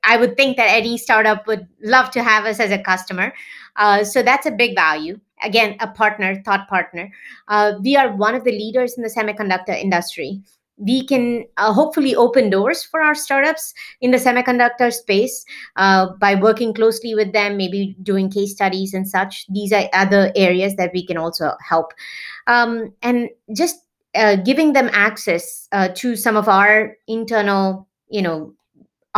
I 0.04 0.18
would 0.18 0.38
think 0.38 0.58
that 0.58 0.70
any 0.70 0.98
startup 0.98 1.48
would 1.48 1.68
love 1.84 2.12
to 2.12 2.24
have 2.24 2.46
us 2.46 2.60
as 2.60 2.72
a 2.72 2.82
customer. 2.82 3.34
Uh, 3.76 4.04
so 4.04 4.22
that's 4.22 4.46
a 4.46 4.52
big 4.52 4.76
value. 4.76 5.20
Again, 5.44 5.78
a 5.80 5.88
partner, 5.88 6.42
thought 6.44 6.68
partner. 6.68 7.12
Uh, 7.48 7.74
we 7.82 7.96
are 7.96 8.16
one 8.16 8.36
of 8.36 8.44
the 8.44 8.52
leaders 8.52 8.98
in 8.98 9.04
the 9.04 9.10
semiconductor 9.10 9.80
industry. 9.80 10.42
We 10.80 11.06
can 11.06 11.46
uh, 11.58 11.74
hopefully 11.74 12.16
open 12.16 12.52
doors 12.52 12.84
for 12.84 13.02
our 13.02 13.16
startups 13.16 13.74
in 14.02 14.12
the 14.12 14.18
semiconductor 14.18 14.94
space 14.94 15.44
uh, 15.76 16.10
by 16.20 16.36
working 16.36 16.74
closely 16.74 17.16
with 17.16 17.34
them, 17.34 17.58
maybe 17.58 17.96
doing 18.04 18.30
case 18.30 18.54
studies 18.54 18.94
and 18.94 19.08
such. 19.08 19.46
These 19.50 19.74
are 19.74 19.90
other 19.94 20.32
areas 20.36 20.76
that 20.76 20.92
we 20.94 21.06
can 21.06 21.18
also 21.18 21.54
help. 21.68 21.94
Um, 22.46 22.94
and 23.02 23.30
just 23.56 23.78
uh, 24.16 24.36
giving 24.38 24.74
them 24.74 24.90
access 24.94 25.68
uh, 25.72 25.90
to 25.96 26.16
some 26.16 26.36
of 26.36 26.48
our 26.48 26.96
internal 27.08 27.88
you 28.10 28.22
know 28.22 28.54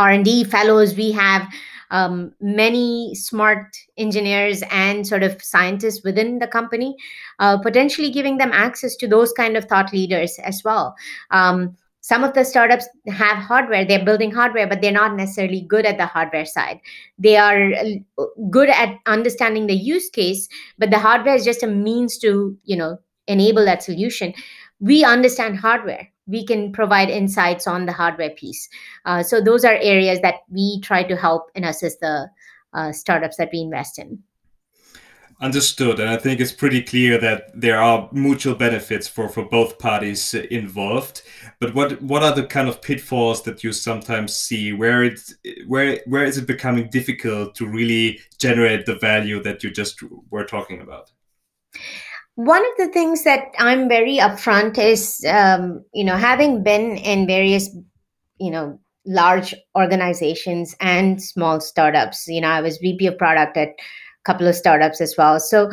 r&d 0.00 0.44
fellows. 0.44 0.94
We 0.94 1.12
have 1.12 1.46
um, 1.90 2.32
many 2.40 3.14
smart 3.14 3.76
engineers 3.96 4.62
and 4.70 5.06
sort 5.06 5.22
of 5.22 5.42
scientists 5.42 6.02
within 6.04 6.38
the 6.38 6.46
company 6.46 6.96
uh, 7.38 7.58
potentially 7.58 8.10
giving 8.10 8.38
them 8.38 8.50
access 8.52 8.96
to 8.96 9.08
those 9.08 9.32
kind 9.32 9.56
of 9.56 9.64
thought 9.64 9.92
leaders 9.92 10.38
as 10.44 10.62
well. 10.64 10.94
Um, 11.30 11.76
some 12.02 12.24
of 12.24 12.32
the 12.32 12.44
startups 12.44 12.88
have 13.08 13.36
hardware. 13.36 13.84
They're 13.84 14.04
building 14.04 14.30
hardware 14.30 14.66
but 14.66 14.80
they're 14.80 14.92
not 14.92 15.16
necessarily 15.16 15.62
good 15.62 15.84
at 15.84 15.98
the 15.98 16.06
hardware 16.06 16.46
side. 16.46 16.80
They 17.18 17.36
are 17.36 17.72
uh, 17.74 18.24
good 18.50 18.70
at 18.70 18.96
understanding 19.06 19.66
the 19.66 19.74
use 19.74 20.08
case 20.08 20.48
but 20.78 20.90
the 20.90 20.98
hardware 20.98 21.34
is 21.34 21.44
just 21.44 21.62
a 21.62 21.66
means 21.66 22.18
to 22.18 22.56
you 22.64 22.76
know 22.76 22.98
enable 23.26 23.64
that 23.64 23.82
solution. 23.82 24.32
We 24.78 25.04
understand 25.04 25.58
hardware 25.58 26.09
we 26.26 26.46
can 26.46 26.72
provide 26.72 27.10
insights 27.10 27.66
on 27.66 27.86
the 27.86 27.92
hardware 27.92 28.30
piece. 28.30 28.68
Uh, 29.04 29.22
so 29.22 29.40
those 29.40 29.64
are 29.64 29.74
areas 29.74 30.20
that 30.20 30.36
we 30.50 30.80
try 30.82 31.02
to 31.02 31.16
help 31.16 31.50
and 31.54 31.64
assist 31.64 32.00
the 32.00 32.28
uh, 32.72 32.92
startups 32.92 33.36
that 33.36 33.50
we 33.52 33.60
invest 33.60 33.98
in. 33.98 34.22
Understood, 35.42 35.98
and 36.00 36.10
I 36.10 36.18
think 36.18 36.38
it's 36.38 36.52
pretty 36.52 36.82
clear 36.82 37.16
that 37.16 37.58
there 37.58 37.80
are 37.80 38.10
mutual 38.12 38.54
benefits 38.54 39.08
for, 39.08 39.26
for 39.26 39.42
both 39.42 39.78
parties 39.78 40.34
involved. 40.34 41.22
But 41.58 41.74
what 41.74 42.02
what 42.02 42.22
are 42.22 42.34
the 42.34 42.44
kind 42.44 42.68
of 42.68 42.82
pitfalls 42.82 43.42
that 43.44 43.64
you 43.64 43.72
sometimes 43.72 44.36
see 44.36 44.74
where 44.74 45.02
it's 45.02 45.34
where 45.66 45.98
where 46.04 46.24
is 46.24 46.36
it 46.36 46.46
becoming 46.46 46.90
difficult 46.90 47.54
to 47.54 47.66
really 47.66 48.20
generate 48.38 48.84
the 48.84 48.96
value 48.96 49.42
that 49.42 49.64
you 49.64 49.70
just 49.70 50.02
were 50.30 50.44
talking 50.44 50.82
about? 50.82 51.10
One 52.44 52.64
of 52.64 52.72
the 52.78 52.88
things 52.88 53.24
that 53.24 53.52
i'm 53.58 53.88
very 53.88 54.16
upfront 54.16 54.78
is 54.78 55.24
um, 55.28 55.84
you 55.92 56.04
know 56.04 56.16
having 56.16 56.62
been 56.62 56.96
in 56.96 57.26
various 57.26 57.68
you 58.38 58.50
know 58.50 58.78
large 59.06 59.54
organizations 59.76 60.74
and 60.80 61.22
small 61.22 61.60
startups. 61.60 62.26
You 62.28 62.40
know 62.40 62.48
i 62.48 62.60
was 62.60 62.78
vp 62.78 63.06
of 63.06 63.18
product 63.18 63.56
at 63.56 63.68
a 63.68 63.74
couple 64.24 64.46
of 64.46 64.54
startups 64.54 65.00
as 65.00 65.14
well. 65.16 65.40
So 65.40 65.70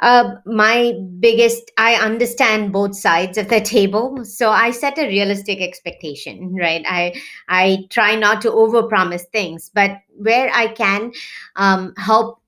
uh, 0.00 0.34
my 0.46 0.94
biggest 1.20 1.70
i 1.78 1.94
understand 1.94 2.72
both 2.72 2.96
sides 2.96 3.38
of 3.38 3.48
the 3.48 3.60
table. 3.60 4.24
So 4.24 4.50
i 4.50 4.70
set 4.70 4.98
a 4.98 5.06
realistic 5.06 5.60
expectation 5.60 6.54
right? 6.58 6.84
I 6.86 7.20
i 7.48 7.84
try 7.90 8.16
not 8.16 8.42
to 8.42 8.50
overpromise 8.50 9.24
things 9.32 9.70
but 9.72 9.92
where 10.16 10.50
i 10.52 10.68
can 10.68 11.12
um, 11.56 11.94
help 11.96 12.41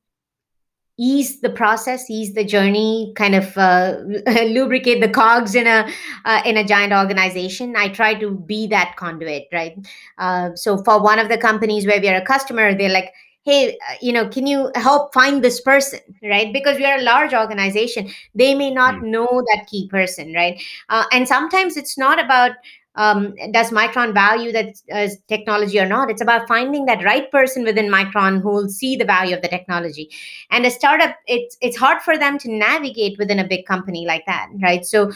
ease 0.99 1.41
the 1.41 1.51
process 1.51 2.09
ease 2.09 2.35
the 2.35 2.45
journey 2.45 3.13
kind 3.17 3.35
of 3.35 3.57
uh, 3.59 3.97
lubricate 4.45 5.01
the 5.01 5.09
cogs 5.09 5.55
in 5.55 5.67
a 5.67 5.89
uh, 6.25 6.43
in 6.45 6.57
a 6.57 6.65
giant 6.65 6.93
organization. 6.93 7.75
I 7.77 7.89
try 7.89 8.15
to 8.15 8.31
be 8.31 8.67
that 8.69 8.95
conduit 8.97 9.49
right? 9.53 9.77
Uh, 10.19 10.55
so 10.55 10.79
for 10.85 11.03
one 11.03 11.19
of 11.19 11.29
the 11.29 11.39
companies 11.39 11.87
where 11.87 12.01
we 12.01 12.09
are 12.09 12.17
a 12.17 12.25
customer 12.25 12.77
they're 12.77 12.91
like 12.91 13.13
hey 13.43 13.71
uh, 13.71 13.95
you 14.01 14.13
know 14.13 14.29
can 14.29 14.47
you 14.47 14.71
help 14.77 15.13
find 15.13 15.43
this 15.43 15.61
person? 15.61 15.99
Right? 16.23 16.53
Because 16.53 16.79
we 16.79 16.85
are 16.85 16.99
a 16.99 17.03
large 17.03 17.35
organization 17.35 18.09
they 18.35 18.55
may 18.55 18.71
not 18.71 18.97
mm. 18.97 19.05
know 19.05 19.43
that 19.53 19.67
key 19.67 19.89
person 19.89 20.33
right? 20.33 20.63
Uh, 20.89 21.05
and 21.13 21.27
sometimes 21.27 21.77
it's 21.77 21.99
not 21.99 22.23
about 22.23 22.53
um, 22.97 23.35
does 23.51 23.71
Micron 23.71 24.15
value 24.15 24.53
that 24.53 24.81
uh, 24.93 25.09
technology 25.29 25.81
or 25.81 25.87
not? 25.87 26.11
It's 26.11 26.23
about 26.23 26.47
finding 26.47 26.87
that 26.87 27.05
right 27.05 27.31
person 27.31 27.65
within 27.65 27.91
Micron 27.91 28.41
who 28.41 28.51
will 28.51 28.69
see 28.69 28.95
the 28.95 29.05
value 29.05 29.35
of 29.35 29.43
the 29.43 29.49
technology. 29.49 30.11
And 30.51 30.65
a 30.65 30.71
startup, 30.71 31.17
it's 31.27 31.57
it's 31.61 31.77
hard 31.77 32.03
for 32.03 32.17
them 32.17 32.39
to 32.39 32.51
navigate 32.51 33.19
within 33.19 33.41
a 33.41 33.49
big 33.49 33.67
company 33.67 34.07
like 34.07 34.25
that, 34.27 34.49
right? 34.63 34.87
So 34.87 35.13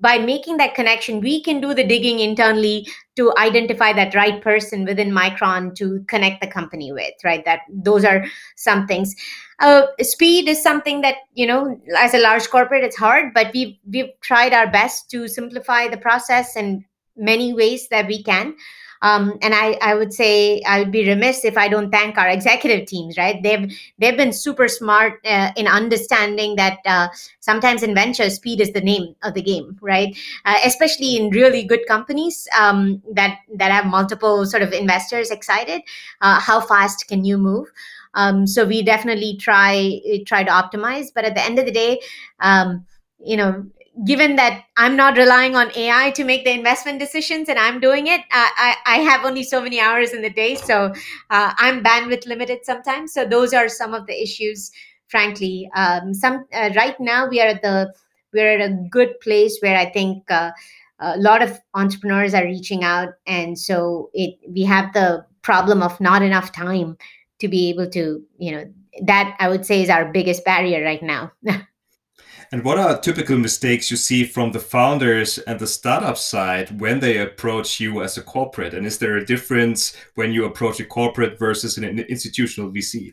by 0.00 0.18
making 0.18 0.56
that 0.58 0.74
connection, 0.74 1.20
we 1.20 1.42
can 1.42 1.60
do 1.60 1.74
the 1.74 1.84
digging 1.84 2.20
internally 2.20 2.86
to 3.16 3.34
identify 3.36 3.92
that 3.92 4.14
right 4.14 4.40
person 4.40 4.84
within 4.84 5.10
Micron 5.10 5.74
to 5.74 6.02
connect 6.08 6.40
the 6.40 6.46
company 6.46 6.92
with, 6.92 7.12
right? 7.24 7.44
That 7.44 7.60
those 7.68 8.04
are 8.04 8.24
some 8.56 8.86
things. 8.86 9.14
Uh, 9.58 9.86
speed 10.00 10.48
is 10.48 10.62
something 10.62 11.00
that 11.00 11.16
you 11.34 11.46
know, 11.46 11.80
as 11.98 12.14
a 12.14 12.20
large 12.20 12.48
corporate, 12.48 12.84
it's 12.84 12.96
hard, 12.96 13.34
but 13.34 13.50
we've 13.52 13.76
we've 13.90 14.10
tried 14.20 14.52
our 14.52 14.70
best 14.70 15.10
to 15.10 15.26
simplify 15.26 15.88
the 15.88 15.96
process 15.96 16.54
and 16.54 16.84
many 17.18 17.52
ways 17.52 17.88
that 17.88 18.06
we 18.06 18.22
can. 18.22 18.54
Um, 19.00 19.38
and 19.42 19.54
I, 19.54 19.78
I 19.80 19.94
would 19.94 20.12
say 20.12 20.60
I 20.62 20.80
would 20.80 20.90
be 20.90 21.08
remiss 21.08 21.44
if 21.44 21.56
I 21.56 21.68
don't 21.68 21.90
thank 21.90 22.18
our 22.18 22.28
executive 22.28 22.86
teams. 22.86 23.16
Right? 23.16 23.40
They've 23.42 23.72
they've 23.98 24.16
been 24.16 24.32
super 24.32 24.68
smart 24.68 25.20
uh, 25.24 25.52
in 25.56 25.66
understanding 25.66 26.56
that 26.56 26.78
uh, 26.84 27.08
sometimes 27.40 27.82
in 27.82 27.94
venture, 27.94 28.28
speed 28.30 28.60
is 28.60 28.72
the 28.72 28.80
name 28.80 29.14
of 29.22 29.34
the 29.34 29.42
game. 29.42 29.78
Right? 29.80 30.16
Uh, 30.44 30.58
especially 30.64 31.16
in 31.16 31.30
really 31.30 31.62
good 31.64 31.86
companies 31.86 32.48
um, 32.58 33.02
that 33.12 33.38
that 33.54 33.70
have 33.70 33.86
multiple 33.86 34.44
sort 34.46 34.62
of 34.62 34.72
investors 34.72 35.30
excited. 35.30 35.82
Uh, 36.20 36.40
how 36.40 36.60
fast 36.60 37.06
can 37.08 37.24
you 37.24 37.38
move? 37.38 37.68
Um, 38.14 38.46
so 38.46 38.64
we 38.64 38.82
definitely 38.82 39.36
try 39.36 40.00
try 40.26 40.42
to 40.42 40.50
optimize. 40.50 41.06
But 41.14 41.24
at 41.24 41.34
the 41.34 41.44
end 41.44 41.58
of 41.58 41.66
the 41.66 41.72
day, 41.72 42.00
um, 42.40 42.84
you 43.24 43.36
know 43.36 43.64
given 44.04 44.36
that 44.36 44.64
I'm 44.76 44.96
not 44.96 45.16
relying 45.16 45.56
on 45.56 45.76
AI 45.76 46.10
to 46.12 46.24
make 46.24 46.44
the 46.44 46.52
investment 46.52 46.98
decisions 46.98 47.48
and 47.48 47.58
I'm 47.58 47.80
doing 47.80 48.06
it, 48.06 48.20
I, 48.30 48.76
I, 48.86 48.96
have 48.98 49.24
only 49.24 49.42
so 49.42 49.60
many 49.60 49.80
hours 49.80 50.12
in 50.12 50.22
the 50.22 50.30
day. 50.30 50.54
So 50.54 50.92
uh, 51.30 51.52
I'm 51.56 51.82
bandwidth 51.82 52.26
limited 52.26 52.64
sometimes. 52.64 53.12
So 53.12 53.24
those 53.24 53.52
are 53.52 53.68
some 53.68 53.94
of 53.94 54.06
the 54.06 54.20
issues, 54.20 54.70
frankly. 55.08 55.68
Um, 55.74 56.14
some 56.14 56.44
uh, 56.52 56.70
Right 56.76 56.98
now, 57.00 57.28
we 57.28 57.40
are 57.40 57.48
at 57.48 57.62
the 57.62 57.92
we're 58.32 58.60
at 58.60 58.70
a 58.70 58.76
good 58.90 59.18
place 59.20 59.58
where 59.60 59.76
I 59.76 59.90
think 59.90 60.30
uh, 60.30 60.52
a 61.00 61.18
lot 61.18 61.42
of 61.42 61.58
entrepreneurs 61.74 62.34
are 62.34 62.44
reaching 62.44 62.84
out. 62.84 63.14
And 63.26 63.58
so 63.58 64.10
it 64.12 64.38
we 64.48 64.62
have 64.62 64.92
the 64.92 65.24
problem 65.42 65.82
of 65.82 66.00
not 66.00 66.22
enough 66.22 66.52
time 66.52 66.96
to 67.40 67.48
be 67.48 67.70
able 67.70 67.88
to, 67.90 68.22
you 68.38 68.52
know, 68.52 68.64
that 69.02 69.36
I 69.38 69.48
would 69.48 69.64
say 69.64 69.82
is 69.82 69.90
our 69.90 70.12
biggest 70.12 70.44
barrier 70.44 70.84
right 70.84 71.02
now. 71.02 71.32
And 72.50 72.64
what 72.64 72.78
are 72.78 72.98
typical 72.98 73.36
mistakes 73.36 73.90
you 73.90 73.98
see 73.98 74.24
from 74.24 74.52
the 74.52 74.58
founders 74.58 75.36
and 75.36 75.60
the 75.60 75.66
startup 75.66 76.16
side 76.16 76.80
when 76.80 76.98
they 76.98 77.18
approach 77.18 77.78
you 77.78 78.02
as 78.02 78.16
a 78.16 78.22
corporate? 78.22 78.72
And 78.72 78.86
is 78.86 78.98
there 78.98 79.18
a 79.18 79.26
difference 79.26 79.94
when 80.14 80.32
you 80.32 80.46
approach 80.46 80.80
a 80.80 80.86
corporate 80.86 81.38
versus 81.38 81.76
an 81.76 81.84
institutional 81.84 82.70
VC? 82.72 83.12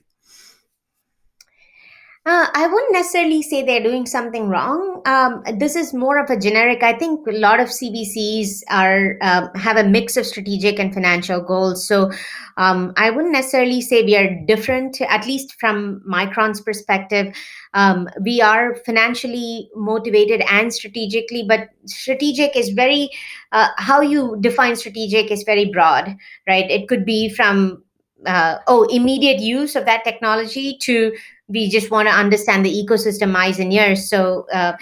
Uh, 2.28 2.48
I 2.56 2.66
wouldn't 2.66 2.92
necessarily 2.92 3.44
say 3.44 3.62
they're 3.62 3.84
doing 3.84 4.08
something 4.08 4.50
wrong. 4.50 5.00
Um, 5.06 5.44
this 5.60 5.76
is 5.76 5.94
more 5.94 6.18
of 6.18 6.32
a 6.32 6.40
generic. 6.40 6.82
I 6.82 6.98
think 6.98 7.28
a 7.28 7.32
lot 7.32 7.60
of 7.60 7.68
CVCs 7.68 8.64
are 8.72 9.18
um, 9.22 9.52
have 9.54 9.78
a 9.78 9.84
mix 9.84 10.18
of 10.18 10.26
strategic 10.26 10.80
and 10.80 10.92
financial 10.92 11.40
goals. 11.40 11.88
So 11.88 12.12
um, 12.58 12.94
I 12.98 13.12
wouldn't 13.12 13.32
necessarily 13.32 13.80
say 13.80 14.02
we 14.02 14.18
are 14.18 14.44
different. 14.48 15.00
At 15.02 15.28
least 15.28 15.56
from 15.60 16.02
Micron's 16.10 16.62
perspective, 16.62 17.36
um, 17.76 18.10
we 18.24 18.42
are 18.42 18.74
financially 18.74 19.70
motivated 19.76 20.42
and 20.50 20.74
strategically. 20.74 21.46
But 21.48 21.70
strategic 21.86 22.56
is 22.56 22.70
very 22.70 23.12
uh, 23.52 23.68
how 23.78 24.02
you 24.02 24.38
define 24.42 24.76
strategic 24.78 25.30
is 25.30 25.44
very 25.44 25.66
broad, 25.66 26.18
right? 26.48 26.72
It 26.72 26.88
could 26.88 27.06
be 27.06 27.30
from 27.30 27.84
uh, 28.26 28.58
oh 28.68 28.84
immediate 28.90 29.40
use 29.40 29.76
of 29.76 29.86
that 29.86 30.04
technology 30.04 30.78
to 30.82 31.14
we 31.48 31.70
just 31.70 31.92
want 31.92 32.08
to 32.08 32.14
understand 32.14 32.66
the 32.66 32.74
ecosystem 32.74 33.36
eyes 33.36 33.60
and 33.60 33.72
ears. 33.72 34.10
So 34.10 34.48
uh, 34.52 34.74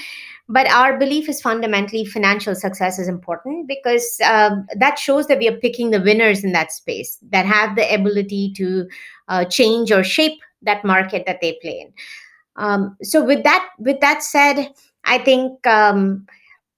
but 0.50 0.68
our 0.68 0.98
belief 0.98 1.30
is 1.30 1.42
fundamentally 1.42 2.06
financial 2.06 2.54
success 2.54 3.00
is 3.00 3.08
important 3.08 3.68
because 3.68 4.20
um, 4.26 4.68
that 4.78 5.00
shows 5.00 5.28
that 5.28 5.40
we 5.40 5.48
are 5.48 5.58
picking 5.58 5.92
the 5.92 6.02
winners 6.02 6.44
in 6.44 6.52
that 6.52 6.72
space 6.72 7.18
that 7.32 7.46
have 7.46 7.76
the 7.76 7.94
ability 7.94 8.52
to 8.58 8.88
uh, 9.30 9.46
change 9.46 9.92
or 9.92 10.04
shape 10.04 10.40
that 10.62 10.84
market 10.84 11.24
that 11.26 11.40
they 11.42 11.58
play 11.62 11.80
in. 11.88 11.94
Um, 12.56 12.98
so 13.02 13.24
with 13.24 13.44
that 13.44 13.70
with 13.80 14.00
that 14.02 14.22
said 14.22 14.70
i 15.06 15.18
think 15.18 15.66
um, 15.66 16.28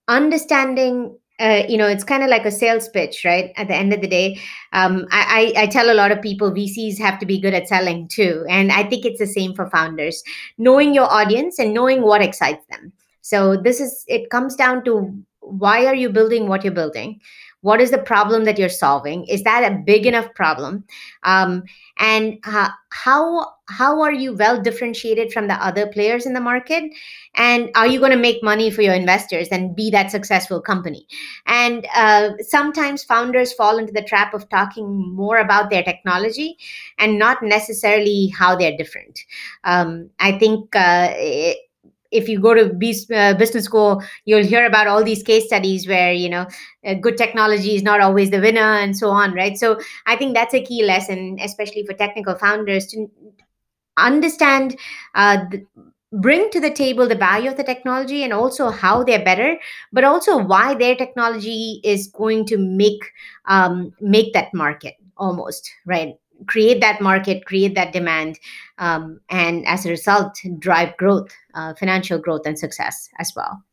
understanding 0.07 1.17
uh, 1.39 1.63
you 1.67 1.77
know, 1.77 1.87
it's 1.87 2.03
kind 2.03 2.23
of 2.23 2.29
like 2.29 2.45
a 2.45 2.51
sales 2.51 2.87
pitch, 2.89 3.23
right? 3.25 3.51
At 3.57 3.67
the 3.67 3.75
end 3.75 3.93
of 3.93 4.01
the 4.01 4.07
day, 4.07 4.39
um, 4.71 5.05
I, 5.11 5.53
I, 5.57 5.63
I 5.63 5.67
tell 5.67 5.91
a 5.91 5.93
lot 5.93 6.11
of 6.11 6.21
people 6.21 6.51
VCs 6.51 6.97
have 6.99 7.19
to 7.19 7.25
be 7.25 7.39
good 7.39 7.53
at 7.53 7.67
selling 7.67 8.07
too. 8.07 8.45
And 8.49 8.71
I 8.71 8.83
think 8.83 9.05
it's 9.05 9.19
the 9.19 9.27
same 9.27 9.53
for 9.53 9.69
founders, 9.69 10.23
knowing 10.57 10.93
your 10.93 11.11
audience 11.11 11.59
and 11.59 11.73
knowing 11.73 12.03
what 12.03 12.21
excites 12.21 12.65
them. 12.67 12.93
So 13.21 13.57
this 13.57 13.79
is, 13.79 14.05
it 14.07 14.29
comes 14.29 14.55
down 14.55 14.85
to 14.85 15.13
why 15.41 15.85
are 15.85 15.95
you 15.95 16.09
building 16.09 16.47
what 16.47 16.63
you're 16.63 16.73
building? 16.73 17.19
What 17.65 17.81
is 17.81 17.89
the 17.89 17.97
problem 17.97 18.43
that 18.45 18.59
you're 18.59 18.69
solving? 18.69 19.25
Is 19.25 19.41
that 19.41 19.63
a 19.63 19.75
big 19.75 20.05
enough 20.05 20.31
problem? 20.35 20.83
Um, 21.23 21.63
and 21.97 22.37
uh, 22.45 22.69
how 22.91 23.53
how 23.67 24.01
are 24.01 24.13
you 24.13 24.35
well 24.35 24.61
differentiated 24.61 25.33
from 25.33 25.47
the 25.47 25.55
other 25.55 25.87
players 25.87 26.27
in 26.27 26.33
the 26.33 26.39
market? 26.39 26.83
And 27.33 27.71
are 27.73 27.87
you 27.87 27.97
going 27.99 28.11
to 28.11 28.27
make 28.27 28.43
money 28.43 28.69
for 28.69 28.83
your 28.83 28.93
investors 28.93 29.47
and 29.51 29.75
be 29.75 29.89
that 29.89 30.11
successful 30.11 30.61
company? 30.61 31.07
And 31.47 31.87
uh, 31.95 32.33
sometimes 32.41 33.03
founders 33.03 33.51
fall 33.53 33.79
into 33.79 33.93
the 33.93 34.03
trap 34.03 34.35
of 34.35 34.47
talking 34.49 35.15
more 35.15 35.39
about 35.39 35.71
their 35.71 35.81
technology 35.81 36.57
and 36.99 37.17
not 37.17 37.41
necessarily 37.41 38.27
how 38.27 38.55
they're 38.55 38.77
different. 38.77 39.19
Um, 39.63 40.11
i 40.19 40.37
think 40.37 40.75
uh, 40.75 41.09
it, 41.15 41.57
if 42.15 42.29
you 42.29 42.39
go 42.39 42.53
to 42.53 42.65
uh, 43.15 43.33
business 43.33 43.65
school 43.65 44.01
you'll 44.25 44.43
hear 44.43 44.65
about 44.65 44.87
all 44.87 45.03
these 45.03 45.23
case 45.23 45.45
studies 45.45 45.87
where 45.87 46.13
you 46.13 46.29
know 46.29 46.45
uh, 46.85 46.93
good 46.93 47.17
technology 47.17 47.75
is 47.75 47.83
not 47.83 48.01
always 48.01 48.31
the 48.31 48.39
winner 48.39 48.73
and 48.83 48.97
so 48.97 49.09
on 49.09 49.33
right? 49.33 49.57
So 49.57 49.79
i 50.05 50.15
think 50.15 50.33
that's 50.33 50.53
a 50.53 50.63
key 50.63 50.83
lesson 50.83 51.37
especially 51.41 51.85
for 51.85 51.93
technical 51.93 52.35
founders 52.35 52.87
to 52.87 53.09
understand 53.97 54.77
uh, 55.15 55.45
bring 56.11 56.49
to 56.51 56.59
the 56.59 56.69
table 56.69 57.07
the 57.07 57.15
value 57.15 57.49
of 57.49 57.57
the 57.57 57.63
technology 57.63 58.23
and 58.23 58.33
also 58.33 58.69
how 58.69 59.03
they're 59.03 59.23
better 59.23 59.57
but 59.91 60.03
also 60.03 60.37
why 60.37 60.73
their 60.73 60.95
technology 60.95 61.81
is 61.83 62.07
going 62.07 62.45
to 62.45 62.57
make 62.57 63.03
um, 63.45 63.93
make 63.99 64.33
that 64.33 64.53
market 64.53 64.95
almost 65.17 65.69
right 65.85 66.15
create 66.47 66.81
that 66.81 67.01
market, 67.01 67.45
create 67.45 67.75
that 67.75 67.93
demand, 67.93 68.39
um, 68.77 69.19
and 69.29 69.65
as 69.65 69.85
a 69.85 69.89
result, 69.89 70.37
drive 70.59 70.95
growth, 70.97 71.29
uh, 71.53 71.73
financial 71.73 72.19
growth, 72.19 72.45
and 72.45 72.57
success 72.57 73.09
as 73.19 73.33
well. 73.35 73.63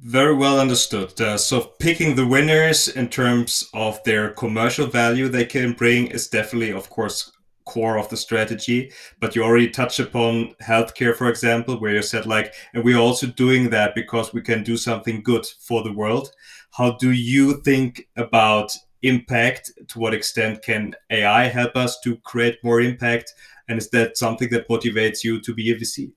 Very 0.00 0.34
well 0.34 0.60
understood. 0.60 1.20
Uh, 1.20 1.36
so, 1.36 1.60
picking 1.80 2.14
the 2.14 2.26
winners 2.26 2.88
in 2.88 3.08
terms 3.08 3.68
of 3.74 4.02
their 4.04 4.30
commercial 4.30 4.86
value 4.86 5.28
they 5.28 5.44
can 5.44 5.72
bring 5.72 6.06
is 6.06 6.28
definitely, 6.28 6.70
of 6.70 6.88
course, 6.88 7.32
core 7.64 7.98
of 7.98 8.08
the 8.08 8.16
strategy. 8.16 8.92
But 9.20 9.34
you 9.34 9.42
already 9.42 9.68
touched 9.68 9.98
upon 9.98 10.54
healthcare, 10.62 11.16
for 11.16 11.28
example, 11.28 11.80
where 11.80 11.94
you 11.94 12.02
said, 12.02 12.26
like, 12.26 12.54
and 12.72 12.84
we're 12.84 12.98
also 12.98 13.26
doing 13.26 13.70
that 13.70 13.94
because 13.94 14.32
we 14.32 14.40
can 14.40 14.62
do 14.62 14.76
something 14.76 15.22
good 15.22 15.46
for 15.60 15.82
the 15.82 15.92
world. 15.92 16.30
How 16.70 16.96
do 16.96 17.10
you 17.10 17.60
think 17.62 18.08
about 18.16 18.72
impact? 19.02 19.70
To 19.88 19.98
what 19.98 20.14
extent 20.14 20.62
can 20.62 20.94
AI 21.10 21.44
help 21.44 21.76
us 21.76 21.98
to 22.00 22.16
create 22.18 22.58
more 22.62 22.80
impact? 22.80 23.32
And 23.68 23.78
is 23.78 23.90
that 23.90 24.16
something 24.16 24.48
that 24.50 24.68
motivates 24.68 25.24
you 25.24 25.40
to 25.40 25.54
be 25.54 25.70
a 25.70 25.76
VC? 25.76 26.12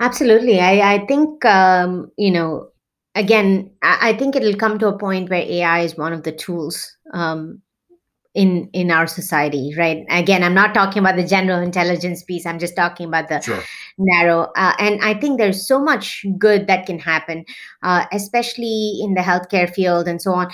Absolutely. 0.00 0.60
I, 0.60 0.94
I 0.94 1.06
think, 1.06 1.44
um, 1.44 2.10
you 2.16 2.30
know, 2.30 2.68
again, 3.14 3.70
I, 3.82 4.10
I, 4.10 4.12
think 4.12 4.36
it'll 4.36 4.54
come 4.54 4.78
to 4.78 4.88
a 4.88 4.98
point 4.98 5.30
where 5.30 5.42
AI 5.42 5.80
is 5.80 5.96
one 5.96 6.12
of 6.12 6.22
the 6.22 6.32
tools 6.32 6.96
um, 7.12 7.62
in 8.38 8.70
in 8.72 8.90
our 8.90 9.06
society 9.06 9.74
right? 9.76 10.04
Again 10.10 10.44
i'm 10.44 10.54
not 10.54 10.72
talking 10.74 11.00
about 11.00 11.16
the 11.16 11.26
general 11.26 11.60
intelligence 11.60 12.22
piece. 12.22 12.46
I'm 12.46 12.60
just 12.60 12.76
talking 12.76 13.08
about 13.08 13.28
the 13.28 13.40
sure. 13.40 13.62
narrow 13.98 14.40
uh, 14.56 14.74
and 14.78 15.00
i 15.02 15.12
think 15.14 15.38
there's 15.38 15.66
so 15.66 15.80
much 15.80 16.24
good 16.38 16.68
that 16.68 16.86
can 16.86 16.98
happen 16.98 17.44
uh, 17.82 18.04
especially 18.12 19.00
in 19.02 19.14
the 19.14 19.22
healthcare 19.22 19.72
field 19.72 20.06
and 20.06 20.22
so 20.22 20.32
on. 20.32 20.50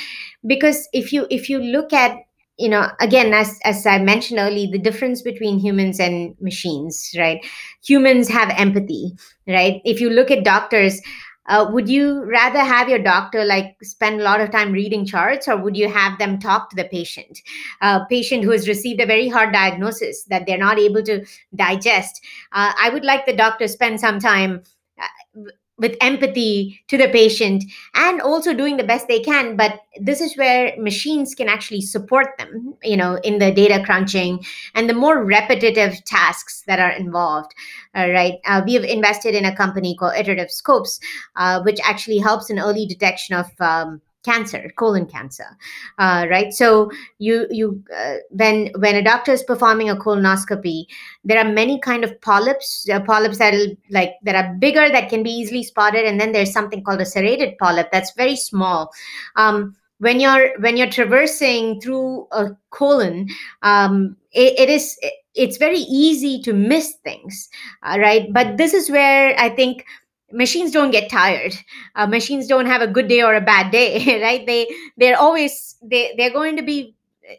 Because 0.46 0.88
if 0.92 1.12
you 1.12 1.26
if 1.30 1.50
you 1.50 1.58
look 1.58 1.92
at 1.92 2.16
you 2.58 2.68
know 2.68 2.88
again 3.00 3.34
as 3.34 3.58
as 3.64 3.84
i 3.84 3.98
mentioned 3.98 4.38
earlier 4.38 4.70
the 4.70 4.78
difference 4.78 5.22
between 5.22 5.58
humans 5.58 5.98
and 5.98 6.34
machines 6.40 7.14
right? 7.18 7.44
Humans 7.84 8.28
have 8.28 8.50
empathy 8.56 9.12
right? 9.46 9.82
If 9.84 10.00
you 10.00 10.08
look 10.08 10.30
at 10.30 10.44
doctors 10.44 11.00
uh, 11.46 11.68
would 11.70 11.88
you 11.88 12.24
rather 12.24 12.60
have 12.60 12.88
your 12.88 12.98
doctor 12.98 13.44
like 13.44 13.76
spend 13.82 14.20
a 14.20 14.24
lot 14.24 14.40
of 14.40 14.50
time 14.50 14.72
reading 14.72 15.04
charts 15.04 15.46
or 15.48 15.56
would 15.56 15.76
you 15.76 15.88
have 15.88 16.18
them 16.18 16.38
talk 16.38 16.70
to 16.70 16.76
the 16.76 16.84
patient? 16.84 17.40
A 17.80 18.00
patient 18.08 18.44
who 18.44 18.50
has 18.50 18.68
received 18.68 19.00
a 19.00 19.06
very 19.06 19.28
hard 19.28 19.52
diagnosis 19.52 20.24
that 20.24 20.46
they're 20.46 20.58
not 20.58 20.78
able 20.78 21.02
to 21.02 21.24
digest. 21.54 22.20
Uh, 22.52 22.72
i 22.80 22.88
would 22.88 23.04
like 23.04 23.26
the 23.26 23.36
doctor 23.36 23.68
spend 23.68 24.00
some 24.00 24.18
time 24.18 24.62
uh, 25.00 25.42
with 25.78 25.96
empathy 26.00 26.80
to 26.88 26.96
the 26.96 27.08
patient 27.08 27.64
and 27.94 28.20
also 28.20 28.54
doing 28.54 28.76
the 28.76 28.84
best 28.84 29.08
they 29.08 29.20
can. 29.20 29.56
But 29.56 29.80
this 30.00 30.20
is 30.20 30.36
where 30.36 30.74
machines 30.78 31.34
can 31.34 31.48
actually 31.48 31.80
support 31.80 32.28
them 32.38 32.74
you 32.82 32.96
know 32.96 33.18
in 33.24 33.38
the 33.38 33.52
data 33.52 33.82
crunching 33.84 34.44
and 34.74 34.88
the 34.88 34.94
more 34.94 35.24
repetitive 35.24 36.04
tasks 36.04 36.62
that 36.66 36.78
are 36.78 36.90
involved 36.90 37.52
uh, 37.94 38.08
right? 38.10 38.34
Uh, 38.44 38.62
we 38.64 38.74
have 38.74 38.84
invested 38.84 39.34
in 39.34 39.44
a 39.44 39.56
company 39.56 39.96
called 39.96 40.14
iterative 40.16 40.50
scopes 40.50 41.00
uh, 41.36 41.62
which 41.62 41.80
actually 41.84 42.18
helps 42.18 42.50
in 42.50 42.58
early 42.58 42.86
detection 42.86 43.36
of 43.36 43.46
um, 43.60 44.00
cancer 44.24 44.70
colon 44.76 45.06
cancer 45.06 45.56
uh, 45.98 46.26
right? 46.30 46.52
So 46.52 46.90
you 47.18 47.46
you 47.50 47.82
uh, 47.96 48.16
when 48.30 48.70
when 48.78 48.96
a 48.96 49.02
doctor 49.02 49.32
is 49.32 49.42
performing 49.42 49.90
a 49.90 49.96
colonoscopy 49.96 50.86
there 51.24 51.38
are 51.38 51.50
many 51.50 51.78
kind 51.80 52.04
of 52.04 52.20
polyps 52.20 52.88
uh, 52.92 53.00
polyps 53.00 53.38
that 53.38 53.54
like 53.90 54.14
that 54.22 54.34
are 54.34 54.54
bigger 54.54 54.88
that 54.88 55.08
can 55.08 55.22
be 55.22 55.30
easily 55.30 55.62
spotted 55.62 56.04
and 56.04 56.20
then 56.20 56.32
there's 56.32 56.52
something 56.52 56.82
called 56.82 57.00
a 57.00 57.06
serrated 57.06 57.56
polyp 57.58 57.90
that's 57.92 58.12
very 58.12 58.36
small. 58.36 58.90
Um, 59.36 59.76
when 59.98 60.20
you're 60.20 60.58
when 60.60 60.76
you're 60.76 60.90
traversing 60.90 61.80
through 61.80 62.26
a 62.32 62.50
colon 62.70 63.28
um, 63.62 64.16
it, 64.32 64.58
it 64.58 64.68
is 64.68 64.98
it's 65.34 65.56
very 65.56 65.78
easy 65.78 66.40
to 66.42 66.52
miss 66.52 66.94
things 67.04 67.48
uh, 67.84 67.98
right? 67.98 68.32
But 68.32 68.56
this 68.56 68.74
is 68.74 68.90
where 68.90 69.34
i 69.38 69.48
think 69.48 69.84
machines 70.32 70.72
don't 70.72 70.90
get 70.90 71.10
tired. 71.10 71.54
Uh, 71.94 72.06
machines 72.06 72.46
don't 72.46 72.66
have 72.66 72.82
a 72.82 72.86
good 72.86 73.08
day 73.08 73.22
or 73.22 73.34
a 73.34 73.40
bad 73.40 73.70
day 73.70 74.20
right? 74.22 74.46
They 74.46 74.68
they're 74.96 75.18
always 75.18 75.76
they 75.82 76.14
they're 76.16 76.32
going 76.32 76.56
to 76.56 76.62
be 76.62 76.94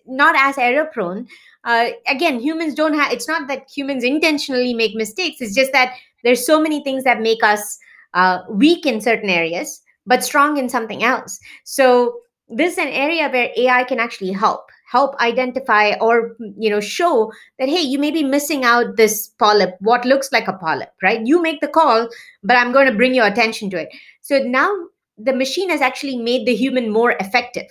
not 0.08 0.36
as 0.36 0.58
error 0.58 0.90
prone 0.92 1.28
uh, 1.64 1.90
again 2.08 2.40
humans 2.40 2.74
don't 2.74 2.96
have 2.96 3.12
it's 3.12 3.28
not 3.28 3.48
that 3.48 3.70
humans 3.70 4.04
intentionally 4.04 4.74
make 4.74 4.96
mistakes. 4.96 5.42
It's 5.42 5.56
just 5.56 5.72
that 5.74 5.96
there's 6.24 6.46
so 6.46 6.60
many 6.60 6.84
things 6.84 7.04
that 7.04 7.22
make 7.22 7.44
us 7.44 7.78
uh, 8.14 8.40
weak 8.50 8.86
in 8.86 9.02
certain 9.02 9.30
areas 9.30 9.82
but 10.08 10.24
strong 10.24 10.58
in 10.58 10.70
something 10.70 11.04
else. 11.04 11.40
So 11.64 12.20
this 12.48 12.74
is 12.74 12.78
an 12.78 12.90
area 12.90 13.28
where 13.30 13.50
ai 13.58 13.84
can 13.86 14.00
actually 14.00 14.32
help 14.32 14.70
help 14.86 15.16
identify 15.20 15.94
or 16.00 16.36
you 16.58 16.70
know 16.70 16.80
show 16.80 17.32
that 17.60 17.70
hey 17.70 17.82
you 17.82 17.98
may 17.98 18.12
be 18.12 18.24
missing 18.24 18.64
out 18.64 18.98
this 18.98 19.28
polyp 19.40 19.76
what 19.80 20.06
looks 20.06 20.32
like 20.32 20.48
a 20.48 20.54
polyp 20.54 20.90
right? 21.02 21.26
You 21.26 21.42
make 21.42 21.62
the 21.62 21.68
call 21.68 22.10
but 22.44 22.58
i'm 22.58 22.72
going 22.72 22.88
to 22.88 22.96
bring 22.96 23.16
your 23.16 23.26
attention 23.28 23.70
to 23.72 23.82
it. 23.82 23.90
So 24.22 24.40
now 24.40 24.70
the 25.18 25.34
machine 25.34 25.70
has 25.70 25.82
actually 25.82 26.18
made 26.18 26.46
the 26.46 26.56
human 26.56 26.92
more 26.92 27.12
effective 27.20 27.68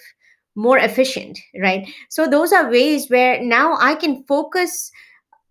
more 0.57 0.79
efficient 0.79 1.39
right? 1.61 1.89
So 2.11 2.27
those 2.27 2.53
are 2.53 2.71
ways 2.71 3.09
where 3.09 3.43
now 3.43 3.77
i 3.81 3.95
can 3.95 4.25
focus 4.25 4.91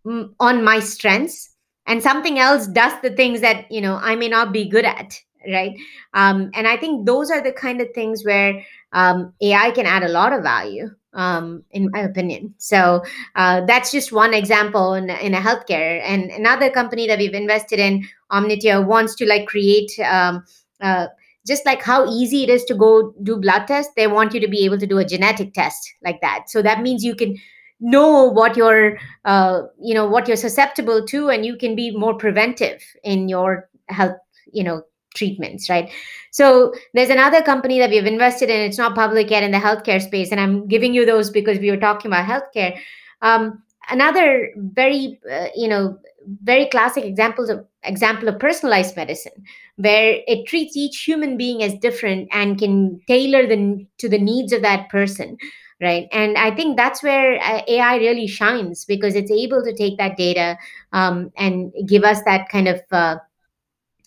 mm, 0.06 0.30
on 0.40 0.64
my 0.64 0.80
strengths 0.80 1.50
and 1.86 2.02
something 2.02 2.40
else 2.40 2.68
does 2.68 2.94
the 3.02 3.12
things 3.12 3.42
that 3.42 3.72
you 3.72 3.82
know 3.82 4.00
i 4.02 4.16
may 4.16 4.28
not 4.28 4.52
be 4.54 4.70
good 4.70 4.86
at 4.86 5.20
right? 5.52 5.78
Um, 6.14 6.52
and 6.54 6.68
i 6.68 6.78
think 6.78 7.06
those 7.06 7.32
are 7.32 7.42
the 7.42 7.52
kind 7.52 7.82
of 7.82 7.88
things 7.94 8.24
where 8.24 8.64
um, 8.94 9.34
ai 9.42 9.72
can 9.72 9.86
add 9.86 10.04
a 10.04 10.10
lot 10.10 10.34
of 10.34 10.44
value 10.44 10.90
um, 11.14 11.64
in 11.72 11.90
my 11.92 12.00
opinion. 12.00 12.54
So 12.58 13.04
uh, 13.36 13.62
that's 13.66 13.92
just 13.92 14.12
one 14.12 14.34
example 14.34 14.94
in, 14.94 15.10
in 15.10 15.34
a 15.34 15.40
healthcare. 15.40 16.02
And 16.04 16.32
another 16.32 16.70
company 16.70 17.08
that 17.08 17.20
we've 17.20 17.34
invested 17.34 17.80
in, 17.80 18.08
Omnitia, 18.32 18.86
wants 18.86 19.16
to 19.16 19.26
like 19.26 19.48
create 19.48 19.92
um, 20.00 20.44
uh, 20.82 21.08
just 21.46 21.66
like 21.66 21.82
how 21.82 22.06
easy 22.08 22.44
it 22.44 22.50
is 22.50 22.64
to 22.66 22.76
go 22.76 23.14
do 23.24 23.38
blood 23.38 23.68
tests. 23.68 23.94
They 23.96 24.08
want 24.08 24.34
you 24.34 24.40
to 24.40 24.48
be 24.48 24.66
able 24.66 24.78
to 24.80 24.88
do 24.88 24.98
a 24.98 25.06
genetic 25.06 25.54
test 25.54 25.94
like 26.04 26.22
that. 26.22 26.50
So 26.50 26.62
that 26.62 26.82
means 26.82 27.04
you 27.04 27.16
can 27.16 27.38
know 27.80 28.24
what 28.32 28.56
you're 28.56 28.98
uh, 29.26 29.64
you 29.80 29.94
know 29.94 30.08
what 30.08 30.28
you're 30.28 30.38
susceptible 30.38 31.06
to 31.06 31.30
and 31.30 31.46
you 31.46 31.58
can 31.58 31.76
be 31.76 31.92
more 31.92 32.16
preventive 32.16 32.82
in 33.04 33.28
your 33.28 33.70
health 33.90 34.16
you 34.52 34.64
know 34.64 34.82
treatments 35.14 35.70
right? 35.70 35.92
So 36.32 36.74
there's 36.94 37.10
another 37.10 37.42
company 37.42 37.80
that 37.80 37.90
we've 37.92 38.06
invested 38.06 38.50
in. 38.50 38.62
It's 38.62 38.78
not 38.78 38.96
public 38.96 39.30
yet 39.30 39.44
in 39.44 39.52
the 39.52 39.60
healthcare 39.60 40.02
space 40.02 40.32
and 40.32 40.40
i'm 40.40 40.68
giving 40.68 40.94
you 40.94 41.06
those 41.06 41.30
because 41.30 41.60
we 41.60 41.72
were 41.72 41.78
talking 41.78 42.10
about 42.10 42.28
healthcare. 42.28 42.78
Um, 43.22 43.64
another 43.90 44.52
very 44.56 45.20
uh, 45.32 45.48
you 45.56 45.68
know 45.68 45.98
very 46.44 46.68
classic 46.68 47.04
examples 47.04 47.50
of 47.50 47.66
example 47.84 48.30
of 48.30 48.40
personalized 48.40 48.96
medicine 48.96 49.44
where 49.76 50.20
it 50.28 50.48
treats 50.48 50.78
each 50.78 51.04
human 51.04 51.36
being 51.38 51.64
as 51.64 51.74
different 51.80 52.30
and 52.32 52.58
can 52.58 53.00
tailor 53.08 53.46
the 53.46 53.86
to 53.98 54.08
the 54.08 54.18
needs 54.18 54.54
of 54.54 54.62
that 54.62 54.90
person 54.90 55.38
right? 55.82 56.08
And 56.12 56.38
i 56.38 56.50
think 56.56 56.78
that's 56.78 57.04
where 57.04 57.42
uh, 57.42 57.62
ai 57.68 57.98
really 57.98 58.28
shines 58.28 58.86
because 58.86 59.16
it's 59.16 59.32
able 59.32 59.64
to 59.64 59.74
take 59.74 59.98
that 59.98 60.18
data 60.18 60.58
um, 60.94 61.32
and 61.36 61.74
give 61.86 62.04
us 62.04 62.22
that 62.24 62.48
kind 62.50 62.68
of 62.68 62.82
uh, 62.92 63.18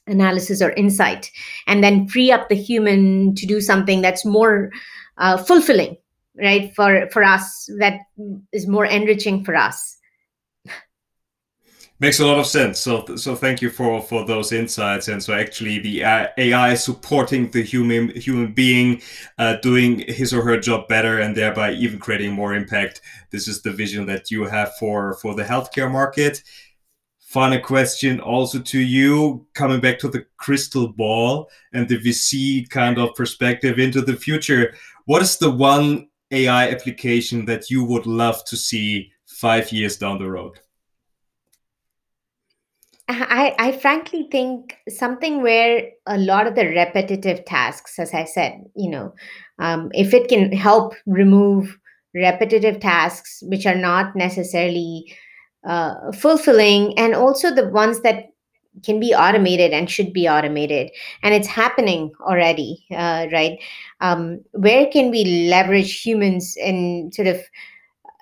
analysis 0.07 0.63
or 0.63 0.71
insight 0.73 1.31
and 1.67 1.83
then 1.83 2.09
free 2.09 2.31
up 2.31 2.49
the 2.49 2.55
human 2.55 3.35
to 3.35 3.47
do 3.47 3.61
something 3.61 4.03
that's 4.03 4.25
more 4.25 4.71
uh, 5.19 5.37
fulfilling 5.37 5.97
right 6.39 6.75
for 6.75 7.09
for 7.11 7.25
us 7.25 7.69
that 7.79 8.01
is 8.53 8.67
more 8.67 8.85
enriching 8.85 9.45
for 9.45 9.57
us. 9.57 9.97
Makes 11.99 12.21
a 12.21 12.27
lot 12.27 12.39
of 12.39 12.47
sense. 12.47 12.79
So 12.79 13.17
so 13.17 13.35
thank 13.35 13.63
you 13.63 13.71
for 13.71 14.03
for 14.03 14.27
those 14.27 14.53
insights. 14.53 15.09
And 15.09 15.23
so 15.23 15.33
actually 15.33 15.79
the 15.79 16.03
ai 16.37 16.75
supporting 16.75 17.51
the 17.53 17.63
human 17.63 18.11
human 18.11 18.53
being 18.53 19.01
uh, 19.39 19.57
doing 19.63 20.01
his 20.01 20.35
or 20.35 20.43
her 20.43 20.61
job 20.61 20.89
better 20.89 21.19
and 21.19 21.35
thereby 21.35 21.73
even 21.73 21.99
creating 21.99 22.33
more 22.33 22.55
impact. 22.55 23.01
This 23.31 23.49
is 23.49 23.63
the 23.63 23.73
vision 23.73 24.05
that 24.07 24.31
you 24.31 24.45
have 24.45 24.75
for 24.77 25.15
for 25.23 25.35
the 25.35 25.45
healthcare 25.45 25.91
market 25.91 26.43
final 27.37 27.61
question 27.61 28.19
also 28.19 28.59
to 28.59 28.79
you 28.79 29.47
coming 29.53 29.79
back 29.79 29.99
to 29.99 30.09
the 30.09 30.25
crystal 30.39 30.89
ball 30.89 31.51
and 31.75 31.87
the 31.87 31.99
vc 31.99 32.67
kind 32.71 32.97
of 32.97 33.15
perspective 33.15 33.79
into 33.79 34.01
the 34.01 34.17
future. 34.17 34.75
What 35.05 35.21
is 35.21 35.37
the 35.37 35.51
one 35.51 36.09
ai 36.31 36.71
application 36.71 37.45
that 37.45 37.69
you 37.69 37.85
would 37.85 38.07
love 38.07 38.43
to 38.47 38.57
see 38.57 39.13
five 39.27 39.71
years 39.71 39.99
down 39.99 40.19
the 40.19 40.31
road? 40.31 40.61
I, 43.11 43.55
I 43.59 43.73
frankly 43.73 44.29
think 44.33 44.79
something 44.89 45.43
where 45.43 45.91
a 46.07 46.17
lot 46.17 46.47
of 46.47 46.55
the 46.55 46.65
repetitive 46.65 47.45
tasks, 47.45 47.99
as 47.99 48.15
I 48.15 48.25
said, 48.25 48.65
you 48.75 48.89
know, 48.89 49.15
um, 49.59 49.91
if 49.93 50.15
it 50.15 50.29
can 50.31 50.53
help 50.53 50.95
remove 51.05 51.79
repetitive 52.15 52.81
tasks 52.81 53.43
which 53.43 53.67
are 53.67 53.77
not 53.77 54.17
necessarily 54.17 55.15
uh, 55.65 56.13
fulfilling 56.13 56.97
and 56.99 57.15
also 57.15 57.55
the 57.55 57.69
ones 57.69 58.01
that 58.03 58.27
can 58.85 59.01
be 59.01 59.15
automated 59.15 59.73
and 59.73 59.91
should 59.91 60.13
be 60.13 60.29
automated. 60.29 60.91
And 61.23 61.35
it's 61.35 61.49
happening 61.49 62.13
already 62.21 62.85
uh, 62.91 63.27
right? 63.33 63.59
Um, 64.01 64.43
where 64.53 64.87
can 64.87 65.11
we 65.11 65.49
leverage 65.49 66.03
humans 66.03 66.57
in 66.57 67.11
sort 67.13 67.29
of 67.29 67.41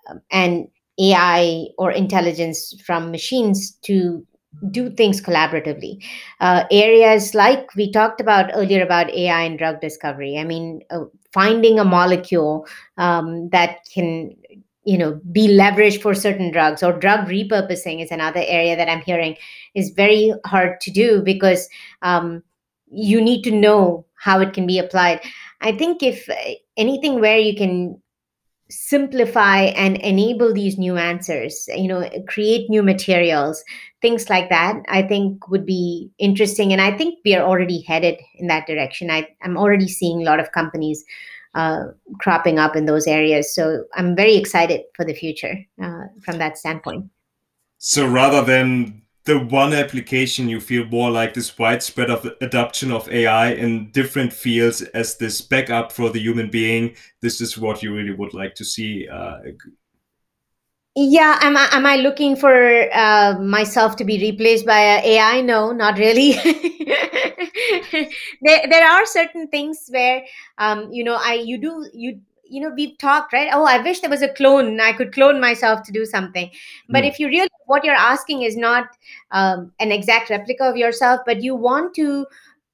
um, 0.09 0.21
and 0.31 0.69
ai 1.01 1.67
or 1.79 1.91
intelligence 1.91 2.75
from 2.87 3.11
machines 3.11 3.73
to 3.83 4.25
do 4.71 4.91
things 4.91 5.21
collaboratively? 5.21 6.03
Uh, 6.41 6.65
areas 6.71 7.35
like 7.35 7.75
we 7.75 7.91
talked 7.91 8.21
about 8.21 8.51
earlier 8.55 8.83
about 8.83 9.11
ai 9.11 9.43
and 9.43 9.59
drug 9.59 9.81
discovery. 9.81 10.39
I 10.39 10.45
mean 10.45 10.81
uh, 10.91 11.05
finding 11.33 11.79
a 11.79 11.85
molecule 11.85 12.67
um, 12.97 13.49
that 13.51 13.79
can 13.93 14.37
you 14.85 14.99
know 14.99 15.21
be 15.33 15.49
leveraged 15.49 16.03
for 16.03 16.15
certain 16.15 16.51
drugs 16.51 16.83
or 16.83 16.93
drug 16.93 17.27
repurposing 17.27 18.03
is 18.03 18.11
another 18.11 18.43
area 18.47 18.77
that 18.77 18.89
i'm 18.89 19.01
hearing 19.01 19.37
is 19.75 19.91
very 19.91 20.33
hard 20.45 20.81
to 20.81 20.91
do 20.91 21.23
because 21.23 21.69
um, 22.03 22.43
you 22.91 23.21
need 23.21 23.43
to 23.43 23.51
know 23.51 24.07
how 24.15 24.41
it 24.41 24.53
can 24.55 24.67
be 24.67 24.79
applied. 24.79 25.21
I 25.61 25.73
think 25.73 26.03
if 26.03 26.29
uh, 26.29 26.35
anything 26.77 27.21
where 27.21 27.39
you 27.39 27.55
can 27.57 28.01
simplify 28.71 29.65
and 29.77 29.99
enable 29.99 30.53
these 30.53 30.79
new 30.79 30.97
answers 30.97 31.69
you 31.75 31.87
know 31.87 32.09
create 32.27 32.71
new 32.71 32.83
materials 32.83 33.63
things 34.01 34.31
like 34.31 34.49
that 34.49 34.83
i 34.89 35.03
think 35.03 35.47
would 35.51 35.67
be 35.67 36.11
interesting. 36.19 36.73
And 36.73 36.81
i 36.81 36.97
think 36.97 37.19
we 37.27 37.35
are 37.35 37.45
already 37.45 37.83
headed 37.83 38.19
in 38.37 38.47
that 38.47 38.67
direction. 38.67 39.11
I, 39.11 39.29
i'm 39.43 39.59
already 39.59 39.87
seeing 39.87 40.23
a 40.23 40.25
lot 40.25 40.41
of 40.41 40.53
companies 40.53 41.05
uh, 41.55 41.85
cropping 42.19 42.59
up 42.59 42.77
in 42.77 42.87
those 42.87 43.07
areas. 43.07 43.55
So 43.55 43.85
I'm 43.95 44.17
very 44.17 44.37
excited 44.37 44.83
for 44.95 45.05
the 45.05 45.15
future 45.15 45.57
uh, 45.83 46.05
from 46.23 46.39
that 46.39 46.59
standpoint. 46.59 47.07
So 47.79 48.07
rather 48.07 48.43
than 48.43 49.03
the 49.25 49.39
one 49.39 49.73
application, 49.73 50.49
you 50.49 50.61
feel 50.61 50.85
more 50.87 51.11
like 51.11 51.35
this 51.35 51.59
widespread 51.59 52.11
of 52.11 52.31
adoption 52.41 52.93
of 52.93 53.09
AI 53.11 53.53
in 53.53 53.91
different 53.91 54.33
fields 54.33 54.83
as 54.83 55.17
this 55.17 55.41
backup 55.41 55.93
for 55.93 56.11
the 56.11 56.21
human 56.21 56.51
being. 56.51 56.95
This 57.23 57.41
is 57.41 57.57
what 57.57 57.83
you 57.83 57.95
really 57.95 58.15
would 58.15 58.35
like 58.35 58.55
to 58.57 58.65
see 58.65 59.09
uh, 59.09 59.39
yeah 60.97 61.39
am 61.43 61.57
I, 61.57 61.69
am 61.73 61.87
I 61.87 61.97
looking 61.97 62.37
for 62.37 62.89
uh, 62.95 63.39
myself 63.41 63.97
to 63.97 64.05
be 64.05 64.19
replaced 64.19 64.67
by 64.67 64.81
ai 64.81 65.41
no 65.41 65.73
not 65.73 65.99
really. 65.99 66.35
There, 68.43 68.67
there 68.69 68.87
are 68.87 69.07
certain 69.07 69.49
things 69.49 69.87
where 69.89 70.25
um, 70.59 70.93
you 70.93 71.05
know 71.05 71.17
i 71.21 71.35
you 71.35 71.59
do 71.59 71.89
you 71.93 72.21
you 72.45 72.61
know 72.61 72.73
we've 72.77 72.97
talked 72.99 73.33
right? 73.33 73.49
Oh 73.53 73.65
i 73.65 73.79
wish 73.79 74.01
there 74.01 74.11
was 74.11 74.23
a 74.23 74.29
clone. 74.29 74.81
I 74.81 74.93
could 74.93 75.13
clone 75.13 75.41
myself 75.41 75.83
to 75.85 75.93
do 75.93 76.05
something. 76.05 76.51
But 76.89 77.05
mm. 77.05 77.09
if 77.09 77.19
you 77.19 77.29
really 77.29 77.49
what 77.67 77.85
you're 77.85 77.95
asking 77.95 78.43
is 78.43 78.57
not 78.57 78.89
um, 79.31 79.73
an 79.81 79.93
exact 79.93 80.31
replica 80.31 80.65
of 80.65 80.77
yourself 80.77 81.21
but 81.27 81.43
you 81.43 81.55
want 81.55 81.95
to 81.95 82.27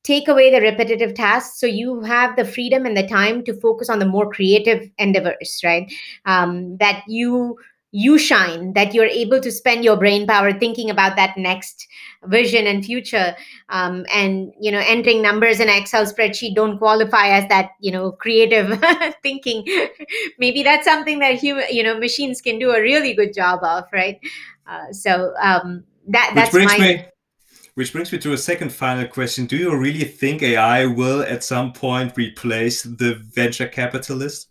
take 0.03 0.29
away 0.29 0.51
the 0.51 0.61
repetitive 0.61 1.15
tasks 1.15 1.61
so 1.61 1.67
you 1.67 2.01
have 2.01 2.35
the 2.37 2.45
freedom 2.45 2.87
and 2.87 2.97
the 2.97 3.07
time 3.07 3.45
to 3.45 3.61
focus 3.61 3.91
on 3.91 3.99
the 3.99 4.07
more 4.07 4.31
creative 4.31 4.91
endeavors 4.99 5.61
right? 5.63 5.93
Um, 6.25 6.77
that 6.79 7.05
you 7.07 7.59
you 7.93 8.19
shine 8.19 8.73
that 8.75 8.95
you're 8.95 9.07
able 9.07 9.41
to 9.41 9.51
spend 9.51 9.85
your 9.85 9.97
brain 9.97 10.27
power 10.27 10.53
thinking 10.53 10.91
about 10.91 11.17
that 11.17 11.37
next 11.37 11.89
vision 12.25 12.67
and 12.67 12.85
future. 12.85 13.35
Um, 13.69 14.07
and 14.13 14.53
you 14.61 14.71
know 14.71 14.83
entering 14.87 15.23
numbers 15.23 15.61
in 15.61 15.69
an 15.69 15.77
excel 15.77 16.05
spreadsheet 16.05 16.55
don't 16.55 16.79
qualify 16.79 17.29
as 17.29 17.49
that 17.49 17.71
you 17.81 17.91
know 17.91 18.13
creative 18.13 18.83
thinking. 19.23 19.67
Maybe 20.39 20.63
that's 20.63 20.85
something 20.85 21.19
that 21.19 21.35
human 21.35 21.65
you 21.71 21.83
know 21.83 21.99
machines 21.99 22.41
can 22.41 22.59
do 22.59 22.71
a 22.71 22.81
really 22.81 23.15
good 23.15 23.35
job 23.35 23.61
of 23.63 23.85
right? 23.93 24.21
Uh, 24.67 24.93
so 24.93 25.35
um, 25.43 25.85
that 26.09 26.33
that's 26.35 26.53
which 26.53 26.65
brings 26.67 26.79
my- 26.79 26.87
me 26.87 27.05
which 27.75 27.93
brings 27.93 28.13
me 28.13 28.19
to 28.19 28.33
a 28.33 28.39
second 28.39 28.73
final 28.73 29.07
question. 29.07 29.47
Do 29.47 29.57
you 29.57 29.75
really 29.75 30.05
think 30.05 30.43
ai 30.43 30.87
will 30.87 31.23
at 31.23 31.43
some 31.43 31.73
point 31.73 32.17
replace 32.17 32.83
the 32.83 33.15
venture 33.15 33.69
capitalist 33.69 34.50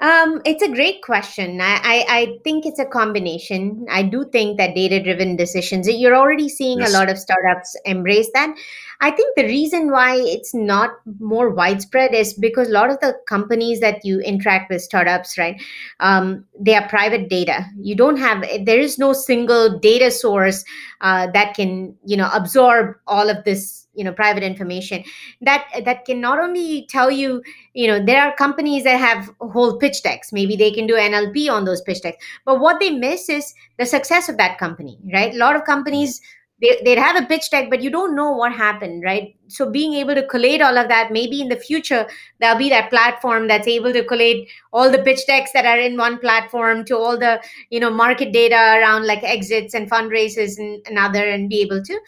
um, 0.00 0.40
it's 0.44 0.62
a 0.62 0.70
great 0.70 1.02
question. 1.02 1.60
I, 1.60 1.80
I, 1.82 2.06
I 2.08 2.38
think 2.44 2.64
it's 2.64 2.78
a 2.78 2.84
combination. 2.84 3.84
I 3.90 4.04
do 4.04 4.24
think 4.30 4.56
that 4.58 4.76
data 4.76 5.02
driven 5.02 5.34
decisions, 5.34 5.88
you're 5.88 6.14
already 6.14 6.48
seeing 6.48 6.78
yes. 6.78 6.90
a 6.90 6.92
lot 6.92 7.08
of 7.08 7.18
startups 7.18 7.76
embrace 7.84 8.30
that. 8.34 8.54
I 9.00 9.10
think 9.10 9.36
the 9.36 9.44
reason 9.44 9.90
why 9.90 10.16
it's 10.16 10.54
not 10.54 10.90
more 11.18 11.50
widespread 11.50 12.14
is 12.14 12.34
because 12.34 12.68
a 12.68 12.72
lot 12.72 12.90
of 12.90 13.00
the 13.00 13.14
companies 13.26 13.80
that 13.80 14.04
you 14.04 14.20
interact 14.20 14.70
with, 14.70 14.82
startups, 14.82 15.36
right, 15.36 15.60
um, 15.98 16.44
they 16.58 16.74
are 16.74 16.88
private 16.88 17.28
data. 17.28 17.66
You 17.80 17.96
don't 17.96 18.18
have, 18.18 18.44
there 18.64 18.80
is 18.80 18.98
no 18.98 19.12
single 19.12 19.78
data 19.78 20.10
source 20.10 20.64
uh, 21.00 21.28
that 21.32 21.54
can, 21.54 21.96
you 22.04 22.16
know, 22.16 22.30
absorb 22.32 22.96
all 23.06 23.28
of 23.28 23.44
this 23.44 23.87
you 23.98 24.04
know 24.04 24.12
private 24.12 24.44
information 24.44 25.04
that 25.40 25.66
that 25.84 26.04
can 26.04 26.20
not 26.20 26.38
only 26.38 26.86
tell 26.88 27.10
you 27.10 27.42
you 27.74 27.88
know 27.88 27.98
there 28.04 28.22
are 28.22 28.34
companies 28.36 28.84
that 28.84 28.98
have 28.98 29.30
whole 29.40 29.76
pitch 29.78 30.02
decks. 30.02 30.32
Maybe 30.32 30.56
they 30.56 30.70
can 30.70 30.86
do 30.86 30.94
nlp 30.94 31.50
on 31.50 31.64
those 31.64 31.82
pitch 31.82 32.02
decks. 32.02 32.24
But 32.44 32.60
what 32.60 32.80
they 32.80 32.90
miss 32.90 33.28
is 33.28 33.54
the 33.78 33.86
success 33.86 34.28
of 34.28 34.36
that 34.36 34.58
company 34.58 34.98
right? 35.12 35.34
A 35.34 35.38
lot 35.38 35.56
of 35.56 35.64
companies 35.64 36.20
they, 36.60 36.80
they'd 36.84 36.98
have 36.98 37.20
a 37.20 37.26
pitch 37.26 37.50
deck 37.50 37.70
but 37.70 37.82
you 37.82 37.90
don't 37.90 38.16
know 38.16 38.30
what 38.32 38.52
happened 38.52 39.02
right? 39.04 39.34
So 39.48 39.70
being 39.70 39.94
able 39.94 40.14
to 40.14 40.26
collate 40.26 40.60
all 40.60 40.76
of 40.76 40.88
that 40.88 41.12
maybe 41.12 41.40
in 41.40 41.48
the 41.48 41.56
future 41.56 42.06
there'll 42.40 42.58
be 42.58 42.68
that 42.70 42.90
platform 42.90 43.48
that's 43.48 43.66
able 43.66 43.92
to 43.92 44.04
collate 44.04 44.48
all 44.72 44.90
the 44.90 45.02
pitch 45.02 45.26
decks 45.26 45.52
that 45.54 45.66
are 45.66 45.78
in 45.78 45.96
one 45.96 46.18
platform 46.18 46.84
to 46.86 46.96
all 46.96 47.18
the 47.18 47.40
you 47.70 47.80
know 47.80 47.90
market 47.90 48.32
data 48.32 48.56
around 48.56 49.06
like 49.06 49.22
exits 49.22 49.74
and 49.74 49.90
fundraisers 49.90 50.58
and 50.58 50.84
another 50.86 51.24
and 51.28 51.48
be 51.48 51.62
able 51.62 51.82
to 51.82 51.98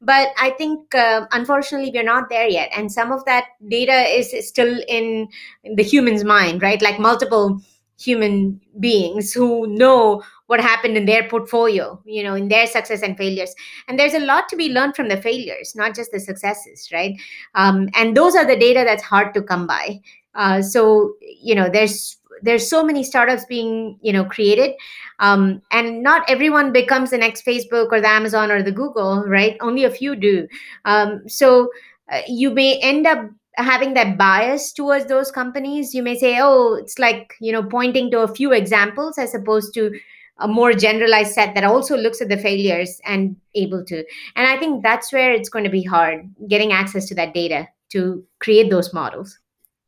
but 0.00 0.28
i 0.38 0.50
think 0.50 0.94
uh, 0.94 1.26
unfortunately 1.32 1.90
we're 1.94 2.02
not 2.02 2.28
there 2.28 2.48
yet. 2.48 2.70
And 2.76 2.90
some 2.90 3.12
of 3.12 3.24
that 3.26 3.44
data 3.68 3.92
is 3.92 4.34
still 4.46 4.80
in 4.88 5.28
the 5.74 5.82
human's 5.82 6.24
mind 6.24 6.62
right? 6.62 6.80
Like 6.80 6.98
multiple 6.98 7.60
human 7.98 8.58
beings 8.78 9.30
who 9.32 9.66
know 9.66 10.22
what 10.46 10.58
happened 10.58 10.96
in 10.96 11.04
their 11.04 11.28
portfolio 11.28 12.00
you 12.06 12.22
know 12.22 12.34
in 12.34 12.48
their 12.48 12.66
success 12.66 13.02
and 13.02 13.16
failures. 13.16 13.54
And 13.88 13.98
there's 13.98 14.14
a 14.14 14.20
lot 14.20 14.48
to 14.48 14.56
be 14.56 14.70
learned 14.70 14.96
from 14.96 15.08
the 15.08 15.20
failures 15.20 15.74
not 15.74 15.94
just 15.94 16.12
the 16.12 16.20
successes 16.20 16.88
right? 16.92 17.14
Um, 17.54 17.88
and 17.94 18.16
those 18.16 18.34
are 18.34 18.46
the 18.46 18.56
data 18.56 18.84
that's 18.86 19.02
hard 19.02 19.34
to 19.34 19.42
come 19.42 19.66
by. 19.66 20.00
Uh, 20.34 20.62
so 20.62 21.14
you 21.20 21.54
know 21.54 21.68
there's 21.68 22.16
there's 22.42 22.68
so 22.68 22.82
many 22.82 23.02
startups 23.02 23.44
being 23.46 23.98
you 24.02 24.12
know 24.12 24.24
created 24.24 24.72
um, 25.18 25.60
and 25.70 26.02
not 26.02 26.28
everyone 26.28 26.72
becomes 26.72 27.10
the 27.10 27.18
next 27.18 27.44
facebook 27.44 27.88
or 27.92 28.00
the 28.00 28.08
amazon 28.08 28.50
or 28.50 28.62
the 28.62 28.72
google 28.72 29.24
right? 29.26 29.56
Only 29.60 29.84
a 29.84 29.90
few 29.90 30.16
do. 30.16 30.48
Um, 30.84 31.28
so 31.28 31.70
uh, 32.12 32.20
you 32.26 32.50
may 32.50 32.78
end 32.80 33.06
up 33.06 33.30
having 33.54 33.94
that 33.94 34.16
bias 34.16 34.72
towards 34.72 35.06
those 35.06 35.30
companies. 35.30 35.94
You 35.94 36.02
may 36.02 36.16
say 36.16 36.38
oh 36.40 36.74
it's 36.74 36.98
like 36.98 37.34
you 37.40 37.52
know 37.52 37.62
pointing 37.62 38.10
to 38.12 38.20
a 38.20 38.34
few 38.34 38.52
examples 38.52 39.18
as 39.18 39.34
opposed 39.34 39.74
to 39.74 39.98
a 40.38 40.48
more 40.48 40.72
generalized 40.72 41.34
set 41.34 41.54
that 41.54 41.64
also 41.64 41.96
looks 41.96 42.22
at 42.22 42.30
the 42.30 42.38
failures 42.38 42.98
and 43.04 43.36
able 43.54 43.84
to. 43.84 44.04
And 44.36 44.46
i 44.46 44.56
think 44.58 44.82
that's 44.82 45.12
where 45.12 45.32
it's 45.32 45.48
going 45.48 45.64
to 45.64 45.70
be 45.70 45.82
hard 45.82 46.28
getting 46.48 46.72
access 46.72 47.06
to 47.08 47.14
that 47.16 47.34
data 47.34 47.68
to 47.90 48.24
create 48.38 48.70
those 48.70 48.94
models 48.94 49.38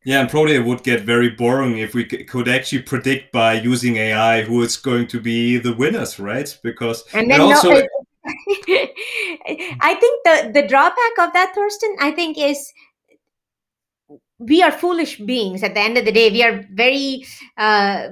yeah, 0.04 0.20
and 0.20 0.30
probably 0.30 0.54
it 0.54 0.64
would 0.64 0.82
get 0.82 1.02
very 1.02 1.30
boring 1.30 1.78
if 1.78 1.94
we 1.94 2.04
could 2.04 2.48
actually 2.48 2.82
predict 2.82 3.32
by 3.32 3.54
using 3.54 3.96
AI 3.96 4.42
who 4.42 4.62
is 4.62 4.76
going 4.76 5.06
to 5.08 5.20
be 5.20 5.58
the 5.58 5.74
winners, 5.74 6.18
right? 6.18 6.58
Because 6.62 7.04
and 7.12 7.30
then 7.30 7.40
also, 7.40 7.70
no, 7.70 7.86
I 8.24 9.96
think 10.00 10.24
the 10.24 10.50
the 10.54 10.66
drawback 10.66 11.18
of 11.18 11.32
that, 11.32 11.52
Thorsten, 11.54 11.96
I 12.00 12.10
think 12.10 12.38
is 12.38 12.72
we 14.42 14.62
are 14.62 14.72
foolish 14.72 15.18
beings 15.18 15.62
at 15.62 15.74
the 15.74 15.80
end 15.80 15.96
of 15.96 16.04
the 16.04 16.12
day 16.12 16.30
we 16.30 16.42
are 16.42 16.64
very 16.72 17.24
uh, 17.58 18.08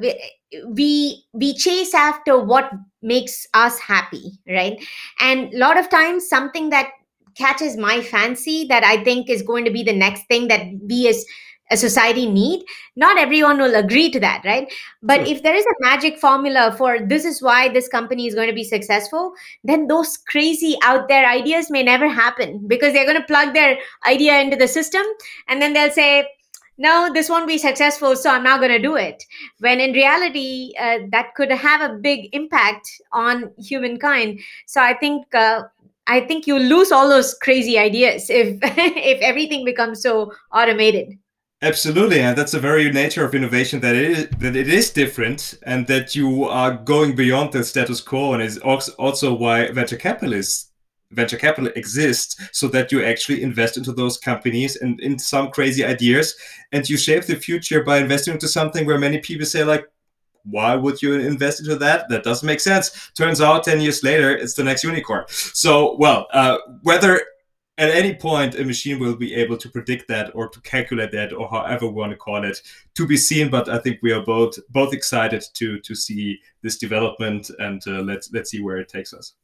we 0.68 1.24
we 1.32 1.54
chase 1.54 1.94
after 1.94 2.38
what 2.38 2.70
makes 3.02 3.46
us 3.54 3.78
happy 3.78 4.38
right 4.48 4.82
and 5.20 5.52
a 5.52 5.58
lot 5.58 5.76
of 5.76 5.88
times 5.88 6.28
something 6.28 6.70
that 6.70 6.90
catches 7.36 7.76
my 7.76 8.00
fancy 8.00 8.64
that 8.66 8.84
i 8.84 9.02
think 9.02 9.28
is 9.28 9.42
going 9.42 9.64
to 9.64 9.70
be 9.70 9.82
the 9.82 9.92
next 9.92 10.26
thing 10.26 10.48
that 10.48 10.66
we 10.88 11.08
as 11.08 11.24
a 11.70 11.76
society 11.76 12.26
need 12.26 12.64
not 12.96 13.18
everyone 13.18 13.58
will 13.58 13.74
agree 13.74 14.10
to 14.10 14.20
that 14.20 14.42
right? 14.44 14.72
But 15.02 15.26
if 15.26 15.42
there 15.42 15.54
is 15.54 15.64
a 15.64 15.80
magic 15.80 16.18
formula 16.18 16.74
for 16.76 16.98
this 17.00 17.24
is 17.24 17.40
why 17.42 17.68
this 17.68 17.88
company 17.88 18.26
is 18.26 18.34
going 18.34 18.48
to 18.48 18.54
be 18.54 18.64
successful 18.64 19.32
then 19.64 19.86
those 19.86 20.16
crazy 20.16 20.76
out 20.82 21.08
there 21.08 21.26
ideas 21.26 21.70
may 21.70 21.82
never 21.82 22.08
happen 22.08 22.66
because 22.66 22.92
they're 22.92 23.06
going 23.06 23.20
to 23.20 23.26
plug 23.26 23.54
their 23.54 23.78
idea 24.06 24.40
into 24.40 24.56
the 24.56 24.68
system 24.68 25.02
and 25.48 25.62
then 25.62 25.72
they'll 25.72 25.90
say 25.90 26.26
no 26.78 27.10
this 27.12 27.28
won't 27.28 27.46
be 27.46 27.58
successful 27.58 28.16
so 28.16 28.30
i'm 28.30 28.42
not 28.42 28.60
going 28.60 28.72
to 28.72 28.78
do 28.78 28.96
it. 28.96 29.22
When 29.58 29.80
in 29.80 29.92
reality 29.92 30.72
uh, 30.78 30.98
that 31.12 31.34
could 31.34 31.50
have 31.52 31.80
a 31.80 31.94
big 31.94 32.28
impact 32.32 32.88
on 33.12 33.50
humankind. 33.58 34.40
So 34.66 34.80
i 34.80 34.94
think 34.94 35.34
uh, 35.34 35.62
i 36.06 36.20
think 36.20 36.46
you 36.46 36.58
lose 36.58 36.90
all 36.90 37.08
those 37.08 37.34
crazy 37.34 37.78
ideas 37.78 38.30
if 38.30 38.58
if 38.62 39.20
everything 39.20 39.64
becomes 39.64 40.02
so 40.02 40.32
automated 40.52 41.18
Absolutely, 41.62 42.20
and 42.20 42.38
that's 42.38 42.52
the 42.52 42.58
very 42.58 42.90
nature 42.90 43.22
of 43.22 43.34
innovation 43.34 43.80
that 43.80 43.94
it 43.94 44.10
is, 44.10 44.28
that 44.38 44.56
it 44.56 44.68
is 44.68 44.90
different, 44.90 45.58
and 45.64 45.86
that 45.88 46.14
you 46.14 46.44
are 46.44 46.74
going 46.74 47.14
beyond 47.14 47.52
the 47.52 47.62
status 47.62 48.00
quo, 48.00 48.32
and 48.32 48.42
is 48.42 48.56
also 48.58 49.34
why 49.34 49.70
venture 49.70 49.96
capitalists 49.96 50.68
venture 51.12 51.36
capital 51.36 51.70
exists, 51.74 52.36
so 52.52 52.68
that 52.68 52.92
you 52.92 53.04
actually 53.04 53.42
invest 53.42 53.76
into 53.76 53.92
those 53.92 54.16
companies 54.16 54.76
and 54.76 55.00
in 55.00 55.18
some 55.18 55.50
crazy 55.50 55.84
ideas, 55.84 56.34
and 56.72 56.88
you 56.88 56.96
shape 56.96 57.24
the 57.24 57.34
future 57.34 57.82
by 57.82 57.98
investing 57.98 58.32
into 58.34 58.46
something 58.48 58.86
where 58.86 58.98
many 58.98 59.18
people 59.18 59.44
say 59.44 59.64
like, 59.64 59.86
why 60.44 60.74
would 60.74 61.02
you 61.02 61.14
invest 61.14 61.60
into 61.60 61.76
that? 61.76 62.08
That 62.08 62.22
doesn't 62.24 62.46
make 62.46 62.60
sense. 62.60 63.10
Turns 63.14 63.40
out, 63.40 63.64
10 63.64 63.80
years 63.80 64.02
later, 64.02 64.34
it's 64.34 64.54
the 64.54 64.64
next 64.64 64.84
unicorn. 64.84 65.24
So, 65.28 65.96
well, 65.98 66.28
uh, 66.32 66.58
whether 66.82 67.20
at 67.80 67.90
any 67.90 68.14
point 68.14 68.54
a 68.54 68.64
machine 68.64 68.98
will 69.00 69.16
be 69.16 69.34
able 69.34 69.56
to 69.56 69.68
predict 69.70 70.06
that 70.06 70.30
or 70.34 70.48
to 70.48 70.60
calculate 70.60 71.10
that 71.12 71.32
or 71.32 71.48
however 71.48 71.86
we 71.86 71.94
want 71.94 72.12
to 72.12 72.16
call 72.16 72.44
it 72.44 72.60
to 72.94 73.06
be 73.06 73.16
seen 73.16 73.50
but 73.50 73.68
i 73.68 73.78
think 73.78 73.98
we 74.02 74.12
are 74.12 74.24
both 74.24 74.58
both 74.68 74.92
excited 74.92 75.42
to 75.54 75.80
to 75.80 75.94
see 75.94 76.38
this 76.62 76.76
development 76.76 77.50
and 77.58 77.82
uh, 77.86 78.02
let's 78.02 78.30
let's 78.32 78.50
see 78.50 78.62
where 78.62 78.78
it 78.78 78.88
takes 78.88 79.14
us. 79.14 79.34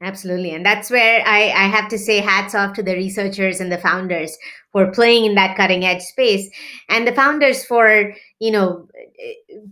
Absolutely 0.00 0.52
and 0.52 0.64
that's 0.64 0.90
where 0.90 1.26
I, 1.26 1.50
I 1.50 1.66
have 1.66 1.88
to 1.88 1.98
say 1.98 2.20
hats 2.20 2.54
off 2.54 2.72
to 2.74 2.84
the 2.84 2.94
researchers 2.94 3.60
and 3.60 3.70
the 3.70 3.78
founders 3.78 4.36
for 4.70 4.92
playing 4.92 5.24
in 5.24 5.34
that 5.34 5.56
cutting 5.56 5.84
edge 5.84 6.02
space 6.02 6.48
and 6.88 7.06
the 7.06 7.14
founders 7.14 7.64
for 7.64 8.14
you 8.38 8.52
know 8.52 8.88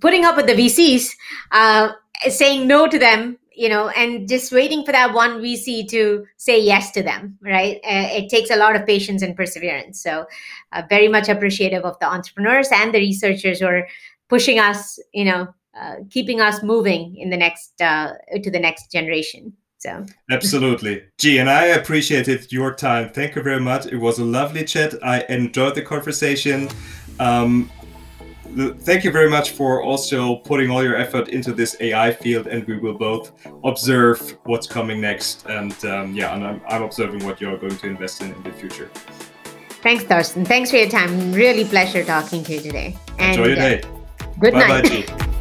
putting 0.01 0.25
up 0.25 0.37
with 0.37 0.47
the 0.47 0.55
vcs 0.55 1.11
uh, 1.53 1.93
saying 2.29 2.67
no 2.67 2.89
to 2.89 2.99
them 2.99 3.39
you 3.57 3.69
know 3.69 3.89
and 3.91 4.29
just 4.29 4.53
waiting 4.53 4.85
for 4.85 4.93
that 4.93 5.15
one 5.15 5.41
vc 5.41 5.89
to 5.89 6.25
say 6.37 6.61
yes 6.61 6.91
to 6.91 7.03
them 7.03 7.39
right? 7.41 7.77
Uh, 7.79 8.09
it 8.13 8.29
takes 8.29 8.51
a 8.51 8.57
lot 8.57 8.77
of 8.77 8.87
patience 8.87 9.23
and 9.23 9.37
perseverance. 9.37 10.01
So 10.03 10.27
uh, 10.73 10.83
very 10.89 11.09
much 11.09 11.29
appreciative 11.29 11.85
of 11.85 11.99
the 12.01 12.07
entrepreneurs 12.07 12.69
and 12.73 12.93
the 12.93 12.99
researchers 12.99 13.61
who 13.61 13.67
are 13.67 13.89
pushing 14.29 14.59
us 14.59 14.99
you 15.13 15.25
know 15.25 15.49
uh, 15.79 15.97
keeping 16.11 16.41
us 16.41 16.63
moving 16.63 17.17
in 17.17 17.31
the 17.31 17.37
next 17.37 17.81
uh, 17.81 18.15
to 18.43 18.51
the 18.51 18.59
next 18.59 18.91
generation. 18.91 19.53
So. 19.79 20.07
Absolutely. 20.31 21.03
Gee 21.19 21.39
and 21.39 21.51
i 21.51 21.67
appreciated 21.67 22.51
your 22.51 22.75
time. 22.75 23.11
Thank 23.13 23.37
you 23.37 23.43
very 23.43 23.61
much. 23.61 23.87
It 23.87 23.99
was 23.99 24.19
a 24.19 24.25
lovely 24.25 24.65
chat. 24.65 24.95
I 25.03 25.25
enjoyed 25.29 25.75
the 25.75 25.83
conversation. 25.83 26.69
Um, 27.21 27.71
thank 28.57 29.05
you 29.05 29.11
very 29.11 29.31
much 29.31 29.51
for 29.51 29.83
also 29.83 30.37
putting 30.37 30.71
all 30.71 30.83
your 30.83 30.97
effort 30.97 31.29
into 31.29 31.53
this 31.53 31.77
AI 31.81 32.13
field, 32.13 32.47
and 32.47 32.65
we 32.67 32.79
will 32.79 32.99
both 32.99 33.33
observe 33.65 34.37
what's 34.45 34.67
coming 34.67 35.01
next. 35.01 35.47
And 35.47 35.73
um, 35.85 36.15
yeah, 36.15 36.35
and 36.35 36.47
I'm, 36.47 36.61
I'm 36.69 36.83
observing 36.83 37.25
what 37.25 37.41
you're 37.41 37.59
going 37.59 37.77
to 37.77 37.87
invest 37.87 38.23
in 38.23 38.33
in 38.33 38.43
the 38.43 38.53
future. 38.53 38.91
Thanks, 39.83 40.05
Thorsten. 40.05 40.45
Thanks 40.45 40.71
for 40.71 40.79
your 40.79 40.89
time. 40.89 41.33
Really 41.33 41.65
pleasure 41.65 42.05
talking 42.05 42.43
to 42.45 42.55
you 42.55 42.61
today. 42.61 42.97
And, 43.19 43.37
Enjoy 43.37 43.47
your 43.49 43.57
day. 43.57 43.83
Uh, 43.83 44.27
good 44.41 44.53
Bye 44.53 44.81
night. 44.81 45.33